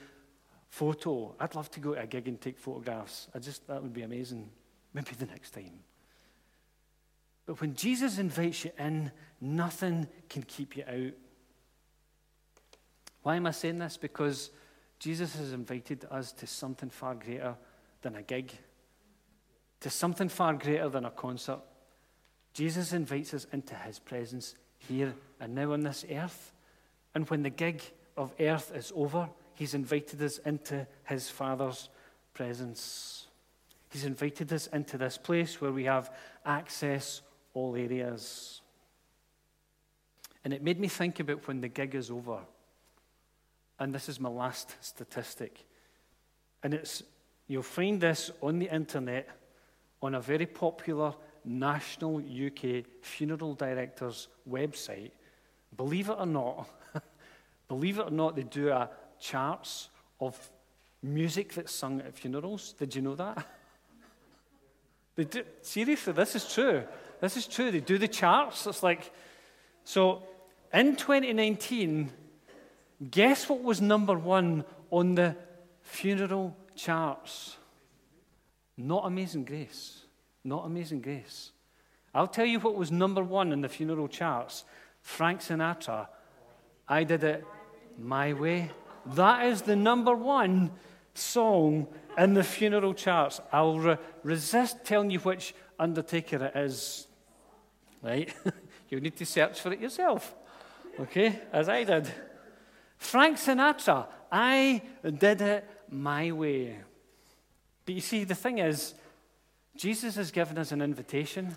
photo. 0.70 1.36
I'd 1.40 1.56
love 1.56 1.70
to 1.72 1.80
go 1.80 1.96
to 1.96 2.02
a 2.02 2.08
gig 2.08 2.28
and 2.28 2.40
take 2.40 2.58
photographs. 2.58 3.28
I 3.36 3.40
just, 3.40 3.68
that 3.68 3.82
would 3.82 3.94
be 3.94 4.04
amazing. 4.04 4.50
Maybe 4.94 5.12
the 5.18 5.26
next 5.26 5.52
time. 5.52 5.80
But 7.46 7.60
when 7.60 7.76
Jesus 7.76 8.18
invites 8.18 8.66
you 8.66 8.72
in, 8.78 9.12
nothing 9.42 10.08
can 10.30 10.44
keep 10.44 10.78
you 10.78 10.84
out. 10.88 11.14
Why 13.24 13.36
am 13.36 13.48
I 13.48 13.52
saying 13.52 13.80
this? 13.80 13.98
Because 13.98 14.52
Jesus 15.00 15.36
has 15.36 15.54
invited 15.54 16.06
us 16.10 16.32
to 16.34 16.48
something 16.48 16.90
far 16.90 17.16
greater 17.16 17.56
than 18.02 18.16
a 18.16 18.22
gig, 18.22 18.52
to 19.82 19.90
something 19.90 20.30
far 20.30 20.54
greater 20.54 20.90
than 20.90 21.06
a 21.06 21.12
concert. 21.12 21.60
Jesus 22.54 22.94
invites 22.94 23.34
us 23.34 23.46
into 23.54 23.76
his 23.76 24.00
presence 24.00 24.56
here 24.80 25.14
and 25.40 25.54
now 25.54 25.74
on 25.74 25.82
this 25.82 26.06
earth. 26.12 26.54
And 27.14 27.30
when 27.30 27.44
the 27.44 27.50
gig 27.50 27.82
of 28.16 28.34
earth 28.40 28.72
is 28.76 28.92
over, 28.96 29.30
He's 29.58 29.74
invited 29.74 30.22
us 30.22 30.38
into 30.40 30.86
His 31.06 31.32
Father's 31.32 31.90
presence. 32.36 33.26
He's 33.90 34.06
invited 34.06 34.54
us 34.54 34.68
into 34.68 35.00
this 35.00 35.18
place 35.18 35.60
where 35.60 35.72
we 35.72 35.86
have 35.86 36.12
access 36.46 37.24
all 37.56 37.76
areas. 37.76 38.62
And 40.44 40.54
it 40.54 40.62
made 40.62 40.80
me 40.80 40.88
think 40.90 41.20
about 41.20 41.48
when 41.48 41.60
the 41.60 41.70
gig 41.70 41.96
is 41.96 42.12
over. 42.12 42.42
And 43.80 43.94
this 43.94 44.10
is 44.10 44.20
my 44.20 44.30
last 44.30 44.76
statistic. 44.82 45.66
And 46.64 46.74
it's 46.74 47.04
you'll 47.48 47.64
find 47.64 48.02
this 48.02 48.32
on 48.42 48.60
the 48.60 48.74
internet 48.74 49.30
on 50.02 50.16
a 50.16 50.22
very 50.22 50.46
popular 50.46 51.14
national 51.46 52.18
UK 52.18 52.86
funeral 53.02 53.54
director's 53.54 54.28
website. 54.50 55.12
Believe 55.76 56.10
it 56.10 56.16
or 56.18 56.26
not, 56.26 56.70
Believe 57.68 58.00
it 58.00 58.08
or 58.08 58.12
not, 58.12 58.36
they 58.36 58.44
do 58.44 58.70
a 58.70 58.90
charts 59.20 59.90
of 60.20 60.38
music 61.02 61.54
that's 61.54 61.74
sung 61.74 62.02
at 62.02 62.16
funerals. 62.16 62.74
Did 62.74 62.96
you 62.96 63.02
know 63.02 63.16
that? 63.16 63.46
They 65.16 65.24
do, 65.24 65.44
seriously, 65.64 66.14
this 66.14 66.36
is 66.36 66.54
true. 66.54 66.84
This 67.20 67.38
is 67.38 67.48
true. 67.48 67.72
They 67.72 67.80
do 67.80 67.98
the 67.98 68.08
charts. 68.08 68.68
It's 68.68 68.84
like, 68.84 69.12
so 69.84 70.22
in 70.72 70.96
2019, 70.96 72.12
guess 73.12 73.48
what 73.50 73.64
was 73.64 73.82
number 73.82 74.18
one 74.18 74.66
on 74.92 75.16
the 75.16 75.36
funeral 75.82 76.56
charts? 76.76 77.58
Not 78.78 79.06
Amazing 79.06 79.46
Grace. 79.46 80.04
Not 80.44 80.66
Amazing 80.66 81.02
Grace. 81.02 81.52
I'll 82.14 82.28
tell 82.28 82.46
you 82.46 82.60
what 82.60 82.76
was 82.76 82.92
number 82.92 83.24
one 83.24 83.52
in 83.52 83.62
the 83.62 83.70
funeral 83.70 84.08
charts 84.08 84.64
Frank 85.02 85.42
Sinatra. 85.42 86.08
I 86.88 87.04
did 87.04 87.24
it 87.24 87.46
my 87.98 88.34
Way. 88.34 88.72
That 89.06 89.46
is 89.46 89.62
the 89.62 89.76
number 89.76 90.14
one 90.14 90.72
song 91.14 91.88
in 92.18 92.34
the 92.34 92.44
funeral 92.44 92.94
charts. 92.94 93.40
I'll 93.52 93.80
re- 93.80 93.98
resist 94.24 94.84
telling 94.84 95.12
you 95.12 95.20
which 95.20 95.54
undertaker 95.80 96.44
it 96.46 96.56
is. 96.56 97.08
Right? 98.02 98.34
you 98.90 99.00
need 99.00 99.16
to 99.18 99.26
search 99.26 99.62
for 99.62 99.72
it 99.72 99.80
yourself. 99.80 100.36
Okay? 101.00 101.42
As 101.54 101.70
I 101.70 101.84
did. 101.84 102.12
Frank 102.98 103.38
Sinatra, 103.38 104.08
I 104.32 104.82
did 105.04 105.42
it 105.42 105.70
my 105.90 106.32
way. 106.32 106.78
But 107.86 107.96
you 107.96 108.02
see, 108.02 108.24
the 108.24 108.36
thing 108.36 108.58
is, 108.58 108.94
Jesus 109.76 110.16
has 110.16 110.32
given 110.32 110.58
us 110.58 110.72
an 110.72 110.82
invitation. 110.82 111.56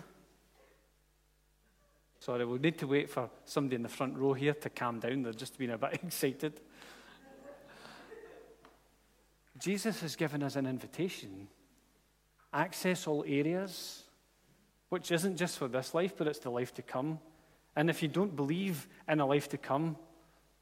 Sorry, 2.19 2.45
we'll 2.45 2.59
need 2.59 2.77
to 2.77 2.87
wait 2.87 3.09
for 3.09 3.29
somebody 3.45 3.75
in 3.75 3.81
the 3.81 3.89
front 3.89 4.15
row 4.15 4.33
here 4.33 4.53
to 4.53 4.69
calm 4.69 4.99
down. 4.99 5.23
They're 5.23 5.33
just 5.33 5.57
being 5.57 5.71
a 5.71 5.77
bit 5.77 5.93
excited. 6.03 6.61
Jesus 9.57 10.01
has 10.01 10.15
given 10.15 10.43
us 10.43 10.55
an 10.55 10.67
invitation. 10.67 11.47
Access 12.53 13.07
all 13.07 13.23
areas, 13.27 14.03
which 14.89 15.11
isn't 15.11 15.37
just 15.37 15.57
for 15.57 15.67
this 15.67 15.93
life, 15.93 16.13
but 16.17 16.27
it's 16.27 16.39
the 16.39 16.49
life 16.49 16.73
to 16.75 16.81
come. 16.81 17.19
And 17.75 17.89
if 17.89 18.01
you 18.01 18.07
don't 18.07 18.35
believe 18.35 18.87
in 19.07 19.19
a 19.19 19.25
life 19.25 19.49
to 19.49 19.57
come, 19.57 19.97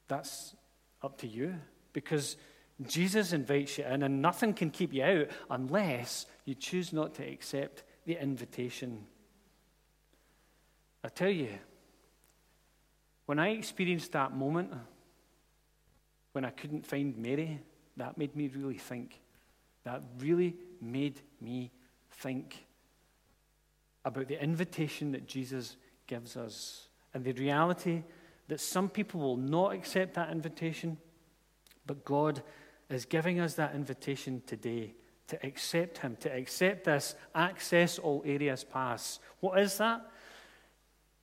that's 0.08 0.54
up 1.02 1.18
to 1.18 1.26
you. 1.26 1.54
Because 1.92 2.36
Jesus 2.86 3.32
invites 3.32 3.78
you 3.78 3.84
in, 3.84 4.02
and 4.02 4.22
nothing 4.22 4.54
can 4.54 4.70
keep 4.70 4.92
you 4.92 5.02
out 5.02 5.28
unless 5.50 6.26
you 6.44 6.54
choose 6.54 6.92
not 6.92 7.14
to 7.14 7.22
accept 7.24 7.82
the 8.06 8.20
invitation. 8.20 9.06
I 11.04 11.08
tell 11.08 11.30
you, 11.30 11.48
when 13.26 13.38
I 13.38 13.50
experienced 13.50 14.12
that 14.12 14.34
moment, 14.34 14.72
when 16.32 16.44
I 16.44 16.50
couldn't 16.50 16.86
find 16.86 17.16
Mary, 17.16 17.60
that 17.96 18.16
made 18.16 18.34
me 18.34 18.48
really 18.48 18.78
think. 18.78 19.20
That 19.84 20.02
really 20.18 20.56
made 20.80 21.20
me 21.40 21.70
think 22.10 22.64
about 24.04 24.28
the 24.28 24.42
invitation 24.42 25.12
that 25.12 25.26
Jesus 25.26 25.76
gives 26.06 26.36
us 26.36 26.88
and 27.12 27.24
the 27.24 27.32
reality 27.32 28.02
that 28.50 28.60
some 28.60 28.88
people 28.88 29.20
will 29.20 29.36
not 29.36 29.72
accept 29.72 30.14
that 30.14 30.32
invitation, 30.32 30.98
but 31.86 32.04
God 32.04 32.42
is 32.88 33.04
giving 33.04 33.38
us 33.38 33.54
that 33.54 33.76
invitation 33.76 34.42
today 34.44 34.92
to 35.28 35.46
accept 35.46 35.98
Him, 35.98 36.16
to 36.18 36.36
accept 36.36 36.84
this 36.84 37.14
access 37.32 38.00
all 38.00 38.24
areas 38.26 38.64
pass. 38.64 39.20
What 39.38 39.60
is 39.60 39.78
that? 39.78 40.04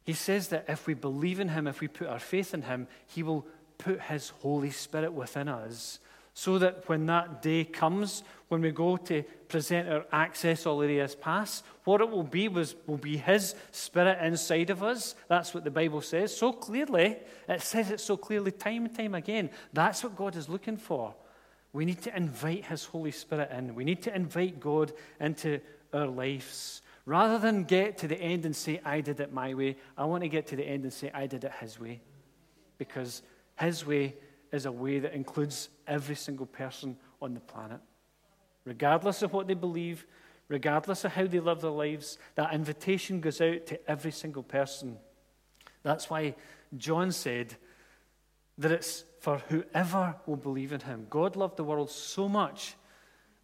He 0.06 0.14
says 0.14 0.48
that 0.48 0.66
if 0.70 0.88
we 0.88 0.94
believe 0.94 1.42
in 1.42 1.50
Him, 1.50 1.68
if 1.68 1.82
we 1.82 1.90
put 1.90 2.08
our 2.08 2.18
faith 2.18 2.54
in 2.54 2.62
Him, 2.62 2.88
He 3.08 3.24
will 3.24 3.46
put 3.78 4.00
His 4.04 4.30
Holy 4.30 4.72
Spirit 4.72 5.12
within 5.12 5.50
us 5.50 6.00
so 6.38 6.60
that 6.60 6.88
when 6.88 7.08
that 7.08 7.42
day 7.42 7.64
comes, 7.64 8.22
when 8.50 8.62
we 8.62 8.70
go 8.70 8.96
to 8.96 9.24
present 9.48 9.90
our 9.90 10.06
access 10.12 10.68
all 10.68 10.84
areas 10.84 11.16
pass, 11.16 11.64
what 11.84 12.00
it 12.00 12.08
will 12.08 12.22
be 12.22 12.48
was 12.48 12.76
will 12.86 12.98
be 12.98 13.18
His 13.18 13.56
Spirit 13.72 14.20
inside 14.22 14.70
of 14.70 14.84
us. 14.84 15.16
That's 15.30 15.56
what 15.56 15.64
the 15.64 15.72
Bible 15.72 16.00
says 16.02 16.38
so 16.38 16.54
clearly. 16.54 17.18
It 17.50 17.64
says 17.64 17.90
it 17.90 18.00
so 18.00 18.18
clearly 18.18 18.52
time 18.52 18.86
and 18.86 18.96
time 18.96 19.16
again. 19.16 19.50
That's 19.74 20.04
what 20.04 20.16
God 20.16 20.36
is 20.36 20.48
looking 20.48 20.78
for. 20.78 21.16
We 21.74 21.86
need 21.86 22.04
to 22.04 22.16
invite 22.16 22.66
His 22.66 22.86
Holy 22.86 23.10
Spirit 23.10 23.50
in. 23.50 23.74
We 23.74 23.84
need 23.84 24.04
to 24.04 24.16
invite 24.16 24.60
God 24.60 24.94
into 25.20 25.60
our 25.92 26.06
lives. 26.06 26.84
Rather 27.08 27.40
than 27.40 27.64
get 27.64 27.98
to 27.98 28.08
the 28.08 28.22
end 28.22 28.46
and 28.46 28.56
say, 28.56 28.80
I 28.86 29.02
did 29.02 29.20
it 29.22 29.34
my 29.34 29.56
way, 29.56 29.76
I 29.98 30.06
want 30.06 30.22
to 30.22 30.30
get 30.30 30.46
to 30.48 30.56
the 30.56 30.68
end 30.68 30.84
and 30.84 30.94
say, 30.94 31.10
I 31.16 31.26
did 31.26 31.46
it 31.46 31.54
His 31.60 31.80
way. 31.80 32.00
Because 32.78 33.24
His 33.60 33.88
way 33.88 34.14
is 34.52 34.66
a 34.66 34.72
way 34.72 35.00
that 35.00 35.14
includes 35.14 35.70
every 35.88 36.16
single 36.16 36.46
person 36.46 36.98
on 37.22 37.34
the 37.34 37.40
planet. 37.40 37.80
Regardless 38.66 39.22
of 39.22 39.34
what 39.34 39.48
they 39.48 39.54
believe, 39.54 40.06
regardless 40.48 41.04
of 41.06 41.14
how 41.14 41.26
they 41.26 41.40
live 41.40 41.62
their 41.62 41.72
lives, 41.72 42.18
that 42.36 42.54
invitation 42.54 43.22
goes 43.22 43.42
out 43.42 43.66
to 43.68 43.90
every 43.90 44.12
single 44.12 44.44
person. 44.44 44.98
That's 45.84 46.10
why 46.10 46.36
John 46.76 47.12
said 47.12 47.56
that 48.58 48.72
it's 48.72 49.06
for 49.20 49.40
whoever 49.50 50.16
will 50.26 50.36
believe 50.36 50.74
in 50.74 50.82
him. 50.82 51.08
God 51.10 51.36
loved 51.36 51.58
the 51.58 51.64
world 51.64 51.90
so 51.90 52.28
much 52.28 52.76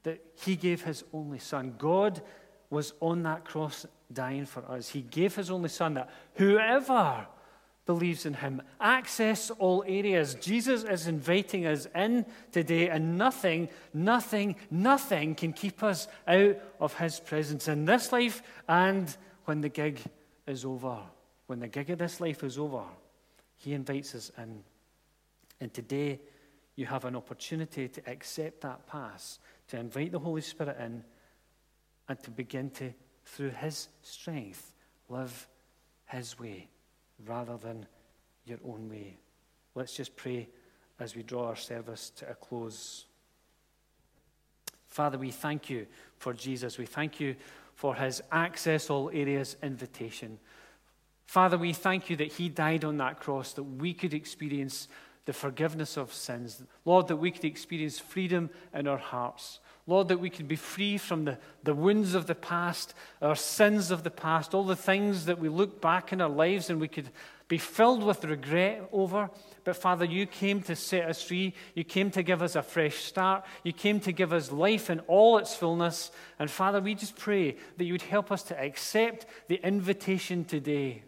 that 0.04 0.24
he 0.36 0.56
gave 0.56 0.84
his 0.84 1.04
only 1.14 1.40
son. 1.40 1.76
God 1.78 2.22
was 2.70 2.94
on 3.00 3.24
that 3.24 3.46
cross 3.46 3.86
dying 4.12 4.46
for 4.46 4.70
us. 4.70 4.90
He 4.90 5.02
gave 5.02 5.36
his 5.36 5.50
only 5.50 5.70
son 5.70 5.94
that 5.96 6.10
whoever 6.36 7.28
believes 7.86 8.26
in 8.26 8.34
him. 8.34 8.62
Access 8.80 9.50
all 9.52 9.84
areas. 9.88 10.36
Jesus 10.36 10.84
is 10.84 11.08
inviting 11.08 11.66
us 11.66 11.88
in 11.96 12.26
today, 12.52 12.90
and 12.90 13.18
nothing, 13.18 13.70
nothing, 13.94 14.56
nothing 14.72 15.36
can 15.36 15.54
keep 15.54 15.84
us 15.84 16.08
out 16.28 16.58
of 16.80 16.94
his 16.98 17.20
presence 17.20 17.68
in 17.68 17.86
this 17.86 18.12
life 18.12 18.42
and 18.68 19.16
when 19.46 19.62
the 19.62 19.70
gig 19.70 20.00
is 20.48 20.64
over. 20.64 20.98
When 21.48 21.60
the 21.60 21.68
gig 21.68 21.90
of 21.90 22.00
this 22.00 22.22
life 22.22 22.44
is 22.44 22.58
over, 22.58 22.84
he 23.58 23.74
invites 23.74 24.16
us 24.16 24.32
in. 24.38 24.64
And 25.60 25.74
today, 25.74 26.22
you 26.76 26.86
have 26.86 27.06
an 27.06 27.16
opportunity 27.16 27.88
to 27.88 28.10
accept 28.10 28.62
that 28.62 28.88
pass, 28.88 29.40
to 29.68 29.78
invite 29.78 30.12
the 30.12 30.20
Holy 30.20 30.42
Spirit 30.42 30.78
in, 30.80 31.04
and 32.08 32.20
to 32.24 32.32
begin 32.32 32.70
to, 32.72 32.94
through 33.26 33.52
his 33.52 33.90
strength, 34.02 34.74
live 35.10 35.48
his 36.06 36.40
way 36.40 36.68
rather 37.26 37.58
than 37.58 37.86
your 38.46 38.60
own 38.66 38.90
way. 38.90 39.18
Let's 39.76 39.96
just 39.96 40.16
pray 40.16 40.48
as 41.00 41.16
we 41.16 41.24
draw 41.24 41.48
our 41.48 41.56
service 41.56 42.12
to 42.18 42.30
a 42.30 42.36
close. 42.36 43.06
Father, 44.88 45.18
we 45.18 45.32
thank 45.32 45.70
you 45.70 45.88
for 46.18 46.34
Jesus. 46.34 46.78
We 46.78 46.86
thank 46.86 47.20
you 47.20 47.36
for 47.76 47.96
his 47.96 48.22
access 48.32 48.90
all 48.90 49.10
areas 49.12 49.56
invitation. 49.64 50.38
Father, 51.26 51.58
we 51.58 51.74
thank 51.74 52.10
you 52.10 52.16
that 52.18 52.34
he 52.34 52.50
died 52.50 52.86
on 52.86 52.98
that 52.98 53.20
cross 53.20 53.54
that 53.54 53.64
we 53.64 53.94
could 53.94 54.14
experience 54.14 54.88
the 55.26 55.34
forgiveness 55.34 55.98
of 55.98 56.14
sins. 56.14 56.62
Lord, 56.86 57.08
that 57.08 57.16
we 57.16 57.32
could 57.32 57.46
experience 57.46 57.98
freedom 57.98 58.50
in 58.74 58.88
our 58.88 58.98
hearts. 58.98 59.60
Lord, 59.86 60.08
that 60.08 60.20
we 60.20 60.30
could 60.30 60.48
be 60.48 60.56
free 60.56 60.98
from 60.98 61.26
the, 61.26 61.38
the 61.64 61.74
wounds 61.74 62.16
of 62.16 62.26
the 62.26 62.36
past, 62.36 62.94
our 63.22 63.36
sins 63.36 63.92
of 63.92 64.04
the 64.04 64.12
past, 64.12 64.54
all 64.54 64.64
the 64.64 64.78
things 64.78 65.26
that 65.26 65.40
we 65.40 65.50
look 65.50 65.82
back 65.82 66.14
in 66.14 66.22
our 66.22 66.30
lives 66.30 66.70
and 66.70 66.80
we 66.80 66.88
could 66.88 67.10
be 67.50 67.58
filled 67.58 68.02
with 68.02 68.24
regret 68.24 68.88
over. 68.94 69.30
But 69.66 69.76
Father, 69.76 70.06
you 70.06 70.26
came 70.26 70.62
to 70.64 70.76
set 70.78 71.10
us 71.10 71.22
free. 71.22 71.54
You 71.76 71.84
came 71.84 72.12
to 72.12 72.24
give 72.24 72.42
us 72.42 72.56
a 72.56 72.64
fresh 72.64 72.96
start. 73.04 73.44
You 73.64 73.74
came 73.74 74.00
to 74.02 74.14
give 74.14 74.32
us 74.32 74.54
life 74.54 74.90
in 74.90 75.02
all 75.02 75.38
its 75.38 75.54
fullness. 75.54 76.12
And 76.40 76.50
Father, 76.50 76.80
we 76.80 76.96
just 76.96 77.18
pray 77.18 77.58
that 77.78 77.84
you 77.84 77.94
would 77.94 78.04
help 78.04 78.32
us 78.32 78.44
to 78.44 78.60
accept 78.60 79.26
the 79.50 79.60
invitation 79.68 80.46
today. 80.46 81.04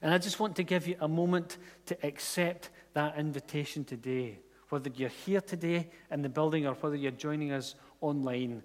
And 0.00 0.14
I 0.14 0.18
just 0.18 0.38
want 0.38 0.54
to 0.56 0.62
give 0.62 0.86
you 0.86 0.94
a 1.00 1.08
moment 1.08 1.58
to 1.86 2.06
accept 2.06 2.70
that 2.94 3.18
invitation 3.18 3.84
today 3.84 4.38
whether 4.72 4.90
you're 4.96 5.10
here 5.10 5.42
today 5.42 5.86
in 6.10 6.22
the 6.22 6.30
building 6.30 6.66
or 6.66 6.72
whether 6.72 6.96
you're 6.96 7.10
joining 7.10 7.52
us 7.52 7.74
online. 8.00 8.62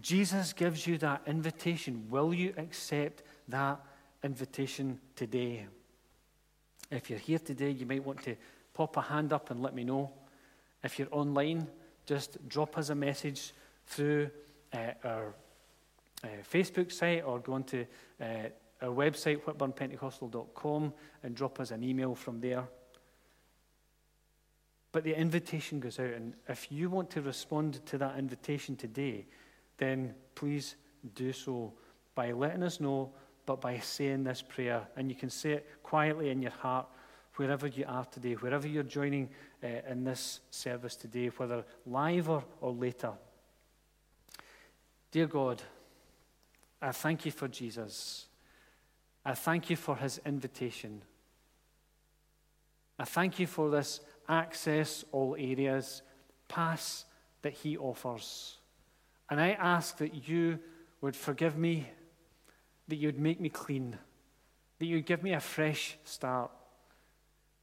Jesus 0.00 0.54
gives 0.54 0.86
you 0.86 0.96
that 0.98 1.20
invitation. 1.26 2.06
Will 2.08 2.32
you 2.32 2.54
accept 2.56 3.22
that 3.48 3.78
invitation 4.24 4.98
today? 5.14 5.66
If 6.90 7.10
you're 7.10 7.18
here 7.18 7.38
today, 7.38 7.70
you 7.70 7.84
might 7.84 8.02
want 8.02 8.22
to 8.22 8.36
pop 8.72 8.96
a 8.96 9.02
hand 9.02 9.34
up 9.34 9.50
and 9.50 9.60
let 9.60 9.74
me 9.74 9.84
know. 9.84 10.10
If 10.82 10.98
you're 10.98 11.08
online, 11.10 11.66
just 12.06 12.48
drop 12.48 12.78
us 12.78 12.88
a 12.88 12.94
message 12.94 13.52
through 13.86 14.30
uh, 14.72 14.92
our 15.04 15.34
uh, 16.24 16.28
Facebook 16.50 16.90
site 16.90 17.22
or 17.22 17.38
go 17.38 17.52
onto 17.52 17.84
uh, 18.18 18.24
our 18.80 18.88
website, 18.88 19.42
whitburnpentecostal.com, 19.42 20.94
and 21.22 21.34
drop 21.34 21.60
us 21.60 21.70
an 21.70 21.84
email 21.84 22.14
from 22.14 22.40
there. 22.40 22.64
But 24.92 25.04
the 25.04 25.18
invitation 25.18 25.80
goes 25.80 25.98
out, 25.98 26.12
and 26.12 26.34
if 26.48 26.70
you 26.70 26.90
want 26.90 27.10
to 27.10 27.22
respond 27.22 27.84
to 27.86 27.98
that 27.98 28.18
invitation 28.18 28.76
today, 28.76 29.26
then 29.78 30.14
please 30.34 30.76
do 31.14 31.32
so 31.32 31.72
by 32.14 32.32
letting 32.32 32.62
us 32.62 32.78
know, 32.78 33.10
but 33.46 33.60
by 33.60 33.78
saying 33.78 34.24
this 34.24 34.42
prayer. 34.42 34.86
And 34.96 35.08
you 35.08 35.16
can 35.16 35.30
say 35.30 35.52
it 35.52 35.66
quietly 35.82 36.28
in 36.28 36.42
your 36.42 36.52
heart 36.52 36.86
wherever 37.36 37.66
you 37.66 37.86
are 37.88 38.04
today, 38.04 38.34
wherever 38.34 38.68
you're 38.68 38.82
joining 38.82 39.30
uh, 39.64 39.68
in 39.88 40.04
this 40.04 40.40
service 40.50 40.94
today, 40.94 41.28
whether 41.28 41.64
live 41.86 42.28
or, 42.28 42.44
or 42.60 42.72
later. 42.72 43.12
Dear 45.10 45.26
God, 45.26 45.62
I 46.80 46.92
thank 46.92 47.24
you 47.24 47.32
for 47.32 47.48
Jesus. 47.48 48.26
I 49.24 49.34
thank 49.34 49.70
you 49.70 49.76
for 49.76 49.96
his 49.96 50.20
invitation. 50.26 51.02
I 52.98 53.04
thank 53.04 53.38
you 53.38 53.46
for 53.46 53.70
this 53.70 54.00
access 54.32 55.04
all 55.12 55.36
areas, 55.38 56.02
pass 56.48 57.04
that 57.42 57.52
He 57.52 57.76
offers. 57.76 58.56
And 59.28 59.40
I 59.40 59.52
ask 59.52 59.98
that 59.98 60.28
you 60.28 60.58
would 61.00 61.16
forgive 61.16 61.56
me, 61.56 61.88
that 62.88 62.96
you 62.96 63.08
would 63.08 63.18
make 63.18 63.40
me 63.40 63.48
clean, 63.48 63.98
that 64.78 64.86
you 64.86 64.96
would 64.96 65.06
give 65.06 65.22
me 65.22 65.32
a 65.32 65.40
fresh 65.40 65.96
start, 66.04 66.50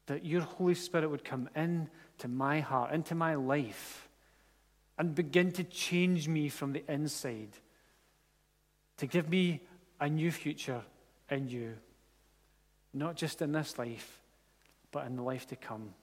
that 0.05 0.25
your 0.25 0.41
Holy 0.41 0.75
Spirit 0.75 1.09
would 1.09 1.23
come 1.23 1.49
in 1.55 1.89
to 2.19 2.27
my 2.27 2.59
heart, 2.59 2.93
into 2.93 3.15
my 3.15 3.35
life, 3.35 4.09
and 4.97 5.15
begin 5.15 5.51
to 5.53 5.63
change 5.63 6.27
me 6.27 6.49
from 6.49 6.73
the 6.73 6.83
inside, 6.91 7.51
to 8.97 9.07
give 9.07 9.29
me 9.29 9.61
a 9.99 10.09
new 10.09 10.31
future 10.31 10.81
in 11.29 11.47
you, 11.47 11.75
not 12.93 13.15
just 13.15 13.41
in 13.41 13.51
this 13.51 13.77
life, 13.77 14.21
but 14.91 15.05
in 15.05 15.15
the 15.15 15.21
life 15.21 15.47
to 15.47 15.55
come. 15.55 15.93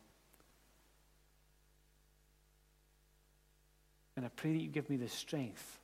And 4.17 4.25
I 4.25 4.29
pray 4.29 4.55
that 4.55 4.63
you 4.63 4.69
give 4.69 4.89
me 4.89 4.97
the 4.97 5.09
strength 5.09 5.79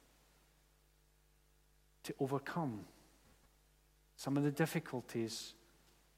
to 2.04 2.14
overcome 2.18 2.80
some 4.16 4.36
of 4.36 4.42
the 4.42 4.50
difficulties 4.50 5.54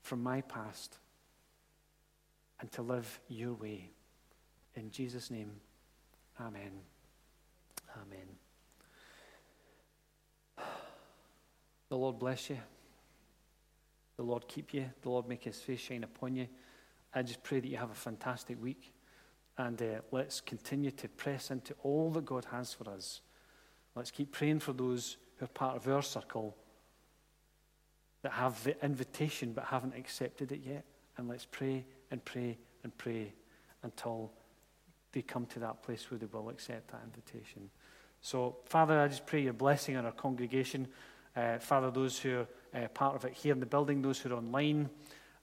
from 0.03 0.23
my 0.23 0.41
past 0.43 0.99
and 2.61 2.71
to 2.73 2.83
live 2.83 3.21
your 3.29 3.55
way. 3.55 3.91
In 4.77 4.91
Jesus' 4.91 5.31
name, 5.31 5.51
amen. 6.41 6.71
Amen. 7.97 8.29
The 11.91 11.99
Lord 11.99 12.19
bless 12.19 12.49
you. 12.51 12.59
The 14.17 14.23
Lord 14.23 14.49
keep 14.49 14.73
you. 14.75 14.87
The 15.03 15.11
Lord 15.11 15.29
make 15.29 15.45
his 15.45 15.61
face 15.61 15.81
shine 15.81 16.03
upon 16.03 16.35
you. 16.35 16.49
I 17.15 17.23
just 17.23 17.43
pray 17.43 17.61
that 17.61 17.69
you 17.69 17.77
have 17.77 17.91
a 17.91 17.95
fantastic 17.95 18.61
week. 18.61 18.94
And 19.57 19.81
uh, 19.81 20.01
let's 20.11 20.41
continue 20.41 20.91
to 20.93 21.09
press 21.09 21.51
into 21.51 21.75
all 21.83 22.11
that 22.13 22.25
God 22.25 22.47
has 22.51 22.73
for 22.73 22.91
us. 22.91 23.21
Let's 23.95 24.11
keep 24.11 24.33
praying 24.33 24.61
for 24.61 24.73
those 24.73 25.17
who 25.37 25.45
are 25.45 25.49
part 25.49 25.77
of 25.77 25.87
our 25.89 26.03
circle 26.03 26.57
that 28.23 28.33
have 28.33 28.63
the 28.65 28.83
invitation 28.85 29.53
but 29.53 29.65
haven't 29.65 29.95
accepted 29.97 30.51
it 30.51 30.61
yet. 30.67 30.85
And 31.17 31.29
let's 31.29 31.45
pray 31.45 31.85
and 32.11 32.25
pray 32.25 32.59
and 32.83 32.97
pray 32.99 33.33
until 33.83 34.33
they 35.13 35.23
come 35.23 35.47
to 35.47 35.61
that 35.61 35.83
place 35.83 36.11
where 36.11 36.19
they 36.19 36.27
will 36.27 36.49
accept 36.49 36.91
that 36.91 37.03
invitation. 37.05 37.71
So, 38.21 38.57
Father, 38.65 38.99
I 38.99 39.09
just 39.09 39.27
pray 39.27 39.43
your 39.43 39.53
blessing 39.53 39.97
on 39.97 40.07
our 40.07 40.13
congregation. 40.13 40.89
Uh, 41.37 41.59
Father, 41.59 41.91
those 41.91 42.19
who 42.19 42.39
are 42.75 42.85
uh, 42.85 42.89
part 42.89 43.15
of 43.15 43.25
it 43.25 43.33
here 43.35 43.53
in 43.53 43.61
the 43.61 43.67
building, 43.67 44.03
those 44.03 44.19
who 44.19 44.31
are 44.31 44.37
online, 44.37 44.89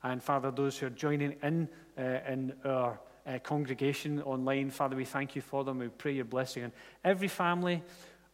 and 0.04 0.22
Father, 0.22 0.52
those 0.52 0.78
who 0.78 0.88
are 0.88 0.92
joining 0.92 1.36
in 1.44 1.70
uh, 1.98 2.02
in 2.28 2.54
our 2.66 3.00
uh, 3.26 3.40
congregation 3.40 4.22
online. 4.22 4.70
Father, 4.70 4.96
we 4.96 5.06
thank 5.06 5.36
you 5.36 5.42
for 5.42 5.64
them. 5.64 5.80
We 5.80 5.88
pray 5.90 6.14
your 6.14 6.26
blessing 6.26 6.64
on 6.64 6.72
every 7.04 7.28
family, 7.28 7.84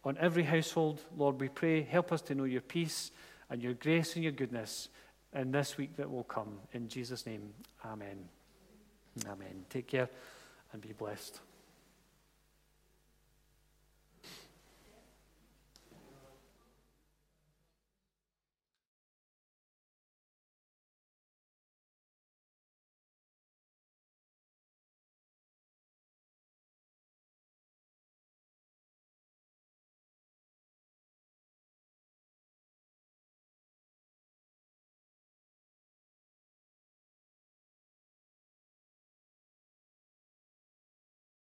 on 0.04 0.16
every 0.18 0.44
household. 0.44 1.02
Lord, 1.16 1.40
we 1.40 1.48
pray, 1.48 1.82
help 1.82 2.12
us 2.12 2.22
to 2.22 2.34
know 2.34 2.44
your 2.44 2.60
peace 2.60 3.10
and 3.50 3.62
your 3.62 3.74
grace 3.74 4.14
and 4.14 4.22
your 4.22 4.32
goodness 4.32 4.88
in 5.34 5.50
this 5.50 5.76
week 5.76 5.96
that 5.96 6.10
will 6.10 6.24
come. 6.24 6.58
In 6.72 6.88
Jesus' 6.88 7.26
name, 7.26 7.50
amen. 7.84 8.28
Amen. 9.26 9.64
Take 9.68 9.88
care 9.88 10.08
and 10.72 10.80
be 10.80 10.92
blessed. 10.92 11.40